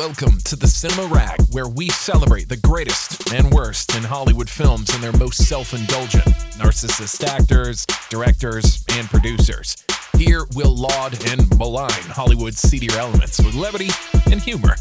Welcome 0.00 0.38
to 0.44 0.56
the 0.56 0.66
Cinema 0.66 1.12
Rag, 1.14 1.38
where 1.50 1.68
we 1.68 1.90
celebrate 1.90 2.48
the 2.48 2.56
greatest 2.56 3.30
and 3.34 3.52
worst 3.52 3.94
in 3.94 4.02
Hollywood 4.02 4.48
films 4.48 4.88
and 4.94 5.02
their 5.02 5.12
most 5.12 5.46
self 5.46 5.74
indulgent, 5.74 6.24
narcissist 6.56 7.22
actors, 7.22 7.84
directors, 8.08 8.82
and 8.92 9.06
producers. 9.10 9.76
Here 10.16 10.46
we'll 10.54 10.74
laud 10.74 11.22
and 11.28 11.46
malign 11.58 11.90
Hollywood's 12.08 12.60
seedier 12.60 12.96
elements 12.96 13.42
with 13.42 13.54
levity 13.54 13.90
and 14.32 14.40
humor. 14.40 14.74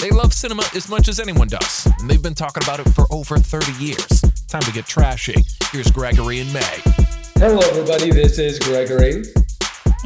They 0.00 0.08
love 0.08 0.32
cinema 0.32 0.64
as 0.74 0.88
much 0.88 1.06
as 1.08 1.20
anyone 1.20 1.48
does, 1.48 1.86
and 2.00 2.08
they've 2.08 2.22
been 2.22 2.34
talking 2.34 2.62
about 2.62 2.80
it 2.80 2.88
for 2.94 3.04
over 3.10 3.36
30 3.36 3.72
years. 3.72 4.22
Time 4.48 4.62
to 4.62 4.72
get 4.72 4.86
trashy. 4.86 5.44
Here's 5.70 5.90
Gregory 5.90 6.40
and 6.40 6.50
May. 6.50 6.78
Hello, 7.34 7.58
everybody. 7.58 8.10
This 8.10 8.38
is 8.38 8.58
Gregory. 8.58 9.24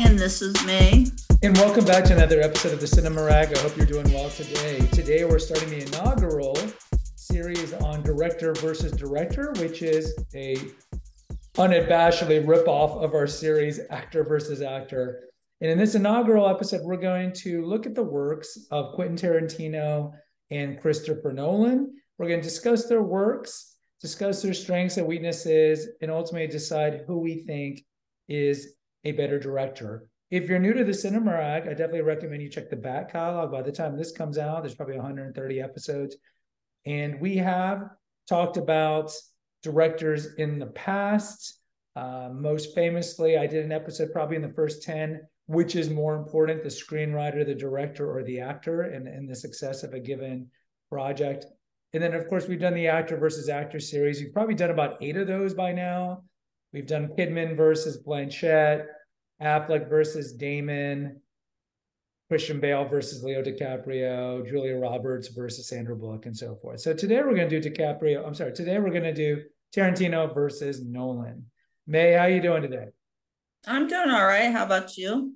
And 0.00 0.18
this 0.18 0.42
is 0.42 0.60
May. 0.66 1.06
And 1.42 1.54
welcome 1.58 1.84
back 1.84 2.04
to 2.04 2.14
another 2.14 2.40
episode 2.40 2.72
of 2.72 2.80
the 2.80 2.86
Cinema 2.86 3.22
Rag. 3.22 3.54
I 3.54 3.58
hope 3.60 3.76
you're 3.76 3.84
doing 3.84 4.10
well 4.10 4.30
today. 4.30 4.78
Today, 4.86 5.24
we're 5.26 5.38
starting 5.38 5.68
the 5.68 5.86
inaugural 5.86 6.56
series 7.14 7.74
on 7.74 8.02
director 8.02 8.54
versus 8.54 8.92
director, 8.92 9.52
which 9.58 9.82
is 9.82 10.16
a 10.34 10.56
unabashedly 11.56 12.42
ripoff 12.46 13.04
of 13.04 13.12
our 13.12 13.26
series 13.26 13.80
Actor 13.90 14.24
versus 14.24 14.62
Actor. 14.62 15.24
And 15.60 15.70
in 15.70 15.76
this 15.76 15.94
inaugural 15.94 16.48
episode, 16.48 16.80
we're 16.84 16.96
going 16.96 17.32
to 17.34 17.66
look 17.66 17.84
at 17.84 17.94
the 17.94 18.02
works 18.02 18.58
of 18.70 18.94
Quentin 18.94 19.16
Tarantino 19.16 20.12
and 20.50 20.80
Christopher 20.80 21.34
Nolan. 21.34 21.94
We're 22.16 22.28
going 22.28 22.40
to 22.40 22.48
discuss 22.48 22.86
their 22.86 23.02
works, 23.02 23.76
discuss 24.00 24.40
their 24.40 24.54
strengths 24.54 24.96
and 24.96 25.06
weaknesses, 25.06 25.86
and 26.00 26.10
ultimately 26.10 26.48
decide 26.48 27.04
who 27.06 27.18
we 27.18 27.44
think 27.44 27.84
is 28.26 28.74
a 29.04 29.12
better 29.12 29.38
director. 29.38 30.08
If 30.30 30.48
you're 30.48 30.58
new 30.58 30.72
to 30.72 30.84
the 30.84 30.94
Cinema 30.94 31.32
Rag, 31.32 31.64
I 31.64 31.70
definitely 31.70 32.02
recommend 32.02 32.42
you 32.42 32.48
check 32.48 32.68
the 32.68 32.76
back 32.76 33.12
catalog. 33.12 33.52
By 33.52 33.62
the 33.62 33.72
time 33.72 33.96
this 33.96 34.12
comes 34.12 34.38
out, 34.38 34.62
there's 34.62 34.74
probably 34.74 34.96
130 34.96 35.60
episodes. 35.60 36.16
And 36.84 37.20
we 37.20 37.36
have 37.36 37.90
talked 38.28 38.56
about 38.56 39.12
directors 39.62 40.34
in 40.34 40.58
the 40.58 40.66
past. 40.66 41.60
Uh, 41.94 42.30
most 42.32 42.74
famously, 42.74 43.38
I 43.38 43.46
did 43.46 43.64
an 43.64 43.72
episode 43.72 44.12
probably 44.12 44.36
in 44.36 44.42
the 44.42 44.52
first 44.52 44.82
10 44.82 45.20
which 45.46 45.76
is 45.76 45.88
more 45.88 46.16
important, 46.16 46.62
the 46.62 46.68
screenwriter, 46.68 47.46
the 47.46 47.54
director, 47.54 48.10
or 48.10 48.22
the 48.24 48.40
actor, 48.40 48.82
and, 48.82 49.06
and 49.06 49.28
the 49.28 49.34
success 49.34 49.82
of 49.84 49.94
a 49.94 50.00
given 50.00 50.48
project. 50.90 51.46
And 51.92 52.02
then, 52.02 52.14
of 52.14 52.28
course, 52.28 52.48
we've 52.48 52.60
done 52.60 52.74
the 52.74 52.88
actor 52.88 53.16
versus 53.16 53.48
actor 53.48 53.78
series. 53.78 54.20
We've 54.20 54.34
probably 54.34 54.56
done 54.56 54.70
about 54.70 54.98
eight 55.00 55.16
of 55.16 55.28
those 55.28 55.54
by 55.54 55.72
now. 55.72 56.24
We've 56.72 56.86
done 56.86 57.12
Kidman 57.16 57.56
versus 57.56 58.02
Blanchett, 58.02 58.86
Affleck 59.42 59.88
versus 59.88 60.32
Damon, 60.32 61.20
Christian 62.28 62.58
Bale 62.58 62.84
versus 62.86 63.22
Leo 63.22 63.42
DiCaprio, 63.42 64.46
Julia 64.48 64.76
Roberts 64.76 65.28
versus 65.28 65.68
Sandra 65.68 65.94
Bullock, 65.94 66.26
and 66.26 66.36
so 66.36 66.56
forth. 66.56 66.80
So 66.80 66.92
today 66.92 67.16
we're 67.16 67.34
going 67.34 67.48
to 67.48 67.60
do 67.60 67.70
DiCaprio. 67.70 68.26
I'm 68.26 68.34
sorry. 68.34 68.52
Today 68.52 68.78
we're 68.78 68.90
going 68.90 69.02
to 69.04 69.14
do 69.14 69.42
Tarantino 69.74 70.34
versus 70.34 70.84
Nolan. 70.84 71.44
May, 71.86 72.12
how 72.12 72.24
are 72.24 72.30
you 72.30 72.40
doing 72.40 72.62
today? 72.62 72.88
I'm 73.66 73.86
doing 73.86 74.10
all 74.10 74.26
right. 74.26 74.50
How 74.50 74.64
about 74.64 74.96
you? 74.96 75.34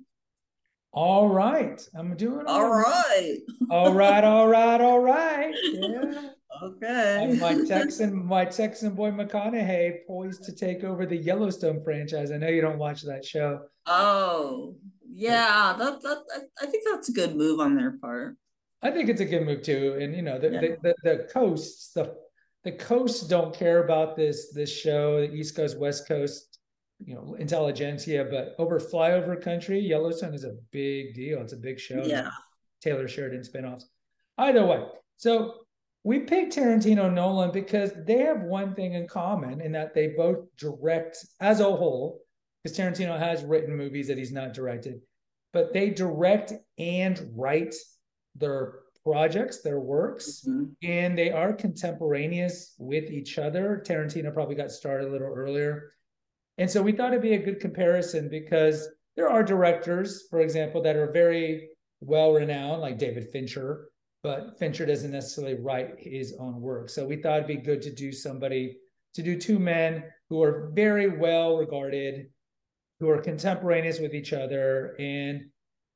All 0.93 1.29
right. 1.29 1.81
I'm 1.95 2.17
doing 2.17 2.45
all, 2.45 2.63
all 2.63 2.69
right. 2.69 3.37
all 3.69 3.93
right, 3.93 4.23
all 4.23 4.47
right, 4.47 4.81
all 4.81 4.99
right. 4.99 5.55
Yeah. 5.63 6.29
Okay. 6.61 7.23
And 7.23 7.39
my 7.39 7.63
Texan, 7.67 8.25
my 8.25 8.45
Texan 8.45 8.93
boy 8.93 9.11
McConaughey 9.11 10.05
poised 10.07 10.43
to 10.43 10.51
take 10.51 10.83
over 10.83 11.05
the 11.05 11.17
Yellowstone 11.17 11.83
franchise. 11.83 12.31
I 12.31 12.37
know 12.37 12.47
you 12.47 12.61
don't 12.61 12.77
watch 12.77 13.01
that 13.03 13.25
show. 13.25 13.61
Oh, 13.85 14.75
yeah. 15.09 15.75
That, 15.77 16.01
that 16.01 16.17
I 16.61 16.65
think 16.65 16.83
that's 16.89 17.09
a 17.09 17.13
good 17.13 17.35
move 17.35 17.59
on 17.59 17.75
their 17.75 17.97
part. 17.97 18.37
I 18.81 18.91
think 18.91 19.09
it's 19.09 19.21
a 19.21 19.25
good 19.25 19.45
move 19.45 19.61
too. 19.61 19.97
And 19.99 20.15
you 20.15 20.21
know, 20.21 20.39
the, 20.39 20.49
yeah. 20.49 20.61
the, 20.61 20.77
the, 20.81 20.95
the 21.03 21.27
coasts, 21.31 21.93
the 21.93 22.15
the 22.63 22.71
coasts 22.71 23.27
don't 23.27 23.55
care 23.55 23.83
about 23.83 24.15
this 24.15 24.51
this 24.53 24.71
show, 24.75 25.21
the 25.21 25.33
East 25.33 25.55
Coast, 25.55 25.79
West 25.79 26.07
Coast 26.07 26.51
you 27.05 27.15
know 27.15 27.35
intelligentsia 27.39 28.27
but 28.29 28.55
over 28.59 28.79
flyover 28.79 29.41
country 29.41 29.79
yellowstone 29.79 30.33
is 30.33 30.43
a 30.43 30.55
big 30.71 31.13
deal 31.13 31.41
it's 31.41 31.53
a 31.53 31.57
big 31.57 31.79
show 31.79 32.03
yeah 32.05 32.29
taylor 32.81 33.07
sheridan 33.07 33.41
spinoffs 33.41 33.83
either 34.37 34.65
way 34.65 34.83
so 35.17 35.55
we 36.03 36.19
picked 36.19 36.55
tarantino 36.55 37.11
nolan 37.11 37.51
because 37.51 37.91
they 38.05 38.19
have 38.19 38.41
one 38.41 38.73
thing 38.73 38.93
in 38.93 39.07
common 39.07 39.61
in 39.61 39.71
that 39.71 39.93
they 39.93 40.07
both 40.07 40.39
direct 40.57 41.17
as 41.39 41.59
a 41.59 41.63
whole 41.63 42.21
because 42.63 42.77
tarantino 42.77 43.17
has 43.17 43.43
written 43.43 43.75
movies 43.75 44.07
that 44.07 44.17
he's 44.17 44.31
not 44.31 44.53
directed 44.53 44.99
but 45.53 45.73
they 45.73 45.89
direct 45.89 46.53
and 46.77 47.29
write 47.35 47.75
their 48.35 48.79
projects 49.03 49.61
their 49.61 49.79
works 49.79 50.45
mm-hmm. 50.47 50.65
and 50.83 51.17
they 51.17 51.31
are 51.31 51.53
contemporaneous 51.53 52.75
with 52.77 53.09
each 53.11 53.37
other 53.37 53.83
tarantino 53.85 54.33
probably 54.33 54.55
got 54.55 54.71
started 54.71 55.07
a 55.07 55.11
little 55.11 55.33
earlier 55.33 55.91
and 56.57 56.69
so 56.69 56.81
we 56.81 56.91
thought 56.91 57.09
it'd 57.09 57.21
be 57.21 57.33
a 57.33 57.43
good 57.43 57.59
comparison 57.59 58.29
because 58.29 58.87
there 59.15 59.29
are 59.29 59.43
directors, 59.43 60.27
for 60.29 60.41
example, 60.41 60.81
that 60.83 60.95
are 60.95 61.11
very 61.11 61.69
well 61.99 62.33
renowned, 62.33 62.81
like 62.81 62.97
David 62.97 63.29
Fincher, 63.31 63.89
but 64.23 64.57
Fincher 64.59 64.85
doesn't 64.85 65.11
necessarily 65.11 65.55
write 65.55 65.95
his 65.97 66.35
own 66.39 66.61
work. 66.61 66.89
So 66.89 67.05
we 67.05 67.17
thought 67.17 67.37
it'd 67.37 67.47
be 67.47 67.57
good 67.57 67.81
to 67.83 67.91
do 67.91 68.11
somebody, 68.11 68.77
to 69.15 69.23
do 69.23 69.39
two 69.39 69.59
men 69.59 70.03
who 70.29 70.41
are 70.43 70.71
very 70.73 71.17
well 71.17 71.57
regarded, 71.57 72.27
who 72.99 73.09
are 73.09 73.21
contemporaneous 73.21 73.99
with 73.99 74.13
each 74.13 74.33
other, 74.33 74.95
and 74.99 75.45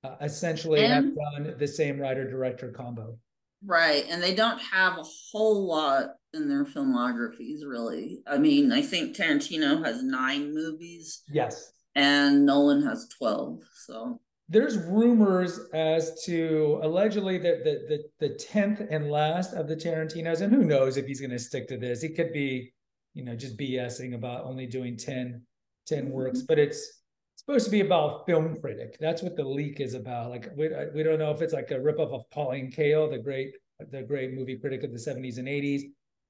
uh, 0.04 0.16
essentially 0.22 0.84
and, 0.84 0.94
have 0.94 1.16
done 1.16 1.56
the 1.58 1.68
same 1.68 2.00
writer 2.00 2.30
director 2.30 2.72
combo. 2.72 3.18
Right. 3.64 4.06
And 4.10 4.22
they 4.22 4.36
don't 4.36 4.60
have 4.60 4.98
a 4.98 5.04
whole 5.32 5.68
lot 5.68 6.10
in 6.34 6.50
their 6.50 6.66
filmographies, 6.66 7.60
really. 7.66 8.20
I 8.28 8.38
mean, 8.38 8.72
I 8.72 8.82
think 8.82 9.16
Tarantino 9.16 9.84
has 9.86 10.04
nine 10.04 10.54
movies. 10.54 11.24
Yes. 11.32 11.72
And 11.96 12.46
Nolan 12.46 12.86
has 12.86 13.08
12. 13.18 13.60
So 13.86 14.20
there's 14.48 14.78
rumors 14.78 15.60
as 15.74 16.24
to 16.26 16.80
allegedly 16.84 17.38
that 17.40 17.64
the, 17.64 18.04
the 18.20 18.28
the 18.28 18.36
10th 18.36 18.88
and 18.92 19.10
last 19.10 19.54
of 19.54 19.68
the 19.68 19.76
Tarantinos, 19.76 20.42
and 20.42 20.54
who 20.54 20.64
knows 20.64 20.98
if 20.98 21.08
he's 21.08 21.20
going 21.20 21.32
to 21.32 21.40
stick 21.40 21.68
to 21.70 21.78
this. 21.78 22.02
He 22.02 22.10
could 22.10 22.32
be, 22.32 22.72
you 23.14 23.24
know, 23.24 23.36
just 23.36 23.58
BSing 23.58 24.14
about 24.14 24.46
only 24.46 24.68
doing 24.68 24.98
10, 24.98 25.42
10 25.88 26.04
mm-hmm. 26.04 26.12
works, 26.12 26.44
but 26.44 26.60
it's 26.60 27.02
supposed 27.36 27.66
to 27.66 27.72
be 27.72 27.82
about 27.82 28.26
film 28.28 28.56
critic. 28.62 28.98
That's 29.00 29.24
what 29.24 29.36
the 29.36 29.44
leak 29.44 29.80
is 29.80 29.96
about. 29.96 30.30
Like 30.30 30.50
we, 30.56 30.70
we 30.94 31.02
don't 31.02 31.20
know 31.20 31.32
if 31.32 31.42
it's 31.42 31.54
like 31.54 31.72
a 31.72 31.80
ripoff 31.80 32.14
of 32.14 32.30
Pauline 32.30 32.72
Kael, 32.72 33.10
the 33.10 33.20
great 33.20 33.52
the 33.92 34.04
great 34.04 34.34
movie 34.34 34.58
critic 34.58 34.84
of 34.84 34.92
the 34.92 35.00
70s 35.00 35.38
and 35.38 35.48
80s. 35.48 35.82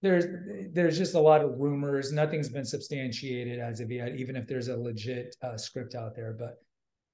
There's 0.02 0.26
there's 0.74 0.98
just 0.98 1.16
a 1.16 1.20
lot 1.20 1.42
of 1.42 1.58
rumors. 1.58 2.14
Nothing's 2.14 2.50
been 2.50 2.66
substantiated 2.66 3.60
as 3.60 3.82
of 3.82 3.92
yet, 3.92 4.16
even 4.16 4.38
if 4.38 4.48
there's 4.48 4.70
a 4.70 4.78
legit 4.78 5.36
uh, 5.42 5.58
script 5.58 5.96
out 5.96 6.16
there. 6.16 6.34
But 6.38 6.56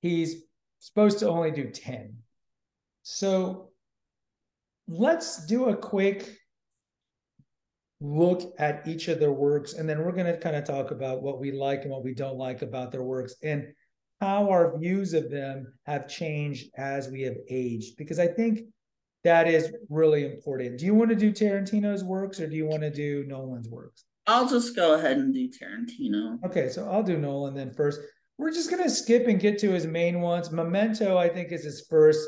he's 0.01 0.43
supposed 0.81 1.19
to 1.19 1.29
only 1.29 1.51
do 1.51 1.69
10. 1.69 2.13
So 3.03 3.69
let's 4.89 5.45
do 5.45 5.69
a 5.69 5.75
quick 5.75 6.29
look 8.01 8.53
at 8.59 8.85
each 8.85 9.07
of 9.07 9.19
their 9.19 9.31
works, 9.31 9.73
and 9.73 9.87
then 9.87 10.03
we're 10.03 10.11
going 10.11 10.25
to 10.25 10.37
kind 10.37 10.57
of 10.57 10.65
talk 10.65 10.91
about 10.91 11.21
what 11.21 11.39
we 11.39 11.53
like 11.53 11.83
and 11.83 11.91
what 11.91 12.03
we 12.03 12.13
don't 12.13 12.37
like 12.37 12.61
about 12.61 12.91
their 12.91 13.03
works. 13.03 13.35
And 13.41 13.71
how 14.21 14.51
our 14.51 14.77
views 14.77 15.13
of 15.13 15.31
them 15.31 15.73
have 15.87 16.07
changed 16.07 16.69
as 16.77 17.09
we 17.09 17.23
have 17.23 17.37
aged. 17.49 17.97
Because 17.97 18.19
I 18.19 18.27
think 18.27 18.61
that 19.23 19.47
is 19.47 19.73
really 19.89 20.25
important. 20.25 20.77
Do 20.77 20.85
you 20.85 20.93
want 20.93 21.09
to 21.09 21.15
do 21.15 21.31
Tarantino's 21.31 22.03
works 22.03 22.39
or 22.39 22.47
do 22.47 22.55
you 22.55 22.67
want 22.67 22.83
to 22.83 22.91
do 22.91 23.25
Nolan's 23.27 23.67
works? 23.67 24.05
I'll 24.27 24.47
just 24.47 24.75
go 24.75 24.93
ahead 24.93 25.17
and 25.17 25.33
do 25.33 25.49
Tarantino. 25.49 26.37
Okay, 26.45 26.69
so 26.69 26.87
I'll 26.89 27.01
do 27.01 27.17
Nolan 27.17 27.55
then 27.55 27.73
first. 27.73 27.99
We're 28.41 28.51
just 28.51 28.71
gonna 28.71 28.89
skip 28.89 29.27
and 29.27 29.39
get 29.39 29.59
to 29.59 29.69
his 29.69 29.85
main 29.85 30.19
ones. 30.19 30.49
Memento, 30.49 31.15
I 31.15 31.29
think, 31.29 31.51
is 31.51 31.63
his 31.63 31.85
first 31.87 32.27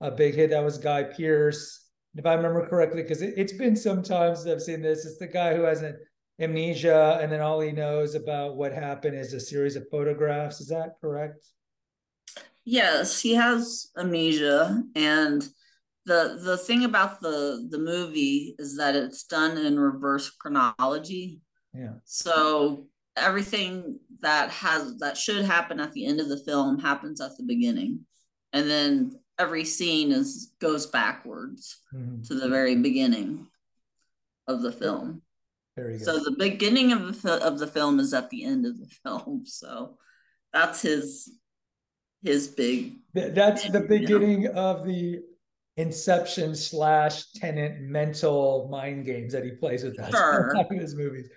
a 0.00 0.08
big 0.08 0.36
hit. 0.36 0.50
That 0.50 0.62
was 0.62 0.78
Guy 0.78 1.02
Pearce, 1.02 1.88
if 2.14 2.24
I 2.24 2.34
remember 2.34 2.64
correctly, 2.64 3.02
because 3.02 3.22
it, 3.22 3.36
has 3.36 3.52
been 3.54 3.74
some 3.74 4.04
times 4.04 4.46
I've 4.46 4.62
seen 4.62 4.82
this. 4.82 5.04
It's 5.04 5.18
the 5.18 5.26
guy 5.26 5.56
who 5.56 5.62
has 5.62 5.82
an 5.82 5.98
amnesia, 6.38 7.18
and 7.20 7.32
then 7.32 7.40
all 7.40 7.58
he 7.58 7.72
knows 7.72 8.14
about 8.14 8.54
what 8.54 8.72
happened 8.72 9.16
is 9.16 9.32
a 9.32 9.40
series 9.40 9.74
of 9.74 9.90
photographs. 9.90 10.60
Is 10.60 10.68
that 10.68 10.92
correct? 11.00 11.44
Yes, 12.64 13.20
he 13.20 13.34
has 13.34 13.88
amnesia, 13.98 14.80
and 14.94 15.42
the 16.06 16.38
the 16.40 16.56
thing 16.56 16.84
about 16.84 17.20
the 17.20 17.66
the 17.68 17.78
movie 17.78 18.54
is 18.60 18.76
that 18.76 18.94
it's 18.94 19.24
done 19.24 19.58
in 19.58 19.80
reverse 19.80 20.30
chronology. 20.30 21.40
Yeah. 21.74 21.94
So 22.04 22.86
everything 23.22 23.98
that 24.20 24.50
has 24.50 24.98
that 24.98 25.16
should 25.16 25.44
happen 25.44 25.80
at 25.80 25.92
the 25.92 26.06
end 26.06 26.20
of 26.20 26.28
the 26.28 26.38
film 26.38 26.78
happens 26.78 27.20
at 27.20 27.36
the 27.36 27.44
beginning, 27.44 28.00
and 28.52 28.68
then 28.68 29.18
every 29.38 29.64
scene 29.64 30.12
is 30.12 30.52
goes 30.60 30.86
backwards 30.86 31.80
mm-hmm. 31.94 32.22
to 32.22 32.34
the 32.34 32.48
very 32.48 32.76
beginning 32.76 33.46
of 34.46 34.62
the 34.62 34.72
film. 34.72 35.22
So 35.98 36.18
the 36.18 36.34
beginning 36.36 36.90
of 36.90 37.22
the 37.22 37.34
of 37.34 37.60
the 37.60 37.68
film 37.68 38.00
is 38.00 38.12
at 38.12 38.30
the 38.30 38.44
end 38.44 38.66
of 38.66 38.78
the 38.78 38.88
film. 39.02 39.44
So 39.46 39.96
that's 40.52 40.82
his 40.82 41.30
his 42.22 42.48
big. 42.48 42.96
That's 43.14 43.70
the 43.70 43.80
beginning 43.80 44.44
know. 44.44 44.52
of 44.52 44.86
the 44.86 45.20
Inception 45.76 46.56
slash 46.56 47.30
Tenet 47.36 47.80
mental 47.80 48.68
mind 48.68 49.06
games 49.06 49.32
that 49.32 49.44
he 49.44 49.52
plays 49.52 49.84
with 49.84 49.98
us 50.00 50.10
sure. 50.10 50.52
in 50.72 50.78
his 50.80 50.96
movies. 50.96 51.28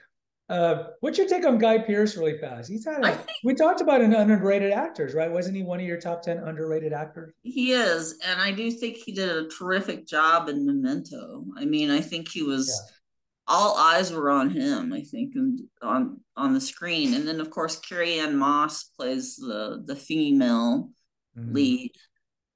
Uh, 0.52 0.88
what's 1.00 1.18
your 1.18 1.28
take 1.28 1.46
on 1.46 1.58
Guy 1.58 1.78
Pearce 1.78 2.18
really 2.18 2.38
fast? 2.38 2.70
He's 2.70 2.84
had 2.84 3.06
a, 3.06 3.16
think, 3.16 3.30
we 3.46 3.54
talked 3.54 3.80
about 3.80 4.02
an 4.02 4.14
underrated 4.14 4.74
actors, 4.74 5.14
right? 5.14 5.32
Wasn't 5.32 5.56
he 5.56 5.64
one 5.64 5.80
of 5.80 5.86
your 5.86 5.98
top 5.98 6.24
10 6.24 6.40
underrated 6.40 6.92
actors? 6.92 7.34
He 7.42 7.72
is. 7.72 8.20
And 8.28 8.42
I 8.42 8.52
do 8.52 8.70
think 8.70 8.98
he 8.98 9.14
did 9.14 9.30
a 9.30 9.48
terrific 9.48 10.06
job 10.06 10.50
in 10.50 10.66
Memento. 10.66 11.46
I 11.58 11.64
mean, 11.64 11.90
I 11.90 12.02
think 12.02 12.28
he 12.28 12.44
was 12.44 12.68
yeah. 12.68 12.96
all 13.48 13.78
eyes 13.78 14.12
were 14.12 14.30
on 14.30 14.50
him, 14.50 14.92
I 14.92 15.04
think, 15.04 15.36
and 15.36 15.58
on 15.82 16.20
on 16.36 16.54
the 16.54 16.60
screen. 16.60 17.14
And 17.14 17.26
then 17.26 17.40
of 17.40 17.50
course 17.50 17.80
Carrie-Anne 17.80 18.36
Moss 18.36 18.84
plays 18.84 19.38
the 19.38 19.82
the 19.86 19.96
female 19.96 20.90
mm-hmm. 21.38 21.54
lead. 21.54 21.94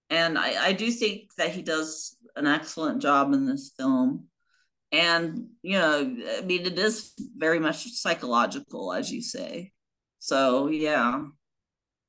And 0.10 0.38
I, 0.38 0.66
I 0.66 0.74
do 0.74 0.92
think 0.92 1.34
that 1.38 1.52
he 1.52 1.62
does 1.62 2.18
an 2.36 2.46
excellent 2.46 3.02
job 3.02 3.32
in 3.32 3.46
this 3.46 3.72
film 3.80 4.28
and 4.92 5.48
you 5.62 5.78
know 5.78 6.16
i 6.38 6.42
mean 6.42 6.66
it 6.66 6.78
is 6.78 7.14
very 7.38 7.60
much 7.60 7.88
psychological 7.92 8.94
as 8.94 9.12
you 9.12 9.22
say. 9.22 9.72
So 10.20 10.68
yeah. 10.68 11.24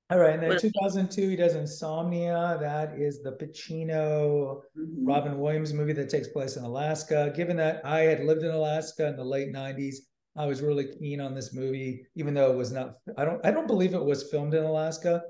All 0.08 0.19
right 0.19 0.34
and 0.34 0.43
then 0.43 0.58
2002 0.58 1.31
he 1.31 1.37
does 1.37 1.55
insomnia. 1.55 2.58
That 2.61 2.99
is 2.99 3.23
the 3.23 3.32
pacino 3.32 4.61
mm-hmm. 4.78 5.06
robin 5.06 5.38
williams 5.38 5.73
movie 5.73 5.93
that 5.94 6.08
takes 6.08 6.28
place 6.28 6.56
in 6.56 6.64
alaska. 6.64 7.32
Given 7.34 7.56
that 7.56 7.84
i 7.84 8.00
had 8.00 8.25
lived 8.25 8.43
in 8.43 8.50
alaska 8.50 9.08
in 9.08 9.17
the 9.17 9.25
late 9.25 9.52
90s 9.52 9.96
i 10.37 10.46
was 10.46 10.62
really 10.62 10.87
keen 10.99 11.20
on 11.20 11.34
this 11.34 11.52
movie 11.55 12.06
even 12.14 12.34
though 12.34 12.52
it 12.52 12.56
was 12.56 12.70
not 12.70 12.96
i 13.17 13.25
don't 13.25 13.44
i 13.44 13.50
don't 13.50 13.67
believe 13.67 13.94
it 13.94 14.05
was 14.05 14.31
filmed 14.31 14.55
in 14.55 14.64
alaska. 14.64 15.22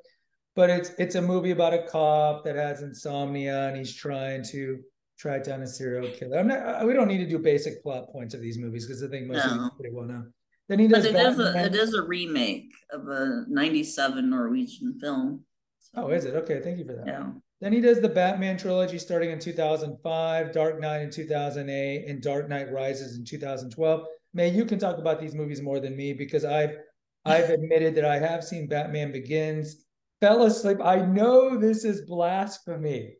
But 0.54 0.70
it's 0.70 0.90
it's 0.98 1.14
a 1.16 1.22
movie 1.22 1.50
about 1.50 1.74
a 1.74 1.86
cop 1.86 2.44
that 2.44 2.56
has 2.56 2.82
insomnia 2.82 3.68
and 3.68 3.76
he's 3.76 3.94
trying 3.94 4.42
to 4.52 4.78
track 5.18 5.44
down 5.44 5.62
a 5.62 5.66
serial 5.66 6.10
killer. 6.12 6.38
I'm 6.38 6.48
not. 6.48 6.86
We 6.86 6.92
don't 6.92 7.08
need 7.08 7.18
to 7.18 7.28
do 7.28 7.38
basic 7.38 7.82
plot 7.82 8.10
points 8.10 8.34
of 8.34 8.40
these 8.40 8.58
movies 8.58 8.86
because 8.86 9.02
I 9.02 9.08
think 9.08 9.26
most 9.26 9.44
no. 9.44 9.50
them 9.50 9.70
pretty 9.76 9.94
well 9.94 10.06
know. 10.06 10.24
Then 10.68 10.78
he 10.78 10.88
does. 10.88 11.06
But 11.06 11.14
it 11.14 11.26
is 11.26 11.38
a 11.38 11.64
it 11.64 11.74
is 11.74 11.94
a 11.94 12.02
remake 12.02 12.72
of 12.92 13.08
a 13.08 13.44
'97 13.48 14.28
Norwegian 14.28 14.98
film. 15.00 15.44
So. 15.78 16.02
Oh, 16.02 16.08
is 16.08 16.24
it? 16.24 16.34
Okay, 16.34 16.60
thank 16.60 16.78
you 16.78 16.84
for 16.84 16.94
that. 16.94 17.06
Yeah. 17.06 17.30
Then 17.60 17.72
he 17.72 17.80
does 17.80 18.00
the 18.00 18.08
Batman 18.08 18.58
trilogy 18.58 18.98
starting 18.98 19.30
in 19.30 19.38
2005, 19.38 20.52
Dark 20.52 20.78
Knight 20.78 21.00
in 21.00 21.10
2008, 21.10 22.06
and 22.06 22.22
Dark 22.22 22.48
Knight 22.50 22.70
Rises 22.70 23.16
in 23.16 23.24
2012. 23.24 24.04
May 24.34 24.50
you 24.50 24.66
can 24.66 24.78
talk 24.78 24.98
about 24.98 25.20
these 25.20 25.34
movies 25.34 25.62
more 25.62 25.80
than 25.80 25.96
me 25.96 26.12
because 26.12 26.44
I've 26.44 26.76
I've 27.24 27.50
admitted 27.50 27.94
that 27.94 28.04
I 28.04 28.18
have 28.18 28.44
seen 28.44 28.68
Batman 28.68 29.12
Begins, 29.12 29.86
fell 30.20 30.42
asleep. 30.42 30.78
I 30.82 30.96
know 30.96 31.56
this 31.56 31.84
is 31.84 32.02
blasphemy 32.02 33.14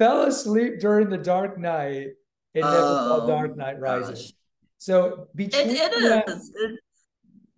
fell 0.00 0.22
asleep 0.22 0.80
during 0.80 1.10
the 1.10 1.18
Dark 1.18 1.58
Knight 1.58 2.08
and 2.54 2.64
never 2.64 2.76
saw 2.76 3.20
oh, 3.22 3.26
Dark 3.26 3.56
Knight 3.56 3.78
Rises. 3.78 4.22
Gosh. 4.22 4.32
So 4.78 5.28
between 5.34 5.68
it, 5.68 5.76
it 5.76 5.90
that, 6.08 6.28
is. 6.28 6.52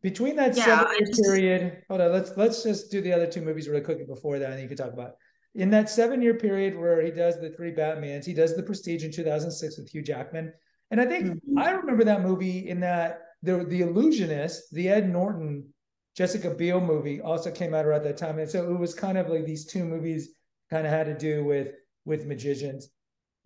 between 0.03 0.35
that 0.37 0.57
yeah, 0.57 0.65
seven 0.65 0.93
year 0.99 1.07
just... 1.07 1.23
period, 1.23 1.83
hold 1.89 2.01
on, 2.01 2.13
let's 2.13 2.33
let's 2.37 2.65
just 2.65 2.91
do 2.91 3.01
the 3.01 3.13
other 3.13 3.29
two 3.29 3.43
movies 3.43 3.69
really 3.69 3.81
quickly 3.81 4.05
before 4.05 4.41
that, 4.41 4.51
and 4.51 4.61
you 4.61 4.67
can 4.67 4.77
talk 4.77 4.93
about. 4.93 5.13
In 5.55 5.71
that 5.71 5.89
seven 5.89 6.21
year 6.21 6.35
period 6.35 6.77
where 6.77 7.01
he 7.01 7.13
does 7.13 7.41
the 7.41 7.51
three 7.51 7.73
Batmans, 7.73 8.25
he 8.25 8.35
does 8.35 8.57
the 8.57 8.63
Prestige 8.63 9.05
in 9.05 9.13
2006 9.13 9.79
with 9.79 9.89
Hugh 9.89 10.03
Jackman, 10.03 10.53
and 10.91 11.01
I 11.01 11.07
think 11.07 11.27
mm-hmm. 11.27 11.59
I 11.59 11.71
remember 11.71 12.03
that 12.05 12.23
movie 12.23 12.69
in 12.69 12.81
that 12.81 13.21
the 13.45 13.65
the 13.65 13.83
Illusionist, 13.83 14.75
the 14.75 14.89
Ed 14.89 15.09
Norton, 15.09 15.69
Jessica 16.17 16.51
Biel 16.51 16.81
movie 16.81 17.21
also 17.21 17.53
came 17.53 17.73
out 17.73 17.87
around 17.87 18.03
that 18.03 18.17
time, 18.17 18.41
and 18.41 18.51
so 18.51 18.69
it 18.69 18.77
was 18.77 18.95
kind 18.95 19.17
of 19.17 19.29
like 19.29 19.47
these 19.47 19.65
two 19.65 19.85
movies 19.85 20.31
kind 20.71 20.87
of 20.87 20.93
had 20.93 21.07
to 21.07 21.17
do 21.17 21.45
with 21.45 21.69
with 22.05 22.27
magicians. 22.27 22.89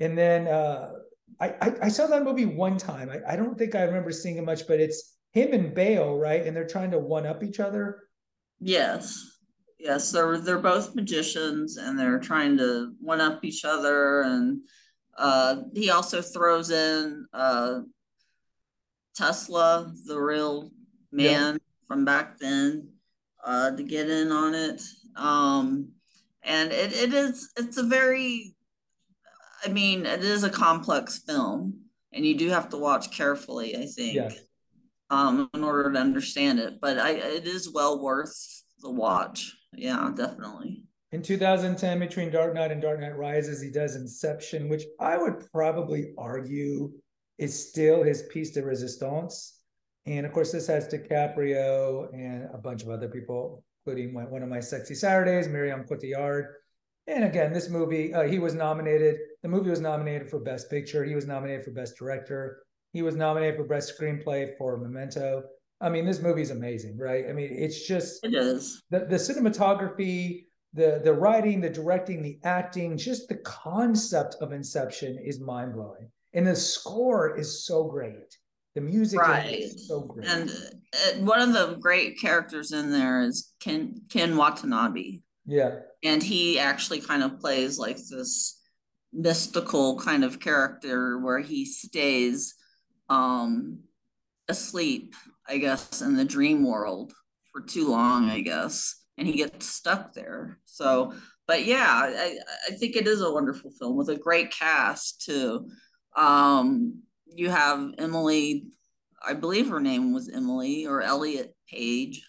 And 0.00 0.16
then 0.16 0.48
uh, 0.48 0.92
I, 1.40 1.48
I, 1.60 1.72
I 1.82 1.88
saw 1.88 2.06
that 2.06 2.24
movie 2.24 2.46
one 2.46 2.78
time. 2.78 3.10
I, 3.10 3.32
I 3.32 3.36
don't 3.36 3.56
think 3.58 3.74
I 3.74 3.82
remember 3.82 4.12
seeing 4.12 4.36
it 4.36 4.44
much, 4.44 4.66
but 4.66 4.80
it's 4.80 5.16
him 5.32 5.52
and 5.52 5.74
Bale, 5.74 6.16
right? 6.16 6.46
And 6.46 6.56
they're 6.56 6.66
trying 6.66 6.90
to 6.92 6.98
one 6.98 7.26
up 7.26 7.42
each 7.42 7.60
other. 7.60 8.04
Yes. 8.60 9.32
Yes, 9.78 10.10
they're 10.10 10.38
they're 10.38 10.58
both 10.58 10.94
magicians 10.94 11.76
and 11.76 11.98
they're 11.98 12.18
trying 12.18 12.56
to 12.58 12.94
one 12.98 13.20
up 13.20 13.44
each 13.44 13.64
other. 13.64 14.22
And 14.22 14.62
uh, 15.18 15.56
he 15.74 15.90
also 15.90 16.22
throws 16.22 16.70
in 16.70 17.26
uh, 17.34 17.80
Tesla, 19.14 19.92
the 20.06 20.18
real 20.18 20.70
man 21.12 21.54
yeah. 21.54 21.58
from 21.86 22.04
back 22.06 22.38
then, 22.38 22.88
uh, 23.44 23.70
to 23.70 23.82
get 23.82 24.08
in 24.08 24.32
on 24.32 24.54
it. 24.54 24.82
Um, 25.14 25.92
and 26.46 26.72
it, 26.72 26.92
it 26.92 27.12
is 27.12 27.50
it's 27.58 27.76
a 27.76 27.82
very 27.82 28.54
i 29.64 29.68
mean 29.68 30.06
it 30.06 30.24
is 30.24 30.44
a 30.44 30.50
complex 30.50 31.18
film 31.18 31.80
and 32.12 32.24
you 32.24 32.36
do 32.36 32.48
have 32.48 32.68
to 32.70 32.78
watch 32.78 33.10
carefully 33.10 33.76
i 33.76 33.84
think 33.86 34.14
yes. 34.14 34.38
um 35.10 35.50
in 35.52 35.62
order 35.62 35.92
to 35.92 35.98
understand 35.98 36.58
it. 36.58 36.80
But 36.80 36.98
i 36.98 37.10
it 37.10 37.46
is 37.46 37.72
well 37.72 38.02
worth 38.02 38.62
the 38.80 38.90
watch. 38.90 39.56
Yeah 39.74 40.10
definitely. 40.14 40.84
In 41.12 41.22
2010 41.22 41.98
between 41.98 42.30
dark 42.30 42.54
knight 42.54 42.72
and 42.72 42.80
dark 42.80 43.00
knight 43.00 43.16
rises 43.16 43.60
he 43.60 43.70
does 43.70 43.96
inception 43.96 44.68
which 44.68 44.84
i 45.00 45.16
would 45.16 45.44
probably 45.52 46.12
argue 46.16 46.92
is 47.38 47.68
still 47.68 48.02
his 48.02 48.22
piece 48.24 48.52
de 48.52 48.62
resistance. 48.62 49.60
And 50.06 50.24
of 50.24 50.32
course 50.32 50.52
this 50.52 50.68
has 50.68 50.88
DiCaprio 50.88 52.12
and 52.14 52.48
a 52.54 52.58
bunch 52.58 52.82
of 52.82 52.90
other 52.90 53.08
people 53.08 53.64
including 53.86 54.12
one 54.12 54.42
of 54.42 54.48
my 54.48 54.58
sexy 54.58 54.94
Saturdays, 54.94 55.46
Marion 55.46 55.84
Cotillard. 55.84 56.46
And 57.06 57.24
again, 57.24 57.52
this 57.52 57.68
movie, 57.68 58.12
uh, 58.12 58.24
he 58.24 58.40
was 58.40 58.52
nominated. 58.52 59.16
The 59.42 59.48
movie 59.48 59.70
was 59.70 59.80
nominated 59.80 60.28
for 60.28 60.40
Best 60.40 60.68
Picture. 60.68 61.04
He 61.04 61.14
was 61.14 61.26
nominated 61.26 61.64
for 61.64 61.70
Best 61.70 61.96
Director. 61.96 62.64
He 62.92 63.02
was 63.02 63.14
nominated 63.14 63.56
for 63.56 63.64
Best 63.64 63.96
Screenplay 63.96 64.56
for 64.58 64.76
Memento. 64.76 65.44
I 65.80 65.88
mean, 65.88 66.04
this 66.04 66.20
movie 66.20 66.42
is 66.42 66.50
amazing, 66.50 66.98
right? 66.98 67.26
I 67.28 67.32
mean, 67.32 67.50
it's 67.52 67.86
just 67.86 68.24
it 68.24 68.34
is 68.34 68.82
the 68.90 69.00
the 69.00 69.16
cinematography, 69.16 70.46
the 70.72 71.00
the 71.04 71.12
writing, 71.12 71.60
the 71.60 71.70
directing, 71.70 72.22
the 72.22 72.40
acting, 72.42 72.96
just 72.96 73.28
the 73.28 73.36
concept 73.36 74.36
of 74.40 74.52
Inception 74.52 75.18
is 75.24 75.38
mind 75.38 75.74
blowing, 75.74 76.10
and 76.32 76.46
the 76.46 76.56
score 76.56 77.38
is 77.38 77.64
so 77.64 77.84
great. 77.84 78.36
The 78.76 78.82
music 78.82 79.18
right. 79.18 79.58
is 79.58 79.88
so 79.88 80.02
great. 80.02 80.28
And 80.28 80.50
uh, 80.50 81.20
one 81.20 81.40
of 81.40 81.54
the 81.54 81.78
great 81.80 82.20
characters 82.20 82.72
in 82.72 82.92
there 82.92 83.22
is 83.22 83.54
Ken 83.58 84.02
Ken 84.10 84.36
Watanabe. 84.36 85.20
Yeah. 85.46 85.76
And 86.04 86.22
he 86.22 86.58
actually 86.58 87.00
kind 87.00 87.22
of 87.22 87.40
plays 87.40 87.78
like 87.78 87.96
this 87.96 88.60
mystical 89.14 89.98
kind 89.98 90.24
of 90.24 90.40
character 90.40 91.18
where 91.18 91.38
he 91.38 91.64
stays 91.64 92.54
um 93.08 93.78
asleep, 94.46 95.14
I 95.48 95.56
guess, 95.56 96.02
in 96.02 96.14
the 96.14 96.26
dream 96.26 96.62
world 96.62 97.14
for 97.52 97.62
too 97.62 97.88
long, 97.88 98.28
I 98.28 98.40
guess. 98.40 98.94
And 99.16 99.26
he 99.26 99.38
gets 99.38 99.64
stuck 99.64 100.12
there. 100.12 100.58
So 100.66 101.14
but 101.46 101.64
yeah, 101.64 101.86
I, 101.88 102.36
I 102.68 102.72
think 102.72 102.94
it 102.94 103.06
is 103.06 103.22
a 103.22 103.32
wonderful 103.32 103.70
film 103.70 103.96
with 103.96 104.10
a 104.10 104.16
great 104.16 104.50
cast 104.50 105.22
too. 105.22 105.70
Um, 106.14 107.04
you 107.34 107.50
have 107.50 107.94
Emily, 107.98 108.68
I 109.22 109.34
believe 109.34 109.68
her 109.68 109.80
name 109.80 110.12
was 110.12 110.28
Emily 110.28 110.86
or 110.86 111.02
Elliot 111.02 111.54
Page. 111.70 112.26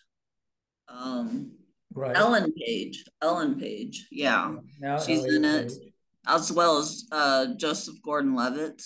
Um, 0.89 1.51
right. 1.94 2.16
Ellen 2.16 2.54
Page. 2.54 3.06
Ellen 3.22 3.60
Page. 3.60 4.08
Yeah. 4.12 4.56
Now 4.80 5.00
She's 5.00 5.20
Elliot 5.20 5.36
in 5.36 5.46
it. 5.46 5.68
Page. 5.70 5.94
As 6.27 6.51
well 6.51 6.77
as 6.77 7.06
uh, 7.12 7.48
Joseph 7.58 7.96
Gordon 8.04 8.36
Levitt. 8.36 8.82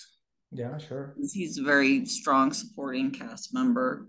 Yeah, 0.52 0.78
sure. 0.78 1.16
He's 1.18 1.58
a 1.58 1.64
very 1.64 2.06
strong 2.06 2.54
supporting 2.54 3.12
cast 3.12 3.54
member. 3.54 4.08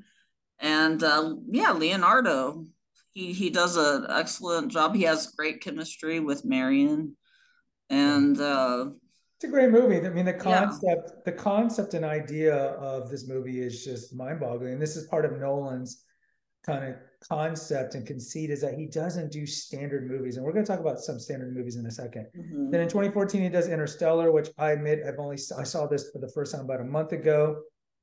And 0.58 1.02
uh, 1.02 1.36
yeah, 1.48 1.72
Leonardo. 1.72 2.66
He 3.12 3.32
he 3.32 3.50
does 3.50 3.76
an 3.76 4.06
excellent 4.08 4.72
job. 4.72 4.94
He 4.94 5.02
has 5.02 5.32
great 5.36 5.60
chemistry 5.60 6.18
with 6.18 6.44
Marion. 6.44 7.16
And 7.90 8.40
uh, 8.40 8.86
it's 9.42 9.48
a 9.48 9.50
great 9.50 9.70
movie. 9.70 10.06
I 10.06 10.08
mean, 10.10 10.24
the 10.24 10.32
concept, 10.32 11.10
yeah. 11.10 11.20
the 11.24 11.32
concept 11.32 11.94
and 11.94 12.04
idea 12.04 12.54
of 12.54 13.10
this 13.10 13.26
movie 13.26 13.60
is 13.60 13.84
just 13.84 14.14
mind-boggling. 14.14 14.74
And 14.74 14.80
this 14.80 14.94
is 14.94 15.08
part 15.08 15.24
of 15.24 15.32
Nolan's 15.32 16.04
kind 16.64 16.84
of 16.84 16.94
concept 17.28 17.96
and 17.96 18.06
conceit 18.06 18.50
is 18.50 18.60
that 18.60 18.74
he 18.74 18.86
doesn't 18.86 19.32
do 19.32 19.44
standard 19.44 20.08
movies. 20.08 20.36
And 20.36 20.46
we're 20.46 20.52
going 20.52 20.64
to 20.64 20.70
talk 20.70 20.78
about 20.78 21.00
some 21.00 21.18
standard 21.18 21.56
movies 21.56 21.74
in 21.74 21.84
a 21.86 21.88
2nd 21.88 22.26
mm-hmm. 22.38 22.70
Then 22.70 22.82
in 22.82 22.88
2014, 22.88 23.42
he 23.42 23.48
does 23.48 23.68
Interstellar, 23.68 24.30
which 24.30 24.50
I 24.58 24.70
admit 24.70 25.00
I've 25.04 25.18
only 25.18 25.38
I 25.58 25.64
saw 25.64 25.88
this 25.88 26.08
for 26.12 26.20
the 26.20 26.30
first 26.32 26.54
time 26.54 26.64
about 26.64 26.80
a 26.80 26.84
month 26.84 27.10
ago. 27.10 27.62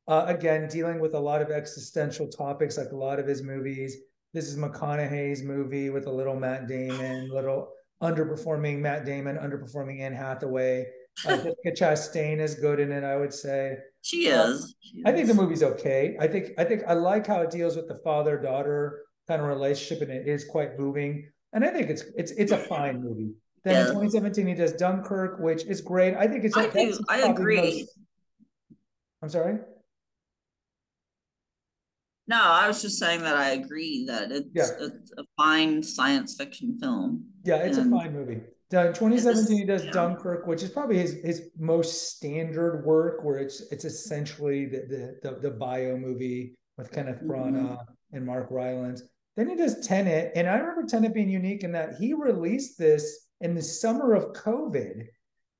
Uh, 0.09 0.25
again, 0.27 0.67
dealing 0.67 0.99
with 0.99 1.13
a 1.13 1.19
lot 1.19 1.41
of 1.41 1.51
existential 1.51 2.27
topics, 2.27 2.77
like 2.77 2.91
a 2.91 2.97
lot 2.97 3.17
of 3.17 3.25
his 3.25 3.43
movies. 3.43 3.95
This 4.33 4.49
is 4.49 4.57
McConaughey's 4.57 5.41
movie 5.41 5.89
with 5.89 6.07
a 6.07 6.11
little 6.11 6.35
Matt 6.35 6.67
Damon, 6.67 7.29
little 7.31 7.69
underperforming 8.03 8.79
Matt 8.79 9.05
Damon, 9.05 9.37
underperforming 9.37 10.01
Anne 10.01 10.13
Hathaway 10.13 10.85
uh, 11.25 11.37
Jessica 11.37 11.71
Chastain 11.71 12.39
is 12.39 12.55
good 12.55 12.79
in 12.79 12.91
it. 12.91 13.03
I 13.03 13.15
would 13.15 13.33
say 13.33 13.77
she 14.01 14.31
um, 14.31 14.51
is. 14.51 14.75
She 14.81 15.03
I 15.05 15.11
think 15.11 15.27
the 15.27 15.33
movie's 15.33 15.63
okay. 15.63 16.17
I 16.19 16.27
think 16.27 16.51
I 16.57 16.63
think 16.63 16.83
I 16.87 16.93
like 16.93 17.27
how 17.27 17.41
it 17.41 17.51
deals 17.51 17.75
with 17.75 17.87
the 17.87 17.99
father 18.03 18.37
daughter 18.37 19.03
kind 19.27 19.41
of 19.41 19.47
relationship, 19.47 20.01
and 20.01 20.11
it 20.11 20.27
is 20.27 20.45
quite 20.45 20.79
moving. 20.79 21.29
And 21.53 21.63
I 21.63 21.69
think 21.69 21.89
it's 21.89 22.03
it's 22.15 22.31
it's 22.31 22.51
a 22.51 22.57
fine 22.57 23.01
movie. 23.01 23.31
Then 23.63 23.73
yeah. 23.73 23.81
in 23.81 23.87
2017 23.87 24.47
he 24.47 24.53
does 24.53 24.73
Dunkirk, 24.73 25.39
which 25.39 25.65
is 25.65 25.81
great. 25.81 26.15
I 26.15 26.27
think 26.27 26.45
it's. 26.45 26.55
I 26.55 26.67
do. 26.67 26.99
I 27.09 27.21
agree. 27.21 27.57
Most... 27.57 27.99
I'm 29.21 29.29
sorry. 29.29 29.59
No, 32.27 32.39
I 32.39 32.67
was 32.67 32.83
just 32.83 32.99
saying 32.99 33.23
that 33.23 33.35
I 33.35 33.51
agree 33.51 34.05
that 34.05 34.31
it's, 34.31 34.47
yeah. 34.53 34.67
it's 34.79 35.11
a 35.17 35.23
fine 35.35 35.81
science 35.81 36.35
fiction 36.35 36.77
film. 36.79 37.25
Yeah, 37.43 37.55
it's 37.55 37.77
and 37.77 37.91
a 37.91 37.97
fine 37.97 38.13
movie. 38.13 38.41
In 38.71 38.93
2017, 38.93 39.57
he 39.57 39.65
does 39.65 39.85
yeah. 39.85 39.91
Dunkirk, 39.91 40.45
which 40.45 40.61
is 40.61 40.69
probably 40.69 40.99
his 40.99 41.13
his 41.23 41.49
most 41.57 42.15
standard 42.15 42.85
work, 42.85 43.23
where 43.23 43.39
it's 43.39 43.61
it's 43.71 43.83
essentially 43.83 44.65
the 44.65 45.17
the 45.21 45.29
the, 45.29 45.39
the 45.39 45.51
bio 45.51 45.97
movie 45.97 46.55
with 46.77 46.91
Kenneth 46.91 47.21
Branagh 47.23 47.77
mm-hmm. 47.77 48.15
and 48.15 48.25
Mark 48.25 48.47
Rylance. 48.51 49.01
Then 49.35 49.49
he 49.49 49.55
does 49.55 49.87
Tenet, 49.87 50.33
and 50.35 50.47
I 50.47 50.57
remember 50.57 50.85
Tenet 50.85 51.15
being 51.15 51.29
unique 51.29 51.63
in 51.63 51.71
that 51.71 51.95
he 51.95 52.13
released 52.13 52.77
this 52.77 53.27
in 53.41 53.55
the 53.55 53.61
summer 53.61 54.13
of 54.13 54.33
COVID, 54.33 55.07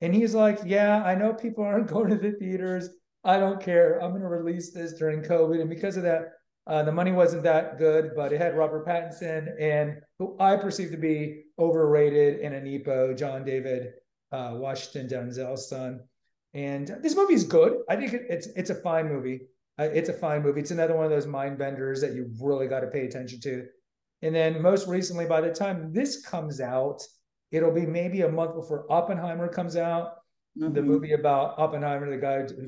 and 0.01 0.13
he's 0.13 0.35
like, 0.35 0.59
"Yeah, 0.63 1.03
I 1.03 1.15
know 1.15 1.33
people 1.33 1.63
aren't 1.63 1.87
going 1.91 2.09
to 2.09 2.15
the 2.15 2.33
theaters. 2.33 2.89
I 3.23 3.39
don't 3.39 3.61
care. 3.61 3.99
I'm 4.03 4.11
going 4.11 4.21
to 4.21 4.27
release 4.27 4.71
this 4.71 4.93
during 4.93 5.23
COVID," 5.23 5.61
and 5.61 5.69
because 5.69 5.97
of 5.97 6.03
that, 6.03 6.25
uh, 6.67 6.83
the 6.83 6.91
money 6.91 7.11
wasn't 7.11 7.43
that 7.43 7.77
good, 7.77 8.11
but 8.15 8.31
it 8.31 8.39
had 8.39 8.55
Robert 8.55 8.85
Pattinson 8.85 9.49
and 9.59 10.01
who 10.19 10.35
I 10.39 10.55
perceive 10.55 10.91
to 10.91 10.97
be 10.97 11.43
overrated 11.57 12.39
in 12.41 12.53
a 12.53 12.61
Nepo, 12.61 13.13
John 13.13 13.43
David 13.43 13.93
uh, 14.31 14.51
Washington 14.55 15.07
Denzel's 15.07 15.69
son. 15.69 16.01
And 16.53 16.87
this 17.01 17.15
movie 17.15 17.33
is 17.33 17.43
good. 17.43 17.79
I 17.89 17.95
think 17.95 18.13
it's 18.13 18.47
it's 18.55 18.69
a 18.69 18.75
fine 18.75 19.07
movie. 19.07 19.41
Uh, 19.79 19.89
it's 19.93 20.09
a 20.09 20.13
fine 20.13 20.41
movie. 20.43 20.61
It's 20.61 20.71
another 20.71 20.95
one 20.95 21.05
of 21.05 21.11
those 21.11 21.27
mind 21.27 21.57
benders 21.57 22.01
that 22.01 22.13
you 22.13 22.31
really 22.41 22.67
got 22.67 22.81
to 22.81 22.87
pay 22.87 23.05
attention 23.05 23.39
to. 23.41 23.65
And 24.21 24.35
then 24.35 24.61
most 24.61 24.87
recently, 24.87 25.25
by 25.25 25.41
the 25.41 25.51
time 25.51 25.93
this 25.93 26.25
comes 26.25 26.59
out, 26.59 27.01
it'll 27.51 27.73
be 27.73 27.85
maybe 27.85 28.21
a 28.21 28.29
month 28.29 28.55
before 28.55 28.91
Oppenheimer 28.91 29.47
comes 29.47 29.75
out. 29.75 30.15
Mm-hmm. 30.59 30.73
The 30.73 30.81
movie 30.81 31.13
about 31.13 31.57
Oppenheimer, 31.57 32.09
the 32.09 32.17
guy 32.17 32.41
who 32.41 32.65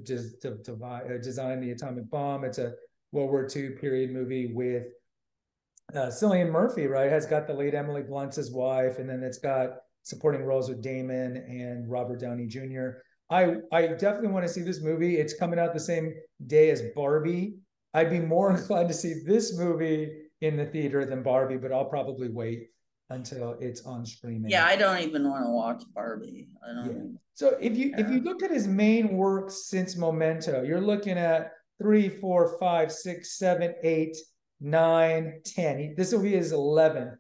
uh, 0.86 1.18
designed 1.22 1.64
the 1.64 1.72
atomic 1.72 2.10
bomb. 2.10 2.46
It's 2.46 2.60
a 2.60 2.74
World 3.12 3.30
War 3.30 3.48
II 3.53 3.72
period 3.72 4.12
movie 4.12 4.51
with 4.53 4.86
uh, 5.94 6.08
Cillian 6.08 6.51
Murphy, 6.51 6.88
right? 6.88 7.12
Has 7.12 7.25
got 7.25 7.48
the 7.48 7.53
late 7.53 7.74
Emily 7.74 8.03
Blunt's 8.03 8.38
his 8.38 8.51
wife, 8.51 9.00
and 9.00 9.10
then 9.10 9.24
it's 9.24 9.39
got 9.39 9.77
supporting 10.03 10.44
roles 10.44 10.70
with 10.70 10.82
Damon 10.82 11.38
and 11.38 11.89
Robert 11.89 12.20
Downey 12.20 12.48
Jr. 12.48 13.01
I 13.30 13.56
I 13.72 13.88
definitely 13.88 14.30
want 14.30 14.46
to 14.46 14.51
see 14.51 14.62
this 14.62 14.82
movie. 14.82 15.18
It's 15.18 15.34
coming 15.34 15.60
out 15.60 15.74
the 15.74 15.80
same 15.80 16.13
day 16.48 16.70
as 16.70 16.82
Barbie. 16.96 17.56
I'd 17.94 18.10
be 18.10 18.20
more 18.20 18.51
inclined 18.56 18.89
to 18.89 18.94
see 18.94 19.22
this 19.25 19.58
movie 19.58 20.12
in 20.41 20.58
the 20.58 20.65
theater 20.65 21.06
than 21.06 21.24
Barbie, 21.24 21.58
but 21.58 21.72
I'll 21.72 21.86
probably 21.86 22.30
wait 22.30 22.68
until 23.10 23.58
it's 23.60 23.86
on 23.86 24.06
streaming. 24.06 24.50
Yeah, 24.50 24.65
I 24.65 24.75
don't 24.75 25.00
even 25.00 25.30
want 25.30 25.46
to 25.46 25.51
watch 25.51 25.84
Barbie. 25.94 26.48
I 26.63 26.74
don't. 26.74 26.86
Yeah. 26.86 27.18
So 27.34 27.58
if 27.62 27.77
you 27.77 27.89
yeah. 27.89 28.01
if 28.01 28.10
you 28.10 28.22
look 28.22 28.44
at 28.44 28.51
his 28.51 28.68
main 28.68 29.15
work 29.15 29.51
since 29.51 29.98
Memento, 29.98 30.63
you're 30.63 30.82
looking 30.82 31.18
at 31.18 31.51
three, 31.82 32.10
four, 32.10 32.58
five, 32.60 32.92
six, 32.92 33.38
seven, 33.38 33.74
eight, 33.84 34.18
nine, 34.60 35.42
ten. 35.46 35.94
This 35.98 36.12
will 36.12 36.22
be 36.22 36.32
his 36.32 36.54
11th 36.54 37.16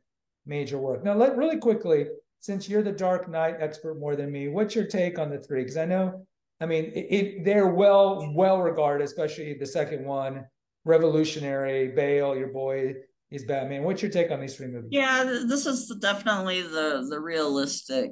major 0.45 0.77
work. 0.77 1.03
Now, 1.03 1.15
let 1.15 1.37
really 1.37 1.57
quickly, 1.57 2.07
since 2.39 2.69
you're 2.69 2.83
the 2.83 2.91
Dark 2.91 3.29
Knight 3.29 3.55
expert 3.59 3.99
more 3.99 4.15
than 4.15 4.31
me, 4.31 4.47
what's 4.47 4.75
your 4.75 4.85
take 4.85 5.19
on 5.19 5.29
the 5.29 5.39
three? 5.39 5.61
Because 5.61 5.77
I 5.77 5.85
know, 5.85 6.25
I 6.59 6.65
mean, 6.65 6.85
it, 6.85 7.07
it, 7.09 7.45
they're 7.45 7.67
well 7.67 8.31
well 8.35 8.61
regarded, 8.61 9.03
especially 9.03 9.55
the 9.55 9.65
second 9.65 10.05
one, 10.05 10.45
revolutionary. 10.85 11.89
Bale, 11.89 12.35
your 12.35 12.49
boy, 12.49 12.93
is 13.31 13.45
Batman. 13.45 13.83
What's 13.83 14.01
your 14.01 14.11
take 14.11 14.29
on 14.29 14.41
these 14.41 14.55
three 14.55 14.67
movies? 14.67 14.89
Yeah, 14.91 15.23
this 15.47 15.65
is 15.65 15.87
definitely 15.99 16.61
the 16.61 17.07
the 17.09 17.19
realistic 17.19 18.11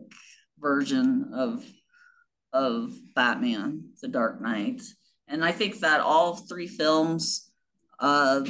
version 0.57 1.31
of 1.33 1.63
of 2.53 2.91
Batman, 3.15 3.91
the 4.01 4.07
Dark 4.07 4.41
Knight. 4.41 4.81
And 5.29 5.45
I 5.45 5.51
think 5.51 5.79
that 5.79 6.01
all 6.01 6.35
three 6.35 6.67
films 6.67 7.51
uh, 7.99 8.41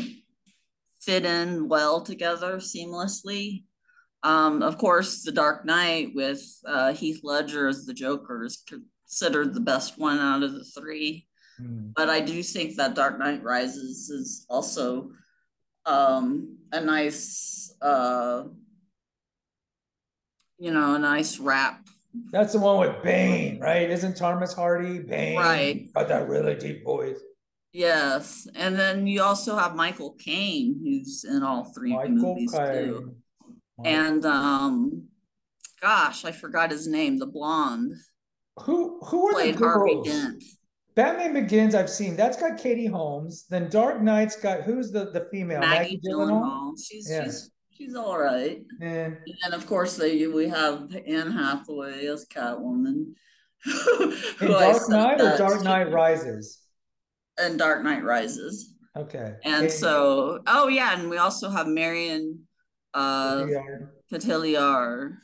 fit 1.01 1.25
in 1.25 1.67
well 1.67 2.01
together 2.01 2.57
seamlessly. 2.57 3.63
Um, 4.23 4.63
of 4.63 4.77
course, 4.77 5.23
The 5.23 5.31
Dark 5.31 5.65
Knight 5.65 6.11
with 6.15 6.41
uh, 6.65 6.93
Heath 6.93 7.21
Ledger 7.23 7.67
as 7.67 7.85
the 7.85 7.93
Joker 7.93 8.43
is 8.43 8.63
considered 8.67 9.53
the 9.53 9.59
best 9.59 9.97
one 9.97 10.19
out 10.19 10.43
of 10.43 10.53
the 10.53 10.63
three. 10.63 11.27
Mm. 11.61 11.93
But 11.95 12.09
I 12.09 12.21
do 12.21 12.41
think 12.43 12.75
that 12.75 12.95
Dark 12.95 13.19
Knight 13.19 13.43
Rises 13.43 14.09
is 14.09 14.45
also 14.49 15.11
um, 15.85 16.57
a 16.71 16.81
nice, 16.81 17.73
uh, 17.81 18.43
you 20.57 20.71
know, 20.71 20.95
a 20.95 20.99
nice 20.99 21.39
wrap 21.39 21.87
that's 22.31 22.53
the 22.53 22.59
one 22.59 22.79
with 22.79 23.03
Bane, 23.03 23.59
right? 23.59 23.89
Isn't 23.89 24.15
Thomas 24.17 24.53
Hardy 24.53 24.99
Bane? 24.99 25.37
Right. 25.37 25.93
Got 25.93 26.07
that 26.07 26.27
really 26.27 26.55
deep 26.55 26.83
voice. 26.83 27.19
Yes, 27.71 28.47
and 28.55 28.77
then 28.77 29.05
you 29.05 29.21
also 29.21 29.55
have 29.55 29.75
Michael 29.75 30.15
Caine, 30.19 30.79
who's 30.83 31.23
in 31.23 31.43
all 31.43 31.71
three 31.75 31.93
Michael 31.93 32.15
movies 32.15 32.51
Caine. 32.51 32.85
too. 32.85 33.15
And 33.85 34.25
um, 34.25 35.07
gosh, 35.81 36.25
I 36.25 36.31
forgot 36.31 36.71
his 36.71 36.87
name. 36.87 37.17
The 37.17 37.27
blonde. 37.27 37.93
Who 38.61 38.99
who 39.05 39.29
are 39.29 39.33
played 39.33 39.55
the 39.55 39.59
girls? 39.59 40.07
Harvey 40.07 40.09
Dent. 40.09 40.43
Batman 40.95 41.33
Begins, 41.33 41.75
I've 41.75 41.89
seen. 41.89 42.15
That's 42.15 42.37
got 42.37 42.57
Katie 42.57 42.87
Holmes. 42.87 43.45
Then 43.49 43.69
Dark 43.69 44.01
Knight's 44.01 44.35
got 44.35 44.63
who's 44.63 44.91
the 44.91 45.11
the 45.11 45.27
female? 45.31 45.59
Maggie, 45.59 45.77
Maggie 45.79 46.01
Gyllenhaal. 46.05 46.73
She's 46.83 47.09
yeah. 47.09 47.23
she's 47.23 47.51
she's 47.79 47.95
all 47.95 48.17
right. 48.17 48.63
Yeah. 48.79 49.11
And 49.45 49.53
of 49.53 49.65
course, 49.65 49.95
they, 49.95 50.27
we 50.27 50.49
have 50.49 50.95
Anne 51.07 51.31
Hathaway 51.31 52.05
as 52.05 52.25
Catwoman. 52.25 53.13
In 54.41 54.47
Dark 54.47 54.89
Knight 54.89 55.21
or 55.21 55.37
Dark 55.37 55.63
Knight 55.63 55.91
Rises? 55.91 56.59
And 57.37 57.57
Dark 57.57 57.83
Knight 57.83 58.03
Rises. 58.03 58.73
Okay. 58.97 59.35
And 59.43 59.71
so, 59.71 60.39
oh 60.47 60.67
yeah, 60.67 60.97
and 60.97 61.09
we 61.09 61.17
also 61.17 61.49
have 61.49 61.67
Marion 61.67 62.45
uh 62.93 63.45
Cotillard 64.11 65.17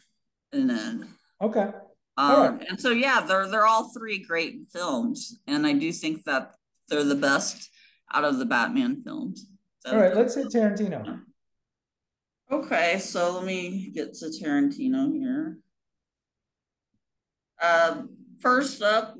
and 0.54 0.70
then 0.70 1.08
okay. 1.42 1.72
Um, 2.18 2.58
right. 2.58 2.66
and 2.70 2.80
so 2.80 2.92
yeah, 2.92 3.22
they're 3.28 3.50
they're 3.50 3.66
all 3.66 3.92
three 3.94 4.20
great 4.20 4.66
films, 4.72 5.40
and 5.48 5.68
I 5.68 5.74
do 5.74 5.92
think 5.92 6.24
that 6.26 6.52
they're 6.88 7.04
the 7.04 7.16
best 7.16 7.70
out 8.14 8.24
of 8.24 8.38
the 8.38 8.46
Batman 8.46 9.02
films. 9.04 9.48
So, 9.80 9.92
all 9.92 10.02
right, 10.02 10.16
let's 10.16 10.36
hit 10.36 10.48
Tarantino. 10.48 11.22
Okay, 12.52 13.00
so 13.00 13.34
let 13.34 13.46
me 13.46 13.90
get 13.90 14.14
to 14.16 14.26
Tarantino 14.26 15.12
here. 15.12 15.58
Uh, 17.60 18.04
first 18.40 18.84
up, 18.84 19.16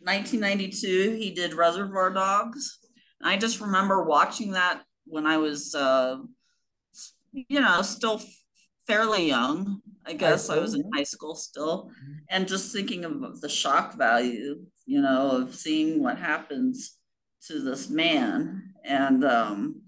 1992, 0.00 1.16
he 1.18 1.30
did 1.32 1.52
Reservoir 1.52 2.10
Dogs. 2.10 2.78
I 3.22 3.36
just 3.36 3.60
remember 3.60 4.04
watching 4.04 4.52
that 4.52 4.82
when 5.04 5.26
I 5.26 5.36
was, 5.36 5.74
uh, 5.74 6.16
you 7.32 7.60
know, 7.60 7.82
still 7.82 8.22
fairly 8.86 9.26
young. 9.26 9.82
I 10.06 10.14
guess 10.14 10.48
I 10.48 10.58
was 10.58 10.74
in 10.74 10.90
high 10.94 11.02
school 11.02 11.34
still, 11.34 11.90
mm-hmm. 11.90 12.12
and 12.30 12.48
just 12.48 12.72
thinking 12.72 13.04
of 13.04 13.42
the 13.42 13.48
shock 13.50 13.98
value, 13.98 14.64
you 14.86 15.02
know, 15.02 15.32
of 15.32 15.54
seeing 15.54 16.02
what 16.02 16.18
happens 16.18 16.96
to 17.48 17.60
this 17.60 17.90
man 17.90 18.72
and 18.84 19.22
um, 19.24 19.82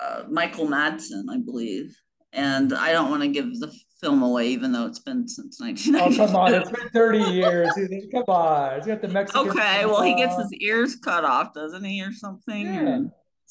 uh, 0.00 0.22
Michael 0.28 0.66
Madsen, 0.66 1.24
I 1.28 1.38
believe 1.38 1.96
and 2.34 2.74
I 2.74 2.92
don't 2.92 3.10
want 3.10 3.22
to 3.22 3.28
give 3.28 3.58
the 3.60 3.72
film 4.00 4.22
away, 4.22 4.48
even 4.48 4.72
though 4.72 4.86
it's 4.86 4.98
been 4.98 5.26
since 5.26 5.60
1990. 5.60 6.20
Oh 6.20 6.26
come 6.26 6.36
on, 6.36 6.54
it's 6.54 6.70
been 6.70 6.88
30 6.90 7.18
years. 7.32 7.70
come 8.12 8.24
on, 8.28 8.76
he's 8.76 8.86
got 8.86 9.00
the 9.00 9.08
Mexican. 9.08 9.48
Okay, 9.50 9.86
well 9.86 10.02
he 10.02 10.14
gets 10.14 10.36
his 10.36 10.52
ears 10.60 10.96
cut 10.96 11.24
off, 11.24 11.54
doesn't 11.54 11.84
he, 11.84 12.02
or 12.02 12.12
something? 12.12 12.66
Yeah, 12.66 13.00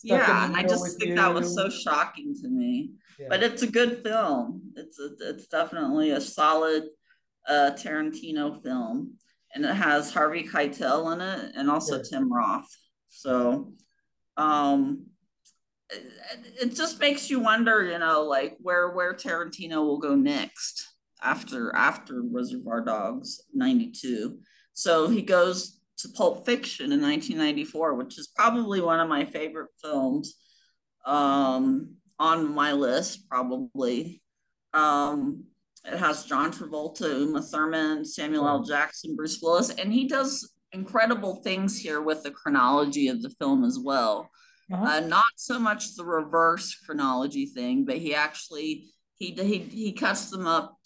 yeah. 0.03 0.45
And 0.45 0.55
I 0.55 0.63
just 0.63 0.99
think 0.99 1.11
you. 1.11 1.15
that 1.15 1.33
was 1.33 1.55
so 1.55 1.69
shocking 1.69 2.35
to 2.41 2.49
me. 2.49 2.91
Yeah. 3.19 3.27
But 3.29 3.43
it's 3.43 3.61
a 3.61 3.67
good 3.67 4.03
film. 4.03 4.73
It's 4.75 4.99
a, 4.99 5.09
it's 5.29 5.47
definitely 5.47 6.11
a 6.11 6.19
solid 6.19 6.83
uh, 7.47 7.71
Tarantino 7.75 8.61
film, 8.61 9.13
and 9.55 9.65
it 9.65 9.73
has 9.73 10.13
Harvey 10.13 10.43
Keitel 10.43 11.13
in 11.13 11.21
it, 11.21 11.55
and 11.55 11.69
also 11.69 11.97
yeah. 11.97 12.03
Tim 12.09 12.33
Roth. 12.33 12.69
So, 13.09 13.73
um, 14.37 15.05
it 15.89 16.75
just 16.75 16.99
makes 16.99 17.29
you 17.29 17.39
wonder, 17.39 17.83
you 17.83 17.99
know, 17.99 18.23
like 18.23 18.55
where 18.61 18.91
where 18.91 19.13
Tarantino 19.13 19.85
will 19.85 19.99
go 19.99 20.15
next 20.15 20.87
after 21.21 21.75
after 21.75 22.21
Reservoir 22.21 22.81
Dogs 22.81 23.41
92. 23.53 24.39
So 24.73 25.07
he 25.07 25.21
goes 25.21 25.79
to 25.99 26.09
Pulp 26.09 26.45
Fiction 26.45 26.91
in 26.91 27.01
1994, 27.01 27.95
which 27.95 28.17
is 28.17 28.27
probably 28.27 28.81
one 28.81 28.99
of 28.99 29.07
my 29.07 29.25
favorite 29.25 29.69
films 29.81 30.35
um, 31.05 31.95
on 32.19 32.53
my 32.53 32.73
list, 32.73 33.29
probably. 33.29 34.21
Um, 34.73 35.45
it 35.85 35.97
has 35.97 36.25
John 36.25 36.51
Travolta, 36.51 37.19
Uma 37.19 37.41
Thurman, 37.41 38.05
Samuel 38.05 38.47
L. 38.47 38.63
Jackson, 38.63 39.15
Bruce 39.15 39.39
Willis, 39.41 39.69
and 39.69 39.93
he 39.93 40.07
does 40.07 40.53
incredible 40.71 41.35
things 41.43 41.77
here 41.77 42.01
with 42.01 42.23
the 42.23 42.31
chronology 42.31 43.09
of 43.09 43.21
the 43.21 43.29
film 43.29 43.63
as 43.63 43.77
well. 43.77 44.29
Uh-huh. 44.73 44.97
Uh, 44.97 44.99
not 45.01 45.23
so 45.35 45.59
much 45.59 45.95
the 45.95 46.03
reverse 46.03 46.75
chronology 46.85 47.45
thing, 47.45 47.85
but 47.85 47.97
he 47.97 48.15
actually 48.15 48.89
he 49.15 49.31
he 49.31 49.59
he 49.59 49.93
cuts 49.93 50.31
them 50.31 50.47
up 50.47 50.77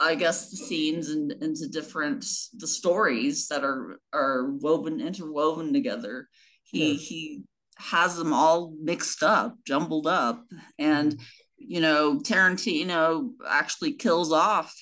I 0.00 0.14
guess 0.14 0.50
the 0.50 0.56
scenes 0.56 1.10
and 1.10 1.32
into 1.32 1.68
different 1.68 2.24
the 2.56 2.68
stories 2.68 3.48
that 3.48 3.64
are 3.64 3.98
are 4.12 4.52
woven 4.52 5.00
interwoven 5.00 5.72
together. 5.72 6.28
He 6.62 6.92
yeah. 6.92 6.98
he 6.98 7.42
has 7.78 8.16
them 8.16 8.32
all 8.32 8.74
mixed 8.80 9.22
up, 9.22 9.56
jumbled 9.66 10.06
up, 10.06 10.44
and 10.78 11.12
mm-hmm. 11.14 11.24
you 11.58 11.80
know 11.80 12.20
Tarantino 12.20 13.30
actually 13.46 13.94
kills 13.94 14.32
off 14.32 14.72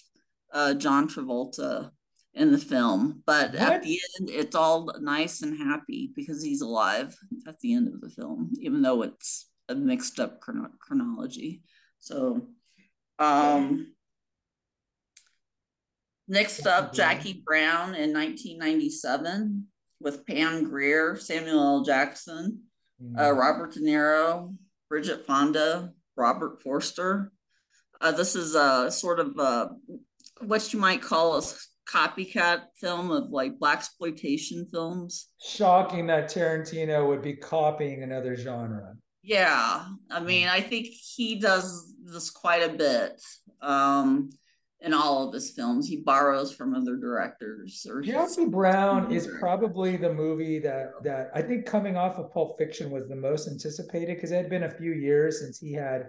uh, 0.53 0.75
John 0.75 1.09
Travolta 1.09 1.91
in 2.37 2.53
the 2.53 2.59
film, 2.59 3.23
but 3.25 3.53
what? 3.53 3.61
at 3.61 3.83
the 3.83 3.99
end 4.21 4.29
it's 4.31 4.55
all 4.55 4.93
nice 5.01 5.41
and 5.41 5.57
happy 5.57 6.13
because 6.15 6.43
he's 6.43 6.61
alive 6.61 7.17
at 7.49 7.59
the 7.61 7.73
end 7.73 7.89
of 7.89 8.01
the 8.01 8.11
film, 8.11 8.53
even 8.61 8.83
though 8.83 9.03
it's 9.03 9.49
a 9.71 9.75
mixed 9.75 10.21
up 10.21 10.41
chron- 10.41 10.75
chronology. 10.79 11.63
So, 11.99 12.49
um, 13.19 13.95
next 16.29 16.67
up, 16.67 16.93
Jackie 16.93 17.43
Brown 17.45 17.95
in 17.95 18.13
1997 18.13 19.67
with 20.01 20.27
Pam 20.27 20.65
Grier, 20.69 21.17
Samuel 21.17 21.79
L. 21.79 21.83
Jackson, 21.85 22.65
mm-hmm. 23.03 23.19
uh, 23.19 23.31
Robert 23.31 23.73
De 23.73 23.81
Niro, 23.81 24.55
Bridget 24.91 25.27
Fonda, 25.27 25.93
Robert 26.17 26.63
Forster. 26.63 27.33
Uh, 27.99 28.13
this 28.13 28.37
is 28.37 28.55
a 28.55 28.91
sort 28.91 29.21
of 29.21 29.39
a, 29.39 29.71
what 30.41 30.73
you 30.75 30.79
might 30.79 31.01
call 31.01 31.39
a 31.39 31.43
copycat 31.87 32.63
film 32.77 33.11
of 33.11 33.31
like 33.31 33.59
blaxploitation 33.59 34.71
films. 34.71 35.29
Shocking 35.41 36.07
that 36.09 36.29
Tarantino 36.29 37.07
would 37.07 37.23
be 37.23 37.35
copying 37.35 38.03
another 38.03 38.37
genre. 38.37 38.95
Yeah, 39.23 39.85
I 40.11 40.21
mean, 40.21 40.47
I 40.49 40.61
think 40.61 40.87
he 40.87 41.41
does 41.41 41.95
this 42.05 42.31
quite 42.31 42.63
a 42.63 42.73
bit 42.73 43.21
um, 43.61 44.31
in 44.81 44.95
all 44.95 45.27
of 45.27 45.35
his 45.35 45.51
films. 45.51 45.89
He 45.89 45.97
borrows 45.97 46.53
from 46.53 46.75
other 46.75 46.97
directors. 46.97 47.85
Or 47.91 48.01
Jackie 48.03 48.47
Brown 48.47 49.11
is 49.11 49.29
probably 49.41 49.97
the 49.97 50.13
movie 50.13 50.61
that 50.61 50.93
that 51.03 51.31
I 51.35 51.43
think 51.43 51.67
coming 51.67 51.97
off 51.97 52.19
of 52.19 52.33
Pulp 52.33 52.57
Fiction 52.57 52.91
was 52.91 53.09
the 53.09 53.17
most 53.17 53.49
anticipated 53.49 54.17
because 54.17 54.31
it 54.31 54.37
had 54.37 54.51
been 54.51 54.65
a 54.65 54.71
few 54.71 54.93
years 54.93 55.41
since 55.41 55.59
he 55.59 55.73
had 55.73 56.07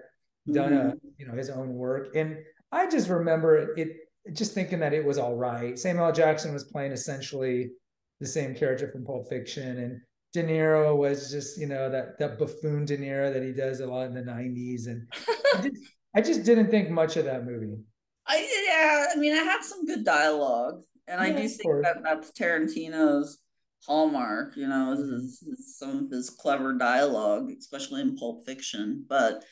done 0.51 0.73
mm-hmm. 0.73 0.89
a 0.89 0.93
you 1.17 1.27
know 1.27 1.33
his 1.33 1.49
own 1.49 1.73
work, 1.73 2.15
and 2.15 2.37
I 2.71 2.87
just 2.87 3.09
remember 3.09 3.57
it, 3.57 3.79
it 3.79 3.97
just 4.33 4.53
thinking 4.53 4.79
that 4.79 4.93
it 4.93 5.05
was 5.05 5.17
all 5.17 5.35
right. 5.35 5.77
Samuel 5.77 6.11
Jackson 6.11 6.53
was 6.53 6.65
playing 6.65 6.91
essentially 6.91 7.71
the 8.19 8.27
same 8.27 8.55
character 8.55 8.89
from 8.91 9.05
Pulp 9.05 9.29
Fiction, 9.29 9.77
and 9.77 10.01
De 10.33 10.43
Niro 10.43 10.95
was 10.95 11.31
just 11.31 11.59
you 11.59 11.67
know 11.67 11.89
that 11.89 12.17
that 12.19 12.37
buffoon 12.37 12.85
De 12.85 12.97
Niro 12.97 13.31
that 13.33 13.43
he 13.43 13.51
does 13.51 13.79
a 13.79 13.87
lot 13.87 14.07
in 14.07 14.13
the 14.13 14.21
'90s, 14.21 14.87
and 14.87 15.07
I, 15.55 15.61
just, 15.61 15.83
I 16.15 16.21
just 16.21 16.43
didn't 16.43 16.69
think 16.69 16.89
much 16.89 17.17
of 17.17 17.25
that 17.25 17.45
movie. 17.45 17.77
I 18.25 18.65
yeah, 18.67 19.07
I 19.13 19.19
mean, 19.19 19.33
I 19.33 19.43
had 19.43 19.63
some 19.63 19.85
good 19.85 20.03
dialogue, 20.03 20.81
and 21.07 21.21
yeah, 21.21 21.27
I 21.27 21.41
do 21.41 21.47
think 21.47 21.83
that 21.83 22.03
that's 22.03 22.31
Tarantino's 22.31 23.39
hallmark. 23.85 24.57
You 24.57 24.67
know, 24.67 24.93
is, 24.93 25.41
is 25.43 25.77
some 25.77 26.05
of 26.05 26.11
his 26.11 26.29
clever 26.29 26.73
dialogue, 26.73 27.51
especially 27.57 28.01
in 28.01 28.17
Pulp 28.17 28.45
Fiction. 28.45 29.05
But 29.07 29.43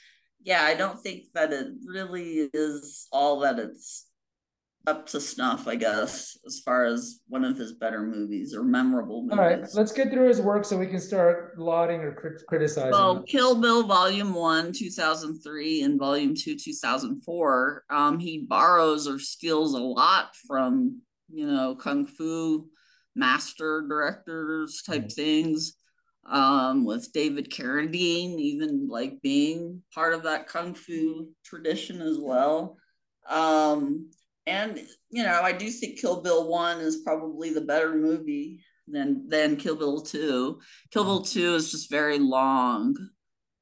yeah, 0.43 0.63
I 0.63 0.75
don't 0.75 1.01
think 1.01 1.25
that 1.33 1.53
it 1.53 1.67
really 1.85 2.49
is 2.53 3.07
all 3.11 3.39
that 3.39 3.57
it's 3.59 4.07
up 4.87 5.07
to 5.07 5.19
snuff, 5.19 5.67
I 5.67 5.75
guess, 5.75 6.37
as 6.45 6.59
far 6.59 6.85
as 6.85 7.19
one 7.27 7.43
of 7.43 7.57
his 7.57 7.73
better 7.73 8.03
movies 8.03 8.53
or 8.55 8.63
memorable 8.63 9.23
movies. 9.23 9.37
All 9.37 9.45
right, 9.45 9.65
let's 9.73 9.91
get 9.91 10.11
through 10.11 10.27
his 10.27 10.41
work 10.41 10.65
so 10.65 10.77
we 10.77 10.87
can 10.87 10.99
start 10.99 11.57
lauding 11.57 12.01
or 12.01 12.13
crit- 12.13 12.45
criticizing. 12.47 12.91
Well, 12.91 13.23
Kill 13.23 13.59
Bill 13.59 13.83
Volume 13.83 14.33
1, 14.33 14.73
2003, 14.73 15.83
and 15.83 15.99
Volume 15.99 16.35
2, 16.35 16.55
2004, 16.57 17.83
um, 17.89 18.19
he 18.19 18.45
borrows 18.47 19.07
or 19.07 19.19
steals 19.19 19.73
a 19.73 19.79
lot 19.79 20.35
from, 20.47 21.01
you 21.31 21.47
know, 21.47 21.75
Kung 21.75 22.05
Fu 22.05 22.67
master 23.15 23.85
directors 23.87 24.81
type 24.85 25.03
mm-hmm. 25.03 25.21
things. 25.21 25.73
Um, 26.27 26.85
with 26.85 27.13
David 27.13 27.51
Carradine, 27.51 28.39
even 28.39 28.87
like 28.87 29.21
being 29.21 29.83
part 29.93 30.15
of 30.15 30.23
that 30.23 30.47
Kung 30.47 30.73
Fu 30.73 31.27
tradition 31.43 32.01
as 32.01 32.17
well. 32.19 32.77
Um, 33.29 34.09
and 34.47 34.79
you 35.09 35.23
know, 35.23 35.41
I 35.41 35.51
do 35.51 35.69
think 35.69 35.99
Kill 35.99 36.21
Bill 36.21 36.47
One 36.47 36.79
is 36.79 36.97
probably 36.97 37.53
the 37.53 37.61
better 37.61 37.95
movie 37.95 38.63
than 38.87 39.27
than 39.29 39.57
Kill 39.57 39.75
Bill 39.75 40.01
Two. 40.01 40.59
Kill 40.91 41.03
Bill 41.03 41.21
mm-hmm. 41.21 41.39
Two 41.39 41.55
is 41.55 41.71
just 41.71 41.89
very 41.89 42.19
long 42.19 42.95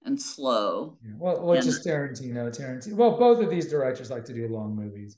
and 0.05 0.21
slow. 0.21 0.97
Yeah. 1.03 1.13
Well, 1.17 1.45
which 1.45 1.65
is 1.65 1.85
Tarantino. 1.85 2.49
Tarantino. 2.49 2.93
Well, 2.93 3.17
both 3.17 3.41
of 3.41 3.49
these 3.49 3.69
directors 3.69 4.09
like 4.09 4.25
to 4.25 4.33
do 4.33 4.47
long 4.47 4.75
movies. 4.75 5.17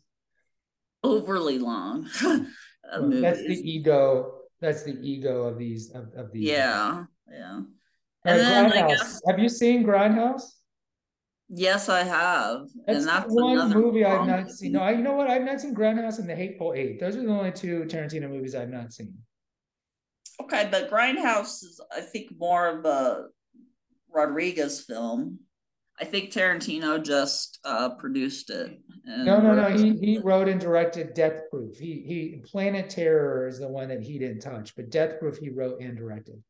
Overly 1.03 1.59
long. 1.59 2.09
Uh, 2.93 2.99
well, 3.01 3.19
that's 3.19 3.39
the 3.39 3.55
ego. 3.55 4.41
That's 4.61 4.83
the 4.83 4.95
ego 5.01 5.45
of 5.45 5.57
these 5.57 5.89
of, 5.95 6.13
of 6.15 6.31
these. 6.31 6.43
Yeah, 6.43 7.05
yeah. 7.27 7.61
And 8.25 8.39
then, 8.39 8.69
Grindhouse. 8.69 8.87
Guess, 8.89 9.21
have 9.27 9.39
you 9.39 9.49
seen 9.49 9.83
Grindhouse? 9.83 10.43
Yes, 11.47 11.89
I 11.89 12.03
have. 12.03 12.67
That's, 12.87 12.99
and 12.99 13.07
that's 13.07 13.25
one 13.27 13.69
movie 13.69 14.03
I've 14.03 14.27
not 14.27 14.49
seen. 14.49 14.71
No, 14.71 14.81
I, 14.81 14.91
you 14.91 15.03
know 15.03 15.13
what? 15.13 15.29
I've 15.29 15.43
not 15.43 15.61
seen 15.61 15.75
Grindhouse 15.75 16.17
and 16.19 16.27
The 16.27 16.35
Hateful 16.35 16.73
Eight. 16.75 16.99
Those 16.99 17.15
are 17.15 17.21
the 17.21 17.29
only 17.29 17.51
two 17.51 17.85
Tarantino 17.85 18.29
movies 18.29 18.55
I've 18.55 18.69
not 18.69 18.93
seen. 18.93 19.13
Okay, 20.41 20.67
but 20.71 20.89
Grindhouse 20.89 21.63
is, 21.63 21.79
I 21.95 22.01
think, 22.01 22.31
more 22.37 22.67
of 22.67 22.85
a 22.85 23.25
Rodriguez 24.11 24.81
film. 24.81 25.39
I 25.99 26.03
think 26.03 26.31
Tarantino 26.31 27.01
just 27.03 27.59
uh, 27.63 27.89
produced 27.91 28.49
it. 28.49 28.79
no, 29.05 29.39
no, 29.39 29.53
no. 29.53 29.69
He 29.69 29.95
he 29.97 30.17
wrote 30.17 30.49
and 30.49 30.59
directed 30.59 31.13
Death 31.13 31.43
Proof. 31.49 31.77
He 31.77 32.03
he 32.05 32.41
Planet 32.43 32.89
Terror 32.89 33.47
is 33.47 33.59
the 33.59 33.67
one 33.67 33.87
that 33.89 34.01
he 34.01 34.19
didn't 34.19 34.41
touch, 34.41 34.75
but 34.75 34.89
Death 34.89 35.19
Proof 35.19 35.37
he 35.37 35.49
wrote 35.49 35.79
and 35.79 35.95
directed. 35.95 36.43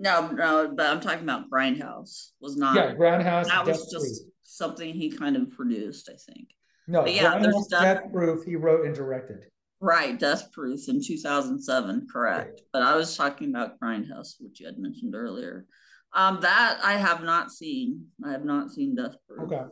No, 0.00 0.28
no, 0.28 0.72
but 0.74 0.86
I'm 0.86 1.00
talking 1.00 1.24
about 1.24 1.50
Grindhouse 1.50 2.30
was 2.40 2.56
not. 2.56 2.74
Yeah, 2.74 2.94
Grindhouse. 2.94 3.48
That 3.48 3.66
was 3.66 3.90
just 3.92 4.22
Proof 4.22 4.32
something 4.42 4.94
he 4.94 5.10
kind 5.10 5.36
of 5.36 5.50
produced, 5.50 6.08
I 6.08 6.32
think. 6.32 6.48
No, 6.88 7.02
but 7.02 7.14
yeah, 7.14 7.38
there's 7.38 7.66
Death, 7.66 7.82
Death 7.82 8.12
Proof 8.12 8.44
he 8.44 8.56
wrote 8.56 8.86
and 8.86 8.94
directed. 8.94 9.44
Right, 9.78 10.18
Death 10.18 10.50
Proof 10.52 10.88
in 10.88 11.02
2007, 11.04 12.06
correct. 12.10 12.48
Right. 12.48 12.60
But 12.72 12.82
I 12.82 12.96
was 12.96 13.14
talking 13.14 13.50
about 13.50 13.78
Grindhouse, 13.78 14.36
which 14.40 14.60
you 14.60 14.66
had 14.66 14.78
mentioned 14.78 15.14
earlier. 15.14 15.66
Um, 16.14 16.40
that 16.40 16.80
I 16.82 16.94
have 16.94 17.22
not 17.22 17.52
seen. 17.52 18.06
I 18.24 18.32
have 18.32 18.44
not 18.44 18.70
seen 18.70 18.96
Death 18.96 19.16
Proof. 19.28 19.52
Okay. 19.52 19.64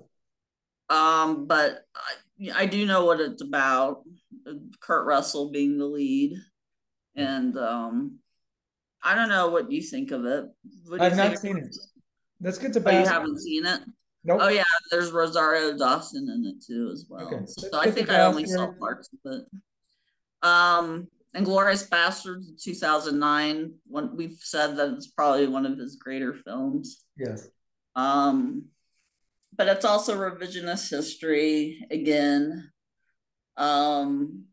Um, 0.91 1.47
but 1.47 1.85
I, 1.97 2.63
I 2.63 2.67
do 2.67 2.85
know 2.85 3.07
what 3.07 3.21
it's 3.21 3.43
about. 3.43 4.03
Kurt 4.81 5.07
Russell 5.07 5.51
being 5.51 5.79
the 5.79 5.87
lead, 5.87 6.37
and 7.17 7.57
um, 7.57 8.19
I 9.03 9.15
don't 9.15 9.29
know 9.29 9.49
what 9.49 9.71
you 9.71 9.83
think 9.83 10.11
of 10.11 10.25
it. 10.25 10.45
I've 11.01 11.17
not 11.17 11.39
seen 11.39 11.59
it. 11.59 11.77
Let's 12.41 12.59
get 12.59 12.73
to. 12.75 12.83
Oh, 12.85 12.91
you 12.91 13.07
haven't 13.07 13.41
seen 13.41 13.67
it. 13.67 13.81
Nope. 14.25 14.41
Oh 14.43 14.49
yeah, 14.49 14.65
there's 14.91 15.13
Rosario 15.13 15.77
Dawson 15.77 16.29
in 16.29 16.45
it 16.45 16.65
too 16.65 16.91
as 16.93 17.07
well. 17.09 17.27
Okay. 17.27 17.45
So 17.47 17.79
I 17.79 17.91
think 17.91 18.11
I 18.11 18.21
only 18.21 18.47
saw 18.47 18.73
parts 18.73 19.09
of 19.25 19.33
it. 19.33 19.45
Um, 20.43 21.09
Inglourious 21.37 21.89
Basterds, 21.89 22.63
2009. 22.63 23.75
One 23.87 24.17
we've 24.17 24.39
said 24.41 24.77
that 24.77 24.95
it's 24.95 25.07
probably 25.09 25.47
one 25.47 25.67
of 25.67 25.79
his 25.79 25.97
greater 25.97 26.35
films. 26.35 27.05
Yes. 27.17 27.49
Um, 27.97 28.67
but 29.57 29.69
it's 29.69 29.85
also 29.85 30.17
revisionist 30.17 30.91
history 30.91 31.87
again. 31.91 32.71
Um, 33.57 34.45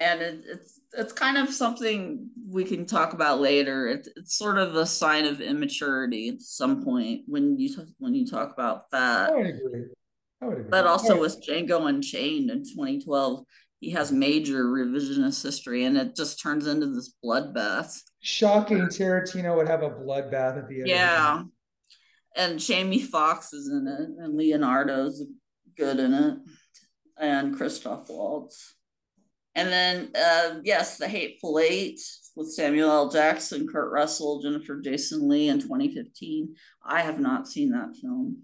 and 0.00 0.22
it, 0.22 0.44
it's 0.46 0.80
it's 0.96 1.12
kind 1.12 1.36
of 1.36 1.52
something 1.52 2.28
we 2.48 2.64
can 2.64 2.86
talk 2.86 3.12
about 3.12 3.40
later. 3.40 3.88
It's, 3.88 4.08
it's 4.16 4.36
sort 4.36 4.58
of 4.58 4.74
a 4.76 4.86
sign 4.86 5.24
of 5.24 5.40
immaturity 5.40 6.28
at 6.28 6.42
some 6.42 6.84
point 6.84 7.22
when 7.26 7.58
you 7.58 7.74
when 7.98 8.14
you 8.14 8.26
talk 8.26 8.52
about 8.52 8.90
that. 8.90 9.30
I 9.30 9.36
would 9.36 9.46
agree. 9.46 9.84
I 10.40 10.46
would 10.46 10.58
agree. 10.58 10.70
But 10.70 10.86
also 10.86 11.20
with 11.20 11.44
Django 11.46 11.88
Unchained 11.88 12.50
in 12.50 12.64
2012, 12.64 13.44
he 13.80 13.90
has 13.90 14.12
major 14.12 14.64
revisionist 14.64 15.42
history, 15.42 15.84
and 15.84 15.96
it 15.96 16.16
just 16.16 16.40
turns 16.40 16.66
into 16.66 16.86
this 16.86 17.14
bloodbath. 17.24 18.00
Shocking! 18.20 18.86
Tarantino 18.86 19.56
would 19.56 19.68
have 19.68 19.82
a 19.82 19.90
bloodbath 19.90 20.58
at 20.58 20.68
the 20.68 20.80
end. 20.80 20.88
Yeah, 20.88 21.42
and 22.36 22.58
Jamie 22.58 23.02
Foxx 23.02 23.52
is 23.52 23.68
in 23.68 23.86
it, 23.86 24.22
and 24.24 24.36
Leonardo's 24.36 25.22
good 25.76 25.98
in 25.98 26.14
it, 26.14 26.38
and 27.18 27.56
Christoph 27.56 28.08
Waltz. 28.08 28.74
And 29.54 29.68
then, 29.68 30.10
uh, 30.14 30.60
yes, 30.64 30.98
The 30.98 31.08
Hateful 31.08 31.58
Eight 31.58 32.00
with 32.36 32.52
Samuel 32.52 32.90
L. 32.90 33.08
Jackson, 33.10 33.68
Kurt 33.68 33.92
Russell, 33.92 34.42
Jennifer 34.42 34.80
Jason 34.80 35.28
Lee 35.28 35.48
in 35.48 35.60
2015. 35.60 36.54
I 36.84 37.02
have 37.02 37.20
not 37.20 37.46
seen 37.46 37.70
that 37.70 37.96
film. 38.00 38.42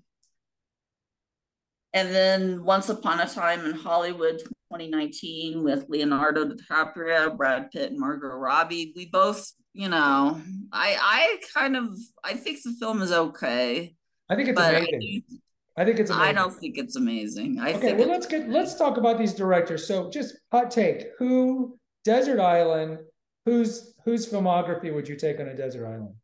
And 1.92 2.14
then 2.14 2.64
Once 2.64 2.88
Upon 2.88 3.18
a 3.20 3.26
Time 3.26 3.66
in 3.66 3.72
Hollywood 3.72 4.38
2019 4.38 5.64
with 5.64 5.86
Leonardo 5.88 6.48
DiCaprio, 6.48 7.36
Brad 7.36 7.70
Pitt, 7.72 7.90
and 7.90 7.98
Margot 7.98 8.28
Robbie. 8.28 8.92
We 8.94 9.06
both, 9.06 9.52
you 9.72 9.88
know, 9.88 10.40
I 10.72 10.96
I 11.00 11.38
kind 11.52 11.76
of 11.76 11.98
I 12.22 12.34
think 12.34 12.62
the 12.62 12.74
film 12.78 13.02
is 13.02 13.10
okay. 13.10 13.96
I 14.28 14.36
think 14.36 14.50
it's 14.50 14.60
amazing. 14.60 15.24
I 15.26 15.36
think 15.84 15.98
it's 15.98 16.10
amazing. 16.10 16.28
I 16.28 16.32
don't 16.32 16.54
think 16.54 16.78
it's 16.78 16.96
amazing. 16.96 17.58
I 17.60 17.74
okay, 17.74 17.94
well 17.94 18.08
let's 18.08 18.26
get 18.26 18.48
let's 18.48 18.74
talk 18.74 18.96
about 18.96 19.18
these 19.18 19.34
directors. 19.34 19.86
So 19.86 20.10
just 20.10 20.36
hot 20.50 20.70
take. 20.70 21.06
Who 21.18 21.78
Desert 22.04 22.40
Island, 22.40 22.98
whose 23.44 23.94
whose 24.04 24.30
filmography 24.30 24.92
would 24.92 25.08
you 25.08 25.16
take 25.16 25.40
on 25.40 25.48
a 25.48 25.56
desert 25.56 25.86
island? 25.86 26.14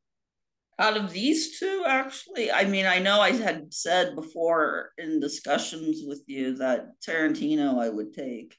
Out 0.78 0.98
of 0.98 1.10
these 1.10 1.58
two, 1.58 1.84
actually, 1.86 2.52
I 2.52 2.64
mean, 2.64 2.84
I 2.84 2.98
know 2.98 3.20
I 3.20 3.32
had 3.32 3.72
said 3.72 4.14
before 4.14 4.90
in 4.98 5.20
discussions 5.20 6.02
with 6.06 6.22
you 6.26 6.56
that 6.58 6.88
Tarantino 7.06 7.78
I 7.82 7.88
would 7.88 8.12
take, 8.12 8.54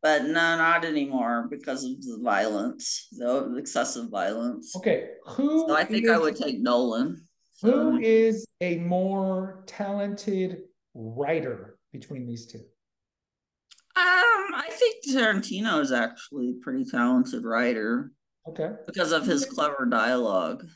but 0.00 0.22
no, 0.26 0.56
not 0.56 0.84
anymore 0.84 1.48
because 1.50 1.82
of 1.82 2.00
the 2.02 2.20
violence, 2.22 3.08
the 3.10 3.56
excessive 3.56 4.10
violence. 4.10 4.76
Okay, 4.76 5.08
who? 5.26 5.66
So 5.66 5.76
I 5.76 5.82
think 5.82 6.04
is, 6.04 6.10
I 6.10 6.18
would 6.18 6.36
take 6.36 6.60
Nolan. 6.60 7.25
Who 7.62 7.98
is 7.98 8.46
a 8.60 8.78
more 8.78 9.64
talented 9.66 10.62
writer 10.94 11.78
between 11.92 12.26
these 12.26 12.46
two? 12.46 12.58
Um, 12.58 14.54
I 14.54 14.68
think 14.70 14.96
Tarantino 15.08 15.80
is 15.80 15.90
actually 15.90 16.50
a 16.50 16.62
pretty 16.62 16.84
talented 16.84 17.44
writer. 17.44 18.12
Okay. 18.48 18.72
Because 18.86 19.12
of 19.12 19.24
his 19.24 19.46
clever 19.46 19.86
dialogue. 19.86 20.66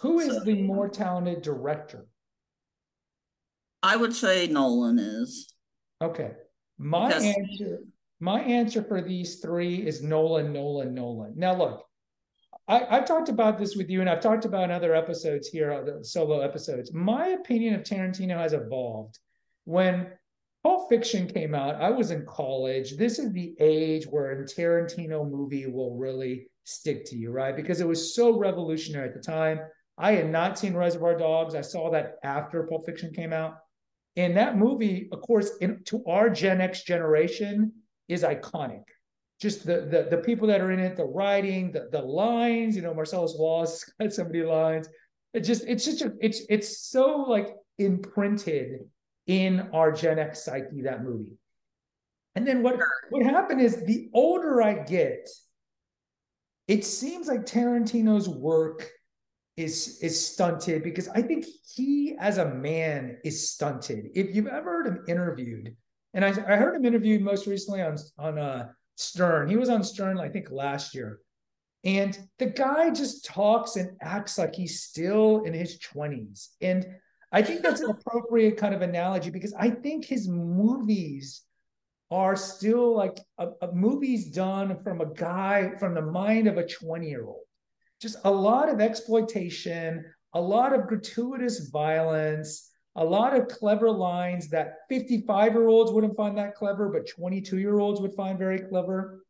Who 0.00 0.20
is 0.20 0.34
so, 0.34 0.40
the 0.40 0.62
more 0.62 0.88
talented 0.88 1.42
director? 1.42 2.06
I 3.82 3.96
would 3.96 4.14
say 4.14 4.46
Nolan 4.46 4.98
is. 4.98 5.52
Okay. 6.00 6.32
My 6.78 7.08
because 7.08 7.24
answer 7.24 7.78
my 8.20 8.40
answer 8.40 8.82
for 8.82 9.00
these 9.00 9.40
three 9.40 9.76
is 9.76 10.02
Nolan, 10.02 10.52
Nolan, 10.52 10.94
Nolan. 10.94 11.34
Now 11.36 11.56
look, 11.56 11.84
I, 12.68 12.96
have 12.96 13.06
talked 13.06 13.30
about 13.30 13.58
this 13.58 13.76
with 13.76 13.88
you, 13.88 14.02
and 14.02 14.10
I've 14.10 14.20
talked 14.20 14.44
about 14.44 14.64
in 14.64 14.70
other 14.70 14.94
episodes 14.94 15.48
here, 15.48 15.82
the 15.84 16.04
solo 16.04 16.40
episodes. 16.40 16.92
My 16.92 17.28
opinion 17.28 17.74
of 17.74 17.82
Tarantino 17.82 18.36
has 18.36 18.52
evolved. 18.52 19.18
When 19.64 20.08
Pulp 20.62 20.90
Fiction 20.90 21.26
came 21.26 21.54
out, 21.54 21.76
I 21.76 21.88
was 21.88 22.10
in 22.10 22.26
college. 22.26 22.96
This 22.96 23.18
is 23.18 23.32
the 23.32 23.54
age 23.58 24.06
where 24.06 24.32
a 24.32 24.44
Tarantino 24.44 25.28
movie 25.28 25.66
will 25.66 25.96
really 25.96 26.50
stick 26.64 27.06
to 27.06 27.16
you, 27.16 27.30
right? 27.30 27.56
Because 27.56 27.80
it 27.80 27.88
was 27.88 28.14
so 28.14 28.38
revolutionary 28.38 29.08
at 29.08 29.14
the 29.14 29.20
time. 29.20 29.60
I 29.96 30.12
had 30.12 30.28
not 30.30 30.58
seen 30.58 30.76
Reservoir 30.76 31.16
Dogs. 31.16 31.54
I 31.54 31.62
saw 31.62 31.90
that 31.90 32.16
after 32.22 32.64
Pulp 32.64 32.84
Fiction 32.84 33.14
came 33.14 33.32
out. 33.32 33.56
And 34.16 34.36
that 34.36 34.58
movie, 34.58 35.08
of 35.10 35.22
course, 35.22 35.52
in, 35.62 35.82
to 35.86 36.04
our 36.06 36.28
Gen 36.28 36.60
X 36.60 36.82
generation, 36.82 37.72
is 38.08 38.24
iconic 38.24 38.82
just 39.40 39.64
the, 39.64 39.82
the 39.82 40.16
the 40.16 40.22
people 40.22 40.48
that 40.48 40.60
are 40.60 40.72
in 40.72 40.80
it, 40.80 40.96
the 40.96 41.04
writing, 41.04 41.70
the 41.70 41.88
the 41.92 42.02
lines. 42.02 42.74
You 42.74 42.82
know, 42.82 42.94
Marcellus 42.94 43.34
Wallace 43.38 43.90
had 44.00 44.12
so 44.12 44.24
many 44.24 44.42
lines. 44.42 44.88
It 45.34 45.40
just 45.40 45.64
it's 45.66 45.84
just 45.84 46.02
a, 46.02 46.12
it's 46.20 46.42
it's 46.48 46.88
so 46.88 47.24
like 47.28 47.54
imprinted 47.78 48.80
in 49.26 49.68
our 49.72 49.92
Gen 49.92 50.18
X 50.18 50.44
psyche 50.44 50.82
that 50.82 51.04
movie. 51.04 51.36
And 52.34 52.46
then 52.46 52.62
what 52.62 52.78
what 53.10 53.24
happened 53.24 53.60
is 53.60 53.84
the 53.84 54.08
older 54.12 54.62
I 54.62 54.74
get, 54.74 55.28
it 56.66 56.84
seems 56.84 57.28
like 57.28 57.46
Tarantino's 57.46 58.28
work 58.28 58.90
is 59.56 59.98
is 60.02 60.24
stunted 60.24 60.82
because 60.82 61.08
I 61.08 61.22
think 61.22 61.44
he 61.74 62.16
as 62.18 62.38
a 62.38 62.54
man 62.54 63.18
is 63.24 63.50
stunted. 63.50 64.10
If 64.14 64.34
you've 64.34 64.46
ever 64.46 64.70
heard 64.70 64.86
him 64.86 65.04
interviewed, 65.08 65.76
and 66.14 66.24
I, 66.24 66.28
I 66.28 66.56
heard 66.56 66.76
him 66.76 66.84
interviewed 66.84 67.22
most 67.22 67.46
recently 67.46 67.82
on 67.82 67.96
on 68.18 68.38
uh 68.38 68.68
Stern. 68.98 69.48
He 69.48 69.56
was 69.56 69.68
on 69.68 69.84
Stern, 69.84 70.18
I 70.18 70.28
think, 70.28 70.50
last 70.50 70.92
year. 70.92 71.20
And 71.84 72.18
the 72.38 72.46
guy 72.46 72.90
just 72.90 73.24
talks 73.24 73.76
and 73.76 73.96
acts 74.00 74.36
like 74.36 74.56
he's 74.56 74.82
still 74.82 75.44
in 75.44 75.54
his 75.54 75.78
20s. 75.78 76.48
And 76.60 76.84
I 77.30 77.42
think 77.42 77.62
that's 77.62 77.80
an 77.80 77.90
appropriate 78.06 78.56
kind 78.56 78.74
of 78.74 78.82
analogy 78.82 79.30
because 79.30 79.54
I 79.54 79.70
think 79.70 80.04
his 80.04 80.26
movies 80.28 81.42
are 82.10 82.34
still 82.34 82.96
like 82.96 83.18
a, 83.38 83.48
a 83.62 83.72
movies 83.72 84.32
done 84.32 84.82
from 84.82 85.00
a 85.00 85.14
guy 85.14 85.76
from 85.78 85.94
the 85.94 86.02
mind 86.02 86.48
of 86.48 86.56
a 86.56 86.66
20 86.66 87.08
year 87.08 87.24
old. 87.24 87.44
Just 88.00 88.16
a 88.24 88.30
lot 88.30 88.68
of 88.68 88.80
exploitation, 88.80 90.04
a 90.34 90.40
lot 90.40 90.72
of 90.72 90.88
gratuitous 90.88 91.68
violence, 91.68 92.67
a 92.98 93.04
lot 93.04 93.34
of 93.34 93.46
clever 93.46 93.90
lines 93.90 94.48
that 94.48 94.78
55 94.88 95.52
year 95.52 95.68
olds 95.68 95.92
wouldn't 95.92 96.16
find 96.16 96.36
that 96.36 96.56
clever, 96.56 96.88
but 96.88 97.08
22 97.08 97.58
year 97.58 97.78
olds 97.78 98.00
would 98.00 98.12
find 98.14 98.38
very 98.38 98.58
clever. 98.58 99.24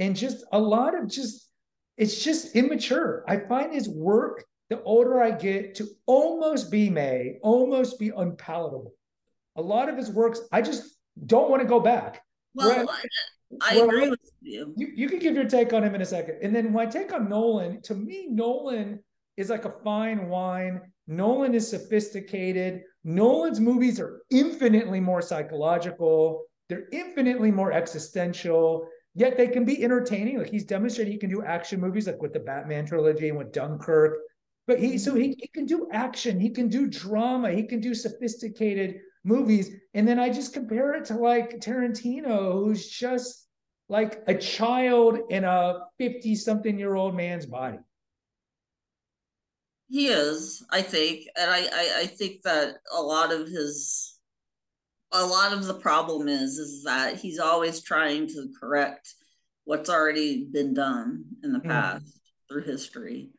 And 0.00 0.16
just 0.16 0.44
a 0.52 0.58
lot 0.58 0.98
of 0.98 1.08
just, 1.08 1.48
it's 1.96 2.22
just 2.22 2.56
immature. 2.56 3.24
I 3.28 3.38
find 3.38 3.72
his 3.72 3.88
work, 3.88 4.44
the 4.70 4.82
older 4.82 5.22
I 5.22 5.30
get, 5.30 5.76
to 5.76 5.86
almost 6.06 6.68
be 6.70 6.90
May, 6.90 7.38
almost 7.42 7.98
be 8.00 8.10
unpalatable. 8.14 8.92
A 9.54 9.62
lot 9.62 9.88
of 9.88 9.96
his 9.96 10.10
works, 10.10 10.40
I 10.50 10.60
just 10.60 10.82
don't 11.26 11.48
want 11.48 11.62
to 11.62 11.68
go 11.68 11.78
back. 11.78 12.22
Well, 12.54 12.88
I, 12.90 13.04
I 13.62 13.74
agree 13.76 14.10
with 14.10 14.20
you. 14.42 14.74
you. 14.76 14.90
You 14.94 15.08
can 15.08 15.20
give 15.20 15.36
your 15.36 15.48
take 15.48 15.72
on 15.72 15.84
him 15.84 15.94
in 15.94 16.02
a 16.02 16.06
second. 16.06 16.38
And 16.42 16.54
then 16.54 16.72
my 16.72 16.86
take 16.86 17.12
on 17.12 17.28
Nolan, 17.28 17.80
to 17.82 17.94
me, 17.94 18.26
Nolan 18.28 18.98
is 19.36 19.48
like 19.48 19.64
a 19.64 19.74
fine 19.84 20.28
wine. 20.28 20.80
Nolan 21.06 21.54
is 21.54 21.68
sophisticated. 21.68 22.82
Nolan's 23.06 23.60
movies 23.60 24.00
are 24.00 24.20
infinitely 24.30 24.98
more 24.98 25.22
psychological, 25.22 26.44
they're 26.68 26.88
infinitely 26.90 27.52
more 27.52 27.70
existential, 27.70 28.88
yet 29.14 29.36
they 29.36 29.46
can 29.46 29.64
be 29.64 29.84
entertaining. 29.84 30.38
Like 30.38 30.50
he's 30.50 30.64
demonstrated 30.64 31.12
he 31.12 31.18
can 31.18 31.30
do 31.30 31.44
action 31.44 31.80
movies, 31.80 32.08
like 32.08 32.20
with 32.20 32.32
the 32.32 32.40
Batman 32.40 32.84
trilogy 32.84 33.28
and 33.28 33.38
with 33.38 33.52
Dunkirk. 33.52 34.18
But 34.66 34.80
he 34.80 34.98
so 34.98 35.14
he, 35.14 35.36
he 35.38 35.46
can 35.54 35.66
do 35.66 35.88
action, 35.92 36.40
he 36.40 36.50
can 36.50 36.68
do 36.68 36.88
drama, 36.88 37.52
he 37.52 37.62
can 37.62 37.80
do 37.80 37.94
sophisticated 37.94 38.96
movies. 39.22 39.70
And 39.94 40.06
then 40.06 40.18
I 40.18 40.28
just 40.28 40.52
compare 40.52 40.94
it 40.94 41.04
to 41.04 41.14
like 41.14 41.60
Tarantino, 41.60 42.54
who's 42.54 42.88
just 42.88 43.46
like 43.88 44.20
a 44.26 44.34
child 44.34 45.20
in 45.30 45.44
a 45.44 45.78
50 45.98 46.34
something 46.34 46.76
year 46.76 46.96
old 46.96 47.14
man's 47.14 47.46
body. 47.46 47.78
He 49.88 50.08
is, 50.08 50.64
I 50.70 50.82
think, 50.82 51.26
and 51.38 51.50
I, 51.50 51.60
I, 51.60 51.92
I 52.00 52.06
think 52.06 52.42
that 52.42 52.74
a 52.92 53.00
lot 53.00 53.32
of 53.32 53.48
his, 53.48 54.18
a 55.12 55.24
lot 55.24 55.52
of 55.52 55.64
the 55.64 55.74
problem 55.74 56.28
is, 56.28 56.58
is 56.58 56.82
that 56.84 57.16
he's 57.16 57.38
always 57.38 57.80
trying 57.82 58.26
to 58.28 58.48
correct 58.58 59.14
what's 59.64 59.88
already 59.88 60.44
been 60.52 60.74
done 60.74 61.24
in 61.44 61.52
the 61.52 61.60
mm. 61.60 61.68
past 61.68 62.04
mm. 62.04 62.48
through 62.48 62.64
history 62.64 63.30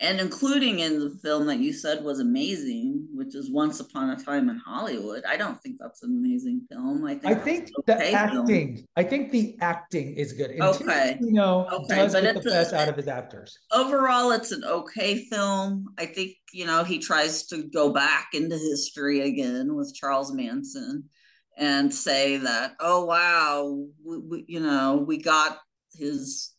and 0.00 0.20
including 0.20 0.78
in 0.78 1.00
the 1.00 1.18
film 1.22 1.46
that 1.46 1.58
you 1.58 1.72
said 1.72 2.04
was 2.04 2.20
amazing, 2.20 3.08
which 3.12 3.34
is 3.34 3.50
Once 3.50 3.80
Upon 3.80 4.10
a 4.10 4.16
Time 4.16 4.48
in 4.48 4.56
Hollywood. 4.56 5.24
I 5.28 5.36
don't 5.36 5.60
think 5.60 5.76
that's 5.78 6.02
an 6.02 6.16
amazing 6.16 6.62
film. 6.70 7.04
I 7.04 7.14
think 7.14 7.26
I 7.26 7.34
think 7.34 7.70
okay 7.80 8.10
the 8.10 8.12
acting. 8.12 8.76
Film. 8.76 8.86
I 8.96 9.02
think 9.02 9.32
the 9.32 9.56
acting 9.60 10.14
is 10.14 10.32
good. 10.32 10.52
And 10.52 10.62
okay, 10.62 11.18
you 11.20 11.32
know, 11.32 11.66
okay, 11.72 11.96
does 11.96 12.12
but 12.12 12.22
get 12.22 12.42
the 12.42 12.50
best 12.50 12.72
out 12.72 12.88
of 12.88 12.96
his 12.96 13.08
actors. 13.08 13.58
Overall, 13.72 14.30
it's 14.30 14.52
an 14.52 14.64
okay 14.64 15.24
film. 15.24 15.86
I 15.98 16.06
think 16.06 16.32
you 16.52 16.66
know 16.66 16.84
he 16.84 16.98
tries 16.98 17.46
to 17.46 17.64
go 17.64 17.92
back 17.92 18.28
into 18.34 18.56
history 18.56 19.22
again 19.22 19.74
with 19.74 19.94
Charles 19.94 20.32
Manson 20.32 21.08
and 21.56 21.92
say 21.92 22.36
that, 22.36 22.74
oh 22.78 23.04
wow, 23.04 23.84
we, 24.04 24.18
we, 24.18 24.44
you 24.46 24.60
know, 24.60 25.04
we 25.04 25.20
got 25.20 25.58
his 25.92 26.52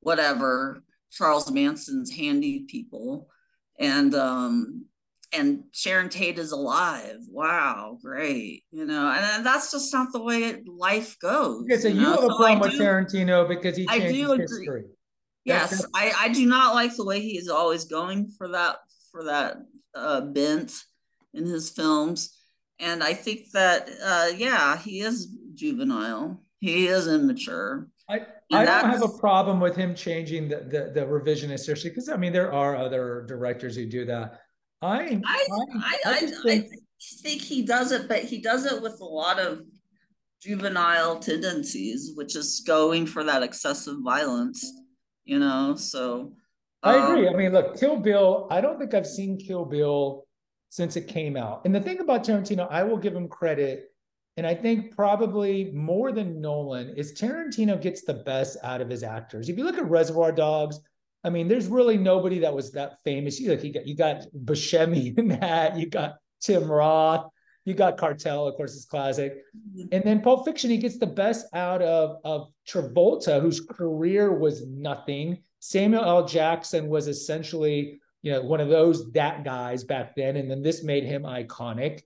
whatever 0.00 0.84
Charles 1.16 1.50
Manson's 1.50 2.10
handy 2.10 2.60
people, 2.68 3.28
and 3.78 4.14
um, 4.14 4.86
and 5.32 5.64
Sharon 5.72 6.08
Tate 6.08 6.38
is 6.38 6.52
alive. 6.52 7.18
Wow, 7.28 7.98
great. 8.02 8.64
You 8.70 8.86
know, 8.86 9.10
and 9.10 9.44
that's 9.44 9.70
just 9.70 9.92
not 9.92 10.12
the 10.12 10.22
way 10.22 10.62
life 10.66 11.18
goes. 11.18 11.64
Okay, 11.64 11.78
so 11.78 11.88
you, 11.88 12.02
know? 12.02 12.12
have 12.12 12.24
a 12.24 12.28
problem 12.28 12.60
with 12.60 12.72
Tarantino 12.72 13.48
because 13.48 13.76
he 13.76 13.86
I 13.88 14.10
do 14.10 14.32
agree. 14.32 14.44
history. 14.44 14.84
Yes, 15.44 15.84
I, 15.94 16.12
I 16.16 16.28
do 16.30 16.44
not 16.44 16.74
like 16.74 16.96
the 16.96 17.04
way 17.04 17.20
he 17.20 17.38
is 17.38 17.48
always 17.48 17.84
going 17.84 18.32
for 18.36 18.48
that 18.48 18.78
for 19.12 19.24
that 19.24 19.58
uh, 19.94 20.20
bent 20.20 20.72
in 21.34 21.46
his 21.46 21.70
films, 21.70 22.36
and 22.80 23.02
I 23.02 23.14
think 23.14 23.52
that 23.52 23.88
uh, 24.04 24.28
yeah, 24.36 24.76
he 24.76 25.00
is 25.00 25.28
juvenile. 25.54 26.42
He 26.60 26.88
is 26.88 27.06
immature. 27.06 27.88
I, 28.08 28.20
I 28.52 28.64
don't 28.64 28.90
have 28.90 29.02
a 29.02 29.18
problem 29.18 29.58
with 29.58 29.74
him 29.74 29.94
changing 29.94 30.48
the 30.48 30.56
the, 30.58 30.92
the 30.94 31.06
revisionist 31.06 31.66
history 31.66 31.90
because 31.90 32.08
I 32.08 32.16
mean 32.16 32.32
there 32.32 32.52
are 32.52 32.76
other 32.76 33.24
directors 33.26 33.76
who 33.76 33.86
do 33.86 34.04
that. 34.06 34.40
I 34.82 35.20
I 35.24 35.46
I, 35.50 35.96
I, 36.04 36.12
I, 36.12 36.20
think, 36.44 36.72
think 37.22 37.42
he 37.42 37.62
does 37.62 37.92
it, 37.92 38.08
but 38.08 38.24
he 38.24 38.40
does 38.40 38.64
it 38.66 38.80
with 38.80 39.00
a 39.00 39.04
lot 39.04 39.40
of 39.40 39.62
juvenile 40.40 41.18
tendencies, 41.18 42.12
which 42.14 42.36
is 42.36 42.62
going 42.66 43.06
for 43.06 43.24
that 43.24 43.42
excessive 43.42 43.96
violence. 44.04 44.64
You 45.24 45.40
know, 45.40 45.74
so 45.74 46.32
I 46.84 47.04
agree. 47.04 47.26
Um, 47.26 47.34
I 47.34 47.36
mean, 47.36 47.52
look, 47.52 47.78
Kill 47.78 47.96
Bill. 47.96 48.46
I 48.50 48.60
don't 48.60 48.78
think 48.78 48.94
I've 48.94 49.06
seen 49.06 49.38
Kill 49.38 49.64
Bill 49.64 50.26
since 50.68 50.94
it 50.94 51.08
came 51.08 51.36
out. 51.36 51.62
And 51.64 51.74
the 51.74 51.80
thing 51.80 52.00
about 52.00 52.24
Tarantino, 52.24 52.68
I 52.70 52.84
will 52.84 52.98
give 52.98 53.14
him 53.14 53.28
credit 53.28 53.90
and 54.36 54.46
I 54.46 54.54
think 54.54 54.94
probably 54.94 55.70
more 55.72 56.12
than 56.12 56.40
Nolan 56.40 56.94
is 56.96 57.12
Tarantino 57.12 57.80
gets 57.80 58.02
the 58.02 58.14
best 58.14 58.58
out 58.62 58.80
of 58.80 58.90
his 58.90 59.02
actors. 59.02 59.48
If 59.48 59.56
you 59.56 59.64
look 59.64 59.78
at 59.78 59.88
Reservoir 59.88 60.32
Dogs, 60.32 60.78
I 61.24 61.30
mean, 61.30 61.48
there's 61.48 61.66
really 61.66 61.96
nobody 61.96 62.38
that 62.40 62.54
was 62.54 62.70
that 62.72 63.02
famous. 63.02 63.40
You, 63.40 63.50
like 63.50 63.64
you 63.64 63.72
got 63.72 63.86
you 63.86 63.96
got 63.96 64.26
Buscemi 64.44 65.18
in 65.18 65.28
that, 65.28 65.76
you 65.76 65.86
got 65.86 66.16
Tim 66.40 66.70
Roth, 66.70 67.30
You 67.66 67.74
got 67.74 67.98
Keitel, 67.98 68.48
of 68.48 68.54
course, 68.54 68.74
is 68.74 68.84
classic. 68.84 69.42
Mm-hmm. 69.56 69.88
And 69.90 70.04
then 70.04 70.20
Pulp 70.22 70.44
Fiction, 70.44 70.70
he 70.70 70.78
gets 70.78 70.98
the 70.98 71.06
best 71.06 71.46
out 71.52 71.82
of, 71.82 72.18
of 72.24 72.52
Travolta, 72.66 73.42
whose 73.42 73.60
career 73.60 74.38
was 74.38 74.64
nothing. 74.66 75.42
Samuel 75.58 76.04
L. 76.04 76.24
Jackson 76.24 76.86
was 76.86 77.08
essentially, 77.08 78.00
you 78.22 78.30
know, 78.30 78.42
one 78.42 78.60
of 78.60 78.68
those 78.68 79.10
that 79.12 79.44
guys 79.44 79.82
back 79.82 80.14
then. 80.14 80.36
And 80.36 80.48
then 80.48 80.62
this 80.62 80.84
made 80.84 81.02
him 81.02 81.24
iconic. 81.24 82.02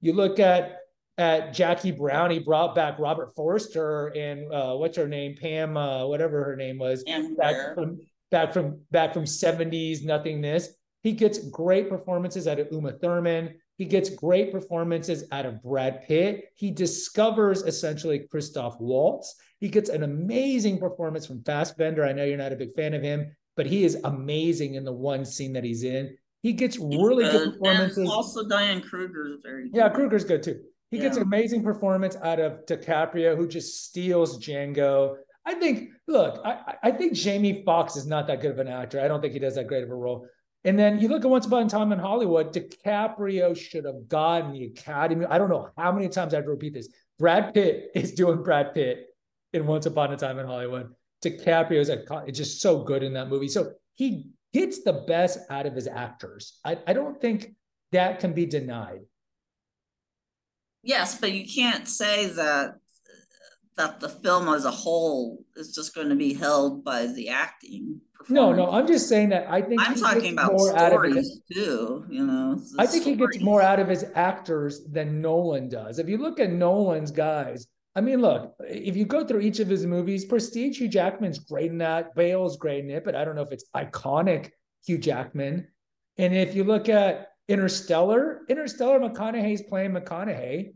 You 0.00 0.14
look 0.14 0.40
at 0.40 0.78
at 1.16 1.54
Jackie 1.54 1.92
Brown, 1.92 2.30
he 2.30 2.38
brought 2.38 2.74
back 2.74 2.98
Robert 2.98 3.34
Forster 3.34 4.08
and 4.08 4.52
uh, 4.52 4.74
what's 4.74 4.96
her 4.96 5.08
name, 5.08 5.36
Pam, 5.40 5.76
uh, 5.76 6.06
whatever 6.06 6.42
her 6.44 6.56
name 6.56 6.78
was, 6.78 7.04
back 7.36 7.74
from 7.74 7.98
back 8.30 8.52
from 8.52 8.80
back 8.90 9.14
from 9.14 9.24
70s 9.24 10.04
nothingness. 10.04 10.70
He 11.02 11.12
gets 11.12 11.50
great 11.50 11.88
performances 11.88 12.48
out 12.48 12.58
of 12.58 12.68
Uma 12.72 12.92
Thurman. 12.92 13.54
He 13.76 13.84
gets 13.84 14.08
great 14.10 14.52
performances 14.52 15.24
out 15.32 15.46
of 15.46 15.62
Brad 15.62 16.02
Pitt. 16.06 16.46
He 16.54 16.70
discovers 16.70 17.62
essentially 17.62 18.26
Christoph 18.30 18.80
Waltz. 18.80 19.34
He 19.60 19.68
gets 19.68 19.90
an 19.90 20.02
amazing 20.02 20.78
performance 20.78 21.26
from 21.26 21.42
Fassbender. 21.44 22.04
I 22.04 22.12
know 22.12 22.24
you're 22.24 22.38
not 22.38 22.52
a 22.52 22.56
big 22.56 22.72
fan 22.74 22.94
of 22.94 23.02
him, 23.02 23.34
but 23.56 23.66
he 23.66 23.84
is 23.84 23.98
amazing 24.04 24.74
in 24.74 24.84
the 24.84 24.92
one 24.92 25.24
scene 25.24 25.52
that 25.52 25.64
he's 25.64 25.84
in. 25.84 26.16
He 26.42 26.52
gets 26.52 26.78
really 26.78 27.24
good 27.24 27.52
performances. 27.54 28.08
also, 28.08 28.46
Diane 28.46 28.80
Kruger 28.80 29.26
is 29.26 29.36
very 29.42 29.70
Yeah. 29.72 29.88
Kruger's 29.88 30.24
good 30.24 30.42
too. 30.42 30.60
He 30.94 31.00
gets 31.00 31.16
Yeah. 31.16 31.22
an 31.22 31.28
amazing 31.28 31.62
performance 31.62 32.16
out 32.22 32.40
of 32.40 32.64
DiCaprio, 32.66 33.36
who 33.36 33.46
just 33.48 33.84
steals 33.84 34.38
Django. 34.38 35.16
I 35.44 35.54
think, 35.54 35.90
look, 36.06 36.40
I, 36.44 36.76
I- 36.82 36.90
think 36.92 37.12
Jamie 37.12 37.62
Foxx 37.64 37.96
is 37.96 38.06
not 38.06 38.26
that 38.28 38.40
good 38.40 38.52
of 38.52 38.58
an 38.58 38.68
actor. 38.68 39.00
I 39.00 39.08
don't 39.08 39.20
think 39.20 39.32
he 39.34 39.38
does 39.38 39.56
that 39.56 39.66
great 39.66 39.82
of 39.82 39.90
a 39.90 39.94
role. 39.94 40.26
And 40.66 40.78
then 40.78 40.98
you 40.98 41.08
look 41.08 41.24
at 41.24 41.30
Once 41.30 41.44
Upon 41.46 41.66
a 41.66 41.68
Time 41.68 41.92
in 41.92 41.98
Hollywood, 41.98 42.54
DiCaprio 42.54 43.54
should 43.54 43.84
have 43.84 44.08
gotten 44.08 44.52
the 44.52 44.64
Academy. 44.64 45.26
I 45.26 45.36
don't 45.36 45.50
know 45.50 45.68
how 45.76 45.92
many 45.92 46.08
times 46.08 46.32
I 46.32 46.36
have 46.38 46.44
to 46.46 46.50
repeat 46.50 46.72
this. 46.72 46.88
Brad 47.18 47.52
Pitt 47.52 47.90
is 47.94 48.12
doing 48.12 48.42
Brad 48.42 48.72
Pitt 48.72 49.08
in 49.52 49.66
Once 49.66 49.84
Upon 49.86 50.12
a 50.12 50.16
Time 50.16 50.38
in 50.38 50.46
Hollywood. 50.46 50.94
DiCaprio 51.22 51.80
is 51.80 51.90
a, 51.90 52.04
just 52.32 52.60
so 52.62 52.82
good 52.82 53.02
in 53.02 53.12
that 53.14 53.28
movie. 53.28 53.48
So 53.48 53.72
he 53.94 54.30
gets 54.54 54.82
the 54.82 55.04
best 55.06 55.38
out 55.50 55.66
of 55.66 55.74
his 55.74 55.86
actors. 55.86 56.58
I, 56.64 56.78
I 56.86 56.92
don't 56.94 57.20
think 57.20 57.54
that 57.92 58.20
can 58.20 58.32
be 58.32 58.46
denied. 58.46 59.00
Yes, 60.84 61.18
but 61.18 61.32
you 61.32 61.46
can't 61.46 61.88
say 61.88 62.26
that 62.26 62.74
that 63.76 63.98
the 63.98 64.08
film 64.08 64.48
as 64.48 64.64
a 64.64 64.70
whole 64.70 65.44
is 65.56 65.74
just 65.74 65.94
going 65.94 66.08
to 66.08 66.14
be 66.14 66.32
held 66.32 66.84
by 66.84 67.06
the 67.06 67.28
acting. 67.28 68.00
Performance. 68.14 68.56
No, 68.56 68.64
no. 68.66 68.70
I'm 68.70 68.86
just 68.86 69.08
saying 69.08 69.30
that 69.30 69.50
I 69.50 69.60
think 69.60 69.80
I'm 69.80 69.94
he 69.94 70.00
talking 70.00 70.20
gets 70.20 70.32
about 70.32 70.52
more 70.52 70.78
out 70.78 70.92
of 70.92 71.02
his, 71.02 71.40
stories 71.48 71.66
too. 71.66 72.06
You 72.08 72.26
know, 72.26 72.62
I 72.78 72.86
think 72.86 73.04
he 73.04 73.16
gets 73.16 73.40
more 73.40 73.62
out 73.62 73.80
of 73.80 73.88
his 73.88 74.06
actors 74.14 74.84
than 74.86 75.20
Nolan 75.20 75.68
does. 75.68 75.98
If 75.98 76.08
you 76.08 76.18
look 76.18 76.38
at 76.38 76.50
Nolan's 76.50 77.10
guys, 77.10 77.66
I 77.96 78.00
mean, 78.00 78.20
look, 78.20 78.54
if 78.60 78.96
you 78.96 79.04
go 79.04 79.24
through 79.26 79.40
each 79.40 79.60
of 79.60 79.68
his 79.68 79.86
movies, 79.86 80.24
Prestige, 80.24 80.78
Hugh 80.78 80.88
Jackman's 80.88 81.38
great 81.38 81.70
in 81.70 81.78
that. 81.78 82.14
Bale's 82.14 82.56
great 82.56 82.84
in 82.84 82.90
it, 82.90 83.04
but 83.04 83.14
I 83.14 83.24
don't 83.24 83.36
know 83.36 83.42
if 83.42 83.52
it's 83.52 83.66
iconic 83.74 84.50
Hugh 84.86 84.98
Jackman. 84.98 85.68
And 86.16 86.34
if 86.34 86.54
you 86.54 86.64
look 86.64 86.88
at 86.88 87.33
Interstellar, 87.48 88.40
Interstellar, 88.48 89.00
McConaughey's 89.00 89.62
playing 89.62 89.92
McConaughey. 89.92 90.74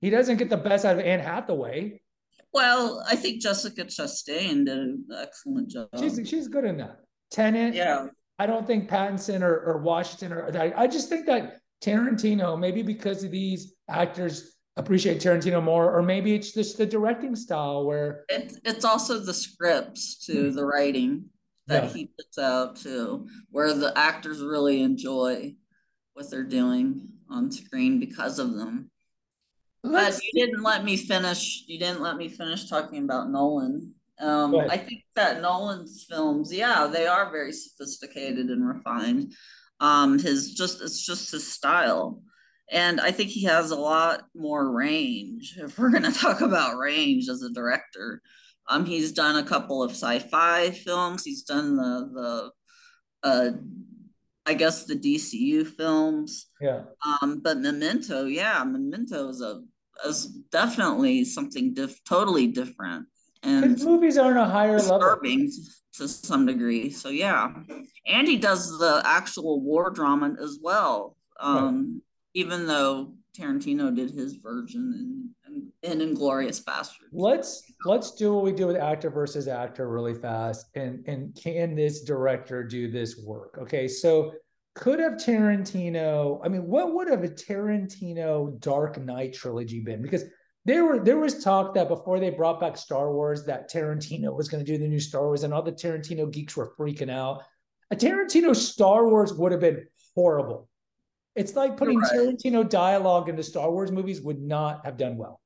He 0.00 0.10
doesn't 0.10 0.38
get 0.38 0.48
the 0.48 0.56
best 0.56 0.84
out 0.84 0.98
of 0.98 1.04
Anne 1.04 1.20
Hathaway. 1.20 2.00
Well, 2.52 3.04
I 3.06 3.16
think 3.16 3.42
Jessica 3.42 3.84
Chastain 3.84 4.64
did 4.64 4.78
an 4.78 5.04
excellent 5.16 5.70
job. 5.70 5.88
She's 5.98 6.20
she's 6.28 6.48
good 6.48 6.64
in 6.64 6.78
that. 6.78 6.96
Tenet, 7.30 7.74
yeah, 7.74 8.06
I 8.38 8.46
don't 8.46 8.66
think 8.66 8.88
Pattinson 8.88 9.42
or, 9.42 9.60
or 9.60 9.78
Washington 9.78 10.32
or 10.32 10.50
I, 10.56 10.72
I 10.76 10.86
just 10.86 11.08
think 11.08 11.26
that 11.26 11.58
Tarantino, 11.82 12.58
maybe 12.58 12.82
because 12.82 13.22
of 13.22 13.30
these 13.30 13.74
actors 13.88 14.56
appreciate 14.76 15.20
Tarantino 15.20 15.62
more, 15.62 15.96
or 15.96 16.02
maybe 16.02 16.34
it's 16.34 16.52
just 16.52 16.76
the 16.76 16.86
directing 16.86 17.36
style 17.36 17.84
where 17.84 18.24
it, 18.28 18.58
it's 18.64 18.84
also 18.84 19.18
the 19.18 19.34
scripts 19.34 20.24
to 20.26 20.48
hmm. 20.48 20.56
the 20.56 20.64
writing 20.64 21.26
that. 21.68 21.84
Yeah. 21.84 21.90
he 21.90 22.10
puts 22.18 22.38
out 22.38 22.76
too, 22.76 23.28
where 23.50 23.74
the 23.74 23.96
actors 23.96 24.40
really 24.40 24.82
enjoy 24.82 25.54
what 26.14 26.30
they're 26.30 26.44
doing 26.44 27.08
on 27.28 27.50
screen 27.50 28.00
because 28.00 28.38
of 28.38 28.54
them. 28.54 28.90
But 29.82 29.92
let's 29.92 30.20
you 30.22 30.46
didn't 30.46 30.62
let 30.62 30.84
me 30.84 30.96
finish. 30.96 31.64
You 31.66 31.78
didn't 31.78 32.02
let 32.02 32.16
me 32.16 32.28
finish 32.28 32.68
talking 32.68 33.04
about 33.04 33.30
Nolan. 33.30 33.94
Um, 34.20 34.54
I 34.54 34.76
think 34.76 35.04
that 35.14 35.40
Nolan's 35.40 36.04
films, 36.08 36.52
yeah, 36.52 36.86
they 36.86 37.06
are 37.06 37.30
very 37.30 37.52
sophisticated 37.52 38.48
and 38.48 38.66
refined. 38.68 39.32
Um, 39.80 40.18
his 40.18 40.52
just 40.52 40.82
it's 40.82 41.04
just 41.04 41.32
his 41.32 41.50
style, 41.50 42.22
and 42.70 43.00
I 43.00 43.12
think 43.12 43.30
he 43.30 43.44
has 43.44 43.70
a 43.70 43.76
lot 43.76 44.24
more 44.34 44.70
range. 44.70 45.56
If 45.58 45.78
we're 45.78 45.90
gonna 45.90 46.12
talk 46.12 46.42
about 46.42 46.76
range 46.76 47.28
as 47.30 47.42
a 47.42 47.50
director, 47.50 48.20
um, 48.68 48.84
he's 48.84 49.12
done 49.12 49.36
a 49.36 49.46
couple 49.46 49.82
of 49.82 49.92
sci-fi 49.92 50.70
films. 50.70 51.24
He's 51.24 51.42
done 51.42 51.76
the 51.76 52.52
the, 53.22 53.28
uh, 53.28 53.50
I 54.50 54.54
guess 54.54 54.84
the 54.84 54.96
DCU 54.96 55.64
films. 55.78 56.30
yeah. 56.60 56.82
Um, 57.06 57.40
but 57.44 57.58
Memento, 57.58 58.26
yeah, 58.26 58.64
Memento 58.64 59.28
is 59.28 59.40
a 59.40 59.62
is 60.08 60.26
definitely 60.50 61.24
something 61.24 61.74
diff- 61.74 62.02
totally 62.04 62.46
different 62.60 63.06
and 63.42 63.64
His 63.72 63.84
movies 63.84 64.16
are 64.18 64.30
on 64.30 64.36
a 64.36 64.48
higher 64.48 64.78
level. 64.78 64.98
disturbing 64.98 65.50
to 65.94 66.08
some 66.08 66.46
degree. 66.46 66.90
So 66.90 67.08
yeah, 67.10 67.52
and 68.06 68.26
he 68.28 68.36
does 68.36 68.62
the 68.78 69.02
actual 69.04 69.60
war 69.60 69.90
drama 69.90 70.34
as 70.42 70.58
well. 70.62 71.16
Um, 71.38 72.02
even 72.34 72.66
though 72.66 73.14
Tarantino 73.36 73.94
did 73.94 74.10
his 74.10 74.34
version 74.34 75.34
in 75.82 75.98
Inglourious 75.98 76.62
Basterds. 76.62 77.08
Let's 77.12 77.72
let's 77.84 78.12
do 78.12 78.34
what 78.34 78.44
we 78.44 78.52
do 78.52 78.66
with 78.66 78.76
actor 78.76 79.10
versus 79.10 79.48
actor 79.48 79.88
really 79.88 80.14
fast. 80.14 80.66
And 80.74 81.04
and 81.06 81.34
can 81.34 81.74
this 81.74 82.02
director 82.02 82.62
do 82.64 82.90
this 82.90 83.16
work? 83.16 83.58
Okay, 83.60 83.88
so 83.88 84.32
could 84.74 85.00
have 85.00 85.14
Tarantino, 85.14 86.40
I 86.44 86.48
mean, 86.48 86.66
what 86.66 86.94
would 86.94 87.08
have 87.08 87.24
a 87.24 87.28
Tarantino 87.28 88.58
Dark 88.60 88.98
Knight 88.98 89.34
trilogy 89.34 89.80
been? 89.80 90.00
Because 90.00 90.24
there 90.64 90.84
were 90.84 91.00
there 91.00 91.18
was 91.18 91.42
talk 91.42 91.74
that 91.74 91.88
before 91.88 92.20
they 92.20 92.30
brought 92.30 92.60
back 92.60 92.76
Star 92.76 93.12
Wars, 93.12 93.44
that 93.46 93.70
Tarantino 93.70 94.34
was 94.34 94.48
going 94.48 94.64
to 94.64 94.70
do 94.70 94.78
the 94.78 94.86
new 94.86 95.00
Star 95.00 95.26
Wars, 95.26 95.42
and 95.42 95.52
all 95.52 95.62
the 95.62 95.72
Tarantino 95.72 96.30
geeks 96.30 96.56
were 96.56 96.72
freaking 96.78 97.10
out. 97.10 97.42
A 97.90 97.96
Tarantino 97.96 98.54
Star 98.54 99.08
Wars 99.08 99.32
would 99.34 99.52
have 99.52 99.60
been 99.60 99.86
horrible. 100.14 100.68
It's 101.34 101.56
like 101.56 101.76
putting 101.76 101.98
right. 101.98 102.12
Tarantino 102.12 102.68
dialogue 102.68 103.28
into 103.28 103.42
Star 103.42 103.70
Wars 103.70 103.90
movies 103.90 104.20
would 104.20 104.40
not 104.40 104.84
have 104.84 104.96
done 104.96 105.16
well. 105.16 105.40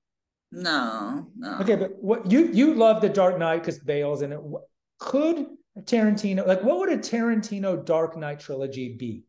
No, 0.54 1.26
no. 1.36 1.58
Okay, 1.60 1.74
but 1.76 2.00
what 2.02 2.30
you 2.30 2.46
you 2.52 2.74
love 2.74 3.00
the 3.02 3.08
Dark 3.08 3.38
Knight 3.38 3.58
because 3.58 3.78
Bale's 3.80 4.22
in 4.22 4.32
it. 4.32 4.40
What- 4.42 4.68
Could 5.00 5.46
Tarantino 5.80 6.46
like 6.46 6.62
what 6.62 6.78
would 6.78 6.88
a 6.92 6.96
Tarantino 6.98 7.84
Dark 7.84 8.16
Knight 8.16 8.38
trilogy 8.40 8.96
be 8.96 9.24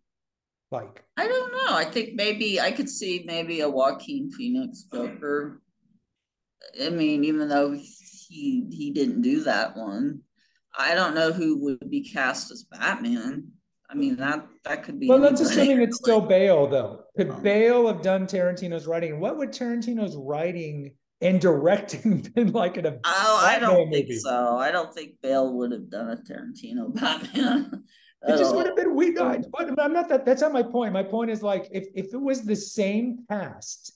like? 0.71 1.03
I 1.17 1.27
don't 1.27 1.51
know. 1.51 1.75
I 1.75 1.85
think 1.85 2.13
maybe 2.13 2.61
I 2.61 2.71
could 2.71 2.89
see 2.89 3.23
maybe 3.25 3.61
a 3.61 3.69
Joaquin 3.69 4.29
Phoenix 4.31 4.83
Joker. 4.83 5.61
I 6.81 6.89
mean, 6.89 7.23
even 7.25 7.49
though 7.49 7.71
he 7.71 8.67
he 8.71 8.91
didn't 8.91 9.21
do 9.21 9.43
that 9.43 9.75
one, 9.75 10.21
I 10.77 10.93
don't 10.93 11.15
know 11.15 11.31
who 11.31 11.57
would 11.63 11.89
be 11.89 12.01
cast 12.01 12.51
as 12.51 12.63
Batman. 12.65 13.47
I 13.89 13.95
mean 13.95 14.15
that 14.17 14.45
that 14.63 14.83
could 14.83 14.99
be. 14.99 15.07
Well, 15.07 15.19
let's 15.19 15.41
assuming 15.41 15.81
it's 15.81 15.97
still. 15.97 16.21
Bale 16.21 16.67
though. 16.67 17.03
Could 17.17 17.29
Um, 17.31 17.41
Bale 17.41 17.87
have 17.87 18.01
done 18.03 18.27
Tarantino's 18.27 18.85
writing? 18.87 19.19
What 19.19 19.37
would 19.37 19.49
Tarantino's 19.49 20.15
writing 20.15 20.95
and 21.21 21.39
directing 21.39 22.21
been 22.35 22.51
like 22.51 22.77
in 22.77 22.85
a 22.85 22.97
Oh, 23.03 23.41
I 23.45 23.59
don't 23.59 23.91
think 23.91 24.11
so. 24.13 24.57
I 24.57 24.71
don't 24.71 24.93
think 24.93 25.13
Bale 25.21 25.53
would 25.53 25.71
have 25.71 25.89
done 25.89 26.09
a 26.09 26.15
Tarantino 26.17 26.93
Batman. 26.99 27.83
It 28.27 28.37
just 28.37 28.55
would 28.55 28.65
have 28.65 28.75
been 28.75 28.95
weird. 28.95 29.15
No, 29.15 29.39
but 29.51 29.79
I'm 29.79 29.93
not 29.93 30.09
that. 30.09 30.25
That's 30.25 30.41
not 30.41 30.51
my 30.51 30.63
point. 30.63 30.93
My 30.93 31.03
point 31.03 31.29
is 31.29 31.43
like 31.43 31.67
if 31.71 31.85
if 31.95 32.13
it 32.13 32.19
was 32.19 32.41
the 32.41 32.55
same 32.55 33.23
cast, 33.29 33.93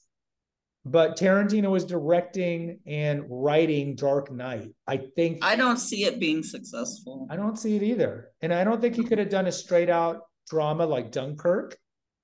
but 0.86 1.17
Tarantino 1.17 1.71
was 1.71 1.84
directing 1.84 2.79
and 2.86 3.23
writing 3.27 3.95
Dark 3.95 4.32
Knight, 4.32 4.69
I 4.88 4.97
think 5.15 5.39
I 5.43 5.55
don't 5.55 5.77
see 5.77 6.05
it 6.05 6.19
being 6.19 6.43
successful. 6.43 7.27
I 7.32 7.38
don't 7.38 7.58
see 7.58 7.75
it 7.75 7.82
either. 7.82 8.29
And 8.41 8.53
I 8.53 8.63
don't 8.63 8.79
think 8.79 8.95
he 8.95 9.03
could 9.03 9.17
have 9.17 9.29
done 9.29 9.47
a 9.47 9.51
straight 9.51 9.89
out 9.89 10.21
drama 10.47 10.86
like 10.86 11.12
Dunkirk. 11.12 11.75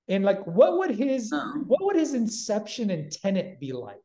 And 0.08 0.24
like, 0.24 0.46
what 0.46 0.78
would 0.78 0.90
his 0.92 1.32
No. 1.32 1.40
what 1.66 1.84
would 1.86 1.96
his 1.96 2.14
Inception 2.14 2.90
and 2.90 3.10
Tenet 3.10 3.58
be 3.58 3.72
like? 3.72 3.96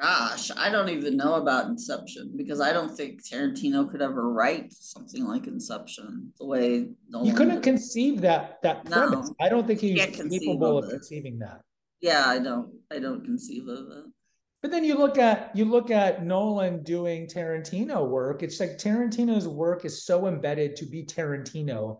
Gosh, 0.00 0.52
I 0.56 0.70
don't 0.70 0.88
even 0.90 1.16
know 1.16 1.34
about 1.34 1.66
Inception 1.66 2.32
because 2.36 2.60
I 2.60 2.72
don't 2.72 2.96
think 2.96 3.20
Tarantino 3.24 3.90
could 3.90 4.00
ever 4.00 4.32
write 4.32 4.72
something 4.72 5.24
like 5.24 5.48
Inception 5.48 6.32
the 6.38 6.46
way 6.46 6.88
Nolan 7.08 7.26
You 7.26 7.34
couldn't 7.34 7.56
did. 7.56 7.64
conceive 7.64 8.20
that 8.20 8.62
that 8.62 8.88
No. 8.88 9.08
premise. 9.08 9.32
I 9.40 9.48
don't 9.48 9.66
think 9.66 9.80
he's 9.80 10.00
capable 10.00 10.78
of 10.78 10.84
of 10.84 10.90
conceiving 10.90 11.38
that. 11.40 11.62
Yeah, 12.00 12.24
I 12.26 12.38
don't. 12.38 12.72
I 12.92 13.00
don't 13.00 13.24
conceive 13.24 13.66
of 13.66 13.88
it. 13.90 14.04
But 14.62 14.70
then 14.70 14.84
you 14.84 14.96
look 14.96 15.18
at 15.18 15.50
you 15.56 15.64
look 15.64 15.90
at 15.90 16.24
Nolan 16.24 16.84
doing 16.84 17.26
Tarantino 17.26 18.08
work. 18.08 18.44
It's 18.44 18.60
like 18.60 18.78
Tarantino's 18.78 19.48
work 19.48 19.84
is 19.84 20.04
so 20.04 20.28
embedded 20.28 20.76
to 20.76 20.86
be 20.86 21.04
Tarantino 21.04 21.98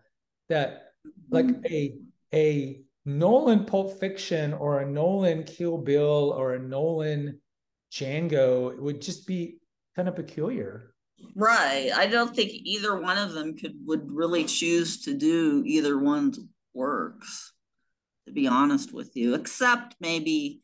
that 0.49 0.93
like 1.31 1.47
Mm-hmm. 1.47 1.67
a 1.75 1.95
a 2.33 2.81
Nolan 3.07 3.65
Pulp 3.65 3.99
Fiction 3.99 4.53
or 4.55 4.81
a 4.81 4.87
Nolan 4.89 5.43
Kill 5.43 5.79
Bill 5.79 6.33
or 6.37 6.55
a 6.55 6.59
Nolan 6.61 7.41
Django 7.93 8.79
would 8.79 9.01
just 9.01 9.27
be 9.27 9.59
kind 9.97 10.09
of 10.09 10.17
peculiar. 10.17 10.95
Right. 11.35 11.91
I 11.95 12.07
don't 12.07 12.35
think 12.35 12.51
either 12.53 13.01
one 13.01 13.19
of 13.19 13.33
them 13.33 13.57
could 13.57 13.75
would 13.87 14.11
really 14.11 14.45
choose 14.45 15.03
to 15.05 15.15
do 15.15 15.63
either 15.67 15.99
one's 15.99 16.39
works, 16.75 17.53
to 18.27 18.33
be 18.33 18.47
honest 18.47 18.93
with 18.95 19.17
you, 19.17 19.35
except 19.35 19.97
maybe 20.01 20.61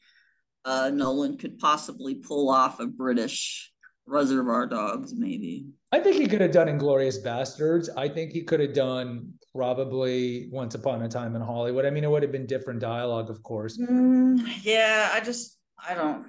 uh, 0.64 0.90
Nolan 0.90 1.38
could 1.38 1.58
possibly 1.58 2.14
pull 2.14 2.50
off 2.50 2.80
a 2.80 2.86
British 2.86 3.72
Reservoir 4.06 4.66
Dogs, 4.66 5.14
maybe. 5.14 5.66
I 5.90 6.00
think 6.00 6.16
he 6.16 6.26
could 6.26 6.40
have 6.40 6.52
done 6.52 6.68
Inglourious 6.68 7.24
Basterds. 7.24 7.88
I 7.96 8.08
think 8.08 8.32
he 8.32 8.42
could 8.42 8.60
have 8.60 8.74
done 8.74 9.32
probably 9.54 10.48
Once 10.52 10.74
Upon 10.74 11.02
a 11.02 11.08
Time 11.08 11.34
in 11.36 11.42
Hollywood. 11.42 11.86
I 11.86 11.90
mean, 11.90 12.04
it 12.04 12.10
would 12.10 12.22
have 12.22 12.32
been 12.32 12.46
different 12.46 12.80
dialogue, 12.80 13.30
of 13.30 13.42
course. 13.42 13.78
Mm, 13.78 14.46
yeah, 14.62 15.10
I 15.12 15.20
just 15.20 15.58
I 15.86 15.94
don't 15.94 16.26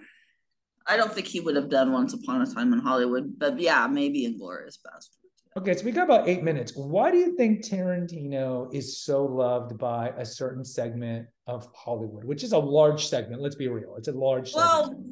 I 0.87 0.97
don't 0.97 1.11
think 1.11 1.27
he 1.27 1.39
would 1.39 1.55
have 1.55 1.69
done 1.69 1.91
Once 1.91 2.13
Upon 2.13 2.41
a 2.41 2.45
Time 2.45 2.73
in 2.73 2.79
Hollywood, 2.79 3.39
but 3.39 3.59
yeah, 3.59 3.87
maybe 3.87 4.27
Inglourious 4.27 4.77
Basterds. 4.77 5.25
Okay, 5.57 5.73
so 5.73 5.85
we 5.85 5.91
got 5.91 6.03
about 6.03 6.27
eight 6.27 6.43
minutes. 6.43 6.73
Why 6.75 7.11
do 7.11 7.17
you 7.17 7.35
think 7.37 7.63
Tarantino 7.63 8.73
is 8.73 8.99
so 8.99 9.23
loved 9.23 9.77
by 9.77 10.09
a 10.17 10.25
certain 10.25 10.65
segment 10.65 11.27
of 11.47 11.69
Hollywood, 11.73 12.25
which 12.25 12.43
is 12.43 12.51
a 12.51 12.57
large 12.57 13.07
segment? 13.07 13.41
Let's 13.41 13.55
be 13.55 13.69
real; 13.69 13.95
it's 13.97 14.09
a 14.09 14.11
large. 14.11 14.53
Well, 14.53 14.87
segment. 14.87 15.07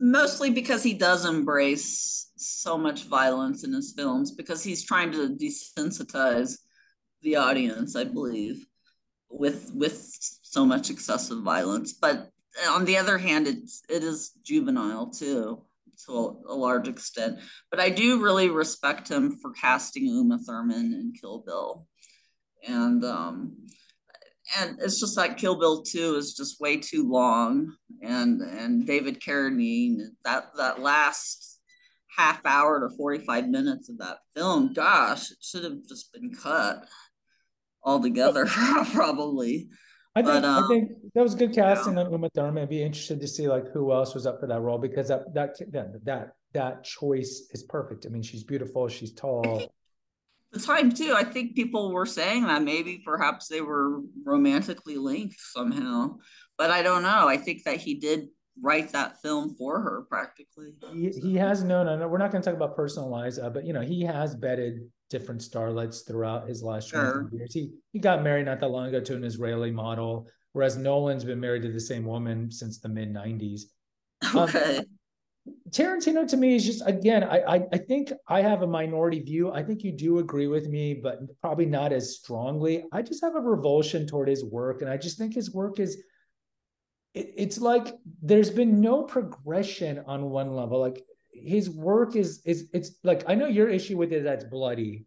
mostly 0.00 0.50
because 0.50 0.82
he 0.82 0.94
does 0.94 1.24
embrace 1.24 2.32
so 2.36 2.76
much 2.76 3.04
violence 3.04 3.62
in 3.62 3.72
his 3.72 3.92
films, 3.96 4.32
because 4.32 4.64
he's 4.64 4.84
trying 4.84 5.12
to 5.12 5.28
desensitize 5.28 6.58
the 7.22 7.36
audience, 7.36 7.94
I 7.94 8.02
believe, 8.02 8.66
with 9.30 9.70
with 9.74 9.96
so 10.42 10.66
much 10.66 10.90
excessive 10.90 11.42
violence. 11.42 11.92
But 11.92 12.30
on 12.68 12.84
the 12.84 12.96
other 12.96 13.18
hand, 13.18 13.46
it's 13.46 13.82
it 13.88 14.02
is 14.02 14.32
juvenile 14.42 15.10
too 15.10 15.62
to 16.06 16.42
a, 16.48 16.54
large 16.54 16.88
extent. 16.88 17.38
But 17.70 17.80
I 17.80 17.90
do 17.90 18.22
really 18.22 18.50
respect 18.50 19.10
him 19.10 19.38
for 19.40 19.52
casting 19.52 20.06
Uma 20.06 20.38
Thurman 20.38 20.92
in 20.92 21.12
Kill 21.18 21.40
Bill, 21.46 21.86
and 22.66 23.04
um, 23.04 23.56
and 24.58 24.78
it's 24.80 25.00
just 25.00 25.16
like 25.16 25.38
Kill 25.38 25.58
Bill 25.58 25.82
Two 25.82 26.16
is 26.16 26.34
just 26.34 26.60
way 26.60 26.76
too 26.76 27.08
long, 27.08 27.74
and 28.02 28.40
and 28.40 28.86
David 28.86 29.20
Carradine 29.20 29.98
that 30.24 30.50
that 30.56 30.80
last 30.80 31.60
half 32.16 32.40
hour 32.44 32.80
to 32.80 32.96
45 32.96 33.48
minutes 33.48 33.88
of 33.88 33.98
that 33.98 34.18
film 34.36 34.72
gosh 34.72 35.32
it 35.32 35.38
should 35.40 35.64
have 35.64 35.84
just 35.88 36.12
been 36.12 36.32
cut 36.32 36.86
altogether 37.82 38.46
probably 38.92 39.68
I 40.16 40.22
think 40.22 40.42
but, 40.42 40.44
um, 40.44 40.64
I 40.64 40.68
think 40.68 40.92
that 41.14 41.22
was 41.22 41.34
good 41.34 41.52
casting 41.52 41.98
on 41.98 42.12
Uma 42.12 42.28
Thurman. 42.30 42.62
I'd 42.62 42.68
be 42.68 42.82
interested 42.82 43.20
to 43.20 43.26
see 43.26 43.48
like 43.48 43.68
who 43.72 43.92
else 43.92 44.14
was 44.14 44.26
up 44.26 44.38
for 44.38 44.46
that 44.46 44.60
role 44.60 44.78
because 44.78 45.08
that 45.08 45.34
that 45.34 45.58
that 45.72 46.04
that 46.04 46.32
that 46.52 46.84
choice 46.84 47.48
is 47.50 47.64
perfect. 47.64 48.06
I 48.06 48.10
mean, 48.10 48.22
she's 48.22 48.44
beautiful, 48.44 48.86
she's 48.88 49.12
tall. 49.12 49.72
The 50.52 50.60
time 50.60 50.92
too, 50.92 51.14
I 51.16 51.24
think 51.24 51.56
people 51.56 51.92
were 51.92 52.06
saying 52.06 52.44
that 52.44 52.62
maybe 52.62 53.02
perhaps 53.04 53.48
they 53.48 53.60
were 53.60 54.02
romantically 54.24 54.96
linked 54.96 55.40
somehow, 55.40 56.18
but 56.56 56.70
I 56.70 56.82
don't 56.82 57.02
know. 57.02 57.26
I 57.26 57.36
think 57.36 57.64
that 57.64 57.78
he 57.78 57.94
did 57.94 58.28
write 58.60 58.92
that 58.92 59.20
film 59.20 59.54
for 59.54 59.80
her 59.80 60.02
practically. 60.08 60.72
He, 60.92 61.10
he 61.10 61.34
has 61.36 61.64
known. 61.64 61.88
I 61.88 61.96
know 61.96 62.08
we're 62.08 62.18
not 62.18 62.30
going 62.30 62.42
to 62.42 62.48
talk 62.48 62.56
about 62.56 62.76
personal 62.76 63.08
lives, 63.08 63.38
uh, 63.38 63.50
but 63.50 63.64
you 63.64 63.72
know 63.72 63.80
he 63.80 64.02
has 64.02 64.34
betted 64.34 64.88
different 65.10 65.40
starlets 65.40 66.06
throughout 66.06 66.48
his 66.48 66.62
last 66.62 66.90
sure. 66.90 67.28
years. 67.32 67.52
He 67.52 67.70
he 67.92 67.98
got 67.98 68.22
married 68.22 68.46
not 68.46 68.60
that 68.60 68.68
long 68.68 68.86
ago 68.88 69.00
to 69.00 69.16
an 69.16 69.24
Israeli 69.24 69.70
model, 69.70 70.28
whereas 70.52 70.76
Nolan's 70.76 71.24
been 71.24 71.40
married 71.40 71.62
to 71.62 71.72
the 71.72 71.80
same 71.80 72.04
woman 72.04 72.50
since 72.50 72.78
the 72.78 72.88
mid 72.88 73.12
'90s. 73.12 73.62
Um, 74.34 74.38
okay. 74.38 74.78
Um, 74.78 74.84
Tarantino 75.68 76.26
to 76.26 76.36
me 76.38 76.56
is 76.56 76.64
just 76.64 76.82
again, 76.86 77.24
I, 77.24 77.40
I 77.40 77.66
I 77.72 77.78
think 77.78 78.12
I 78.28 78.40
have 78.40 78.62
a 78.62 78.66
minority 78.66 79.20
view. 79.20 79.52
I 79.52 79.62
think 79.62 79.82
you 79.82 79.92
do 79.92 80.18
agree 80.18 80.46
with 80.46 80.68
me, 80.68 80.94
but 80.94 81.18
probably 81.42 81.66
not 81.66 81.92
as 81.92 82.16
strongly. 82.16 82.84
I 82.92 83.02
just 83.02 83.22
have 83.22 83.34
a 83.34 83.40
revulsion 83.40 84.06
toward 84.06 84.28
his 84.28 84.44
work, 84.44 84.80
and 84.80 84.90
I 84.90 84.96
just 84.96 85.18
think 85.18 85.34
his 85.34 85.52
work 85.52 85.80
is 85.80 86.02
it, 87.14 87.32
it's 87.36 87.58
like 87.58 87.96
there's 88.22 88.50
been 88.50 88.80
no 88.80 89.02
progression 89.02 90.02
on 90.06 90.30
one 90.30 90.54
level. 90.54 90.80
Like 90.80 91.04
his 91.32 91.70
work 91.70 92.16
is 92.16 92.42
is 92.44 92.68
it's 92.72 92.92
like 93.02 93.24
I 93.26 93.34
know 93.34 93.46
your 93.46 93.68
issue 93.68 93.96
with 93.96 94.12
it 94.12 94.24
that's 94.24 94.44
bloody, 94.44 95.06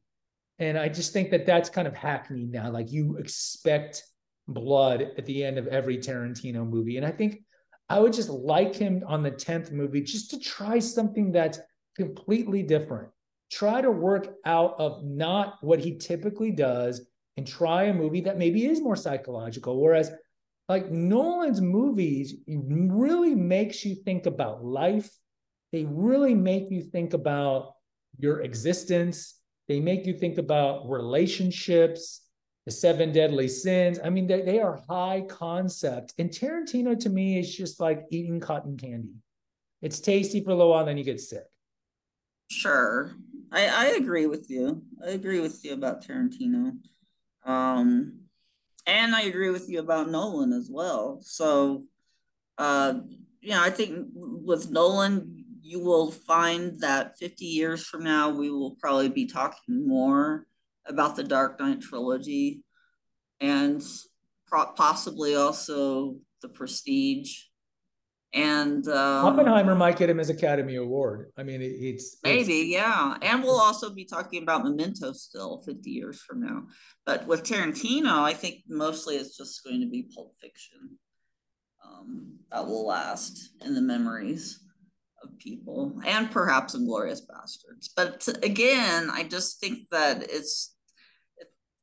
and 0.60 0.78
I 0.78 0.90
just 0.90 1.14
think 1.14 1.30
that 1.32 1.46
that's 1.46 1.70
kind 1.70 1.88
of 1.88 1.94
hackneyed 1.94 2.52
now. 2.52 2.72
Like 2.72 2.92
you 2.92 3.18
expect 3.18 4.04
blood 4.48 5.12
at 5.18 5.26
the 5.26 5.44
end 5.44 5.58
of 5.58 5.68
every 5.68 5.98
Tarantino 5.98 6.68
movie, 6.68 6.98
and 6.98 7.06
I 7.06 7.12
think 7.12 7.44
I 7.90 8.00
would 8.00 8.14
just 8.14 8.30
like 8.30 8.76
him 8.76 9.04
on 9.08 9.24
the 9.24 9.32
tenth 9.32 9.72
movie 9.72 10.02
just 10.02 10.32
to 10.32 10.40
try 10.40 10.80
something 10.80 11.32
that's 11.32 11.60
completely 11.96 12.64
different. 12.64 13.10
Try 13.50 13.80
to 13.80 13.92
work 13.92 14.36
out 14.46 14.76
of 14.78 15.06
not 15.06 15.56
what 15.62 15.80
he 15.80 15.98
typically 15.98 16.52
does 16.52 17.08
and 17.38 17.48
try 17.48 17.84
a 17.84 17.94
movie 17.94 18.20
that 18.22 18.38
maybe 18.38 18.66
is 18.66 18.82
more 18.82 18.98
psychological. 18.98 19.82
Whereas 19.82 20.12
like 20.70 20.92
Nolan's 20.92 21.62
movies 21.62 22.36
really 22.48 23.36
makes 23.36 23.86
you 23.86 23.96
think 23.96 24.26
about 24.26 24.64
life. 24.64 25.10
They 25.72 25.86
really 25.86 26.36
make 26.36 26.70
you 26.70 26.82
think 26.82 27.14
about 27.14 27.74
your 28.20 28.42
existence. 28.42 29.40
They 29.68 29.80
make 29.80 30.06
you 30.06 30.18
think 30.18 30.38
about 30.38 30.90
relationships, 30.90 32.22
the 32.66 32.72
seven 32.72 33.12
deadly 33.12 33.48
sins. 33.48 34.00
I 34.04 34.10
mean, 34.10 34.28
they, 34.28 34.42
they 34.42 34.60
are 34.60 34.82
high 34.90 35.26
concept. 35.30 36.14
And 36.18 36.30
Tarantino 36.30 37.00
to 37.00 37.10
me 37.10 37.40
is 37.40 37.56
just 37.56 37.80
like 37.80 38.04
eating 38.12 38.40
cotton 38.40 38.78
candy. 38.78 39.14
It's 39.82 40.00
tasty 40.00 40.44
for 40.44 40.52
a 40.52 40.56
little 40.56 40.72
while, 40.72 40.86
then 40.86 40.98
you 40.98 41.04
get 41.04 41.22
sick. 41.22 41.44
Sure. 42.50 43.16
I, 43.52 43.68
I 43.68 43.86
agree 43.98 44.26
with 44.26 44.50
you. 44.50 44.82
I 45.06 45.12
agree 45.12 45.40
with 45.40 45.64
you 45.64 45.74
about 45.74 46.06
Tarantino. 46.06 46.78
Um, 47.46 48.27
and 48.88 49.14
I 49.14 49.24
agree 49.24 49.50
with 49.50 49.70
you 49.70 49.80
about 49.80 50.10
Nolan 50.10 50.54
as 50.54 50.70
well. 50.72 51.20
So, 51.22 51.84
uh, 52.58 53.02
you 53.42 53.50
know, 53.50 53.62
I 53.62 53.70
think 53.70 54.08
with 54.14 54.72
Nolan, 54.72 55.46
you 55.62 55.80
will 55.80 56.12
find 56.12 56.80
that 56.80 57.18
50 57.20 57.46
years 57.46 57.86
from 57.86 58.04
now, 58.04 58.30
we 58.30 58.50
will 58.50 58.78
probably 58.80 59.10
be 59.10 59.28
talking 59.28 59.86
more 59.86 60.48
about 60.86 61.18
the 61.18 61.24
Dark 61.26 61.60
Knight 61.60 61.82
trilogy 61.82 62.64
and 63.42 63.84
possibly 64.50 65.36
also 65.36 66.16
the 66.42 66.48
Prestige 66.48 67.47
and 68.34 68.88
um, 68.88 69.26
Oppenheimer 69.26 69.74
might 69.74 69.98
get 69.98 70.10
him 70.10 70.18
his 70.18 70.30
Academy 70.30 70.76
Award. 70.76 71.32
I 71.38 71.44
mean, 71.44 71.62
it's 71.62 72.18
maybe, 72.24 72.62
it's, 72.62 72.70
yeah. 72.70 73.18
And 73.22 73.42
we'll 73.42 73.60
also 73.60 73.90
be 73.90 74.06
talking 74.06 74.44
about 74.44 74.64
Memento 74.64 75.14
still 75.14 75.60
50 75.66 75.90
years 75.90 76.20
from 76.22 76.42
now. 76.42 76.64
But 77.06 77.26
with 77.26 77.44
Tarantino, 77.44 78.24
I 78.24 78.34
think 78.34 78.64
mostly 78.68 79.16
it's 79.16 79.38
just 79.38 79.64
going 79.64 79.80
to 79.82 79.88
be 79.88 80.10
Pulp 80.14 80.36
Fiction 80.42 80.98
um, 81.86 82.40
that 82.52 82.66
will 82.66 82.86
last 82.86 83.52
in 83.64 83.74
the 83.74 83.82
memories 83.82 84.60
of 85.24 85.38
people, 85.40 86.00
and 86.06 86.30
perhaps 86.30 86.76
Inglourious 86.76 87.22
Basterds. 87.22 87.90
But 87.96 88.28
again, 88.44 89.10
I 89.10 89.24
just 89.24 89.60
think 89.60 89.90
that 89.90 90.24
it's 90.24 90.76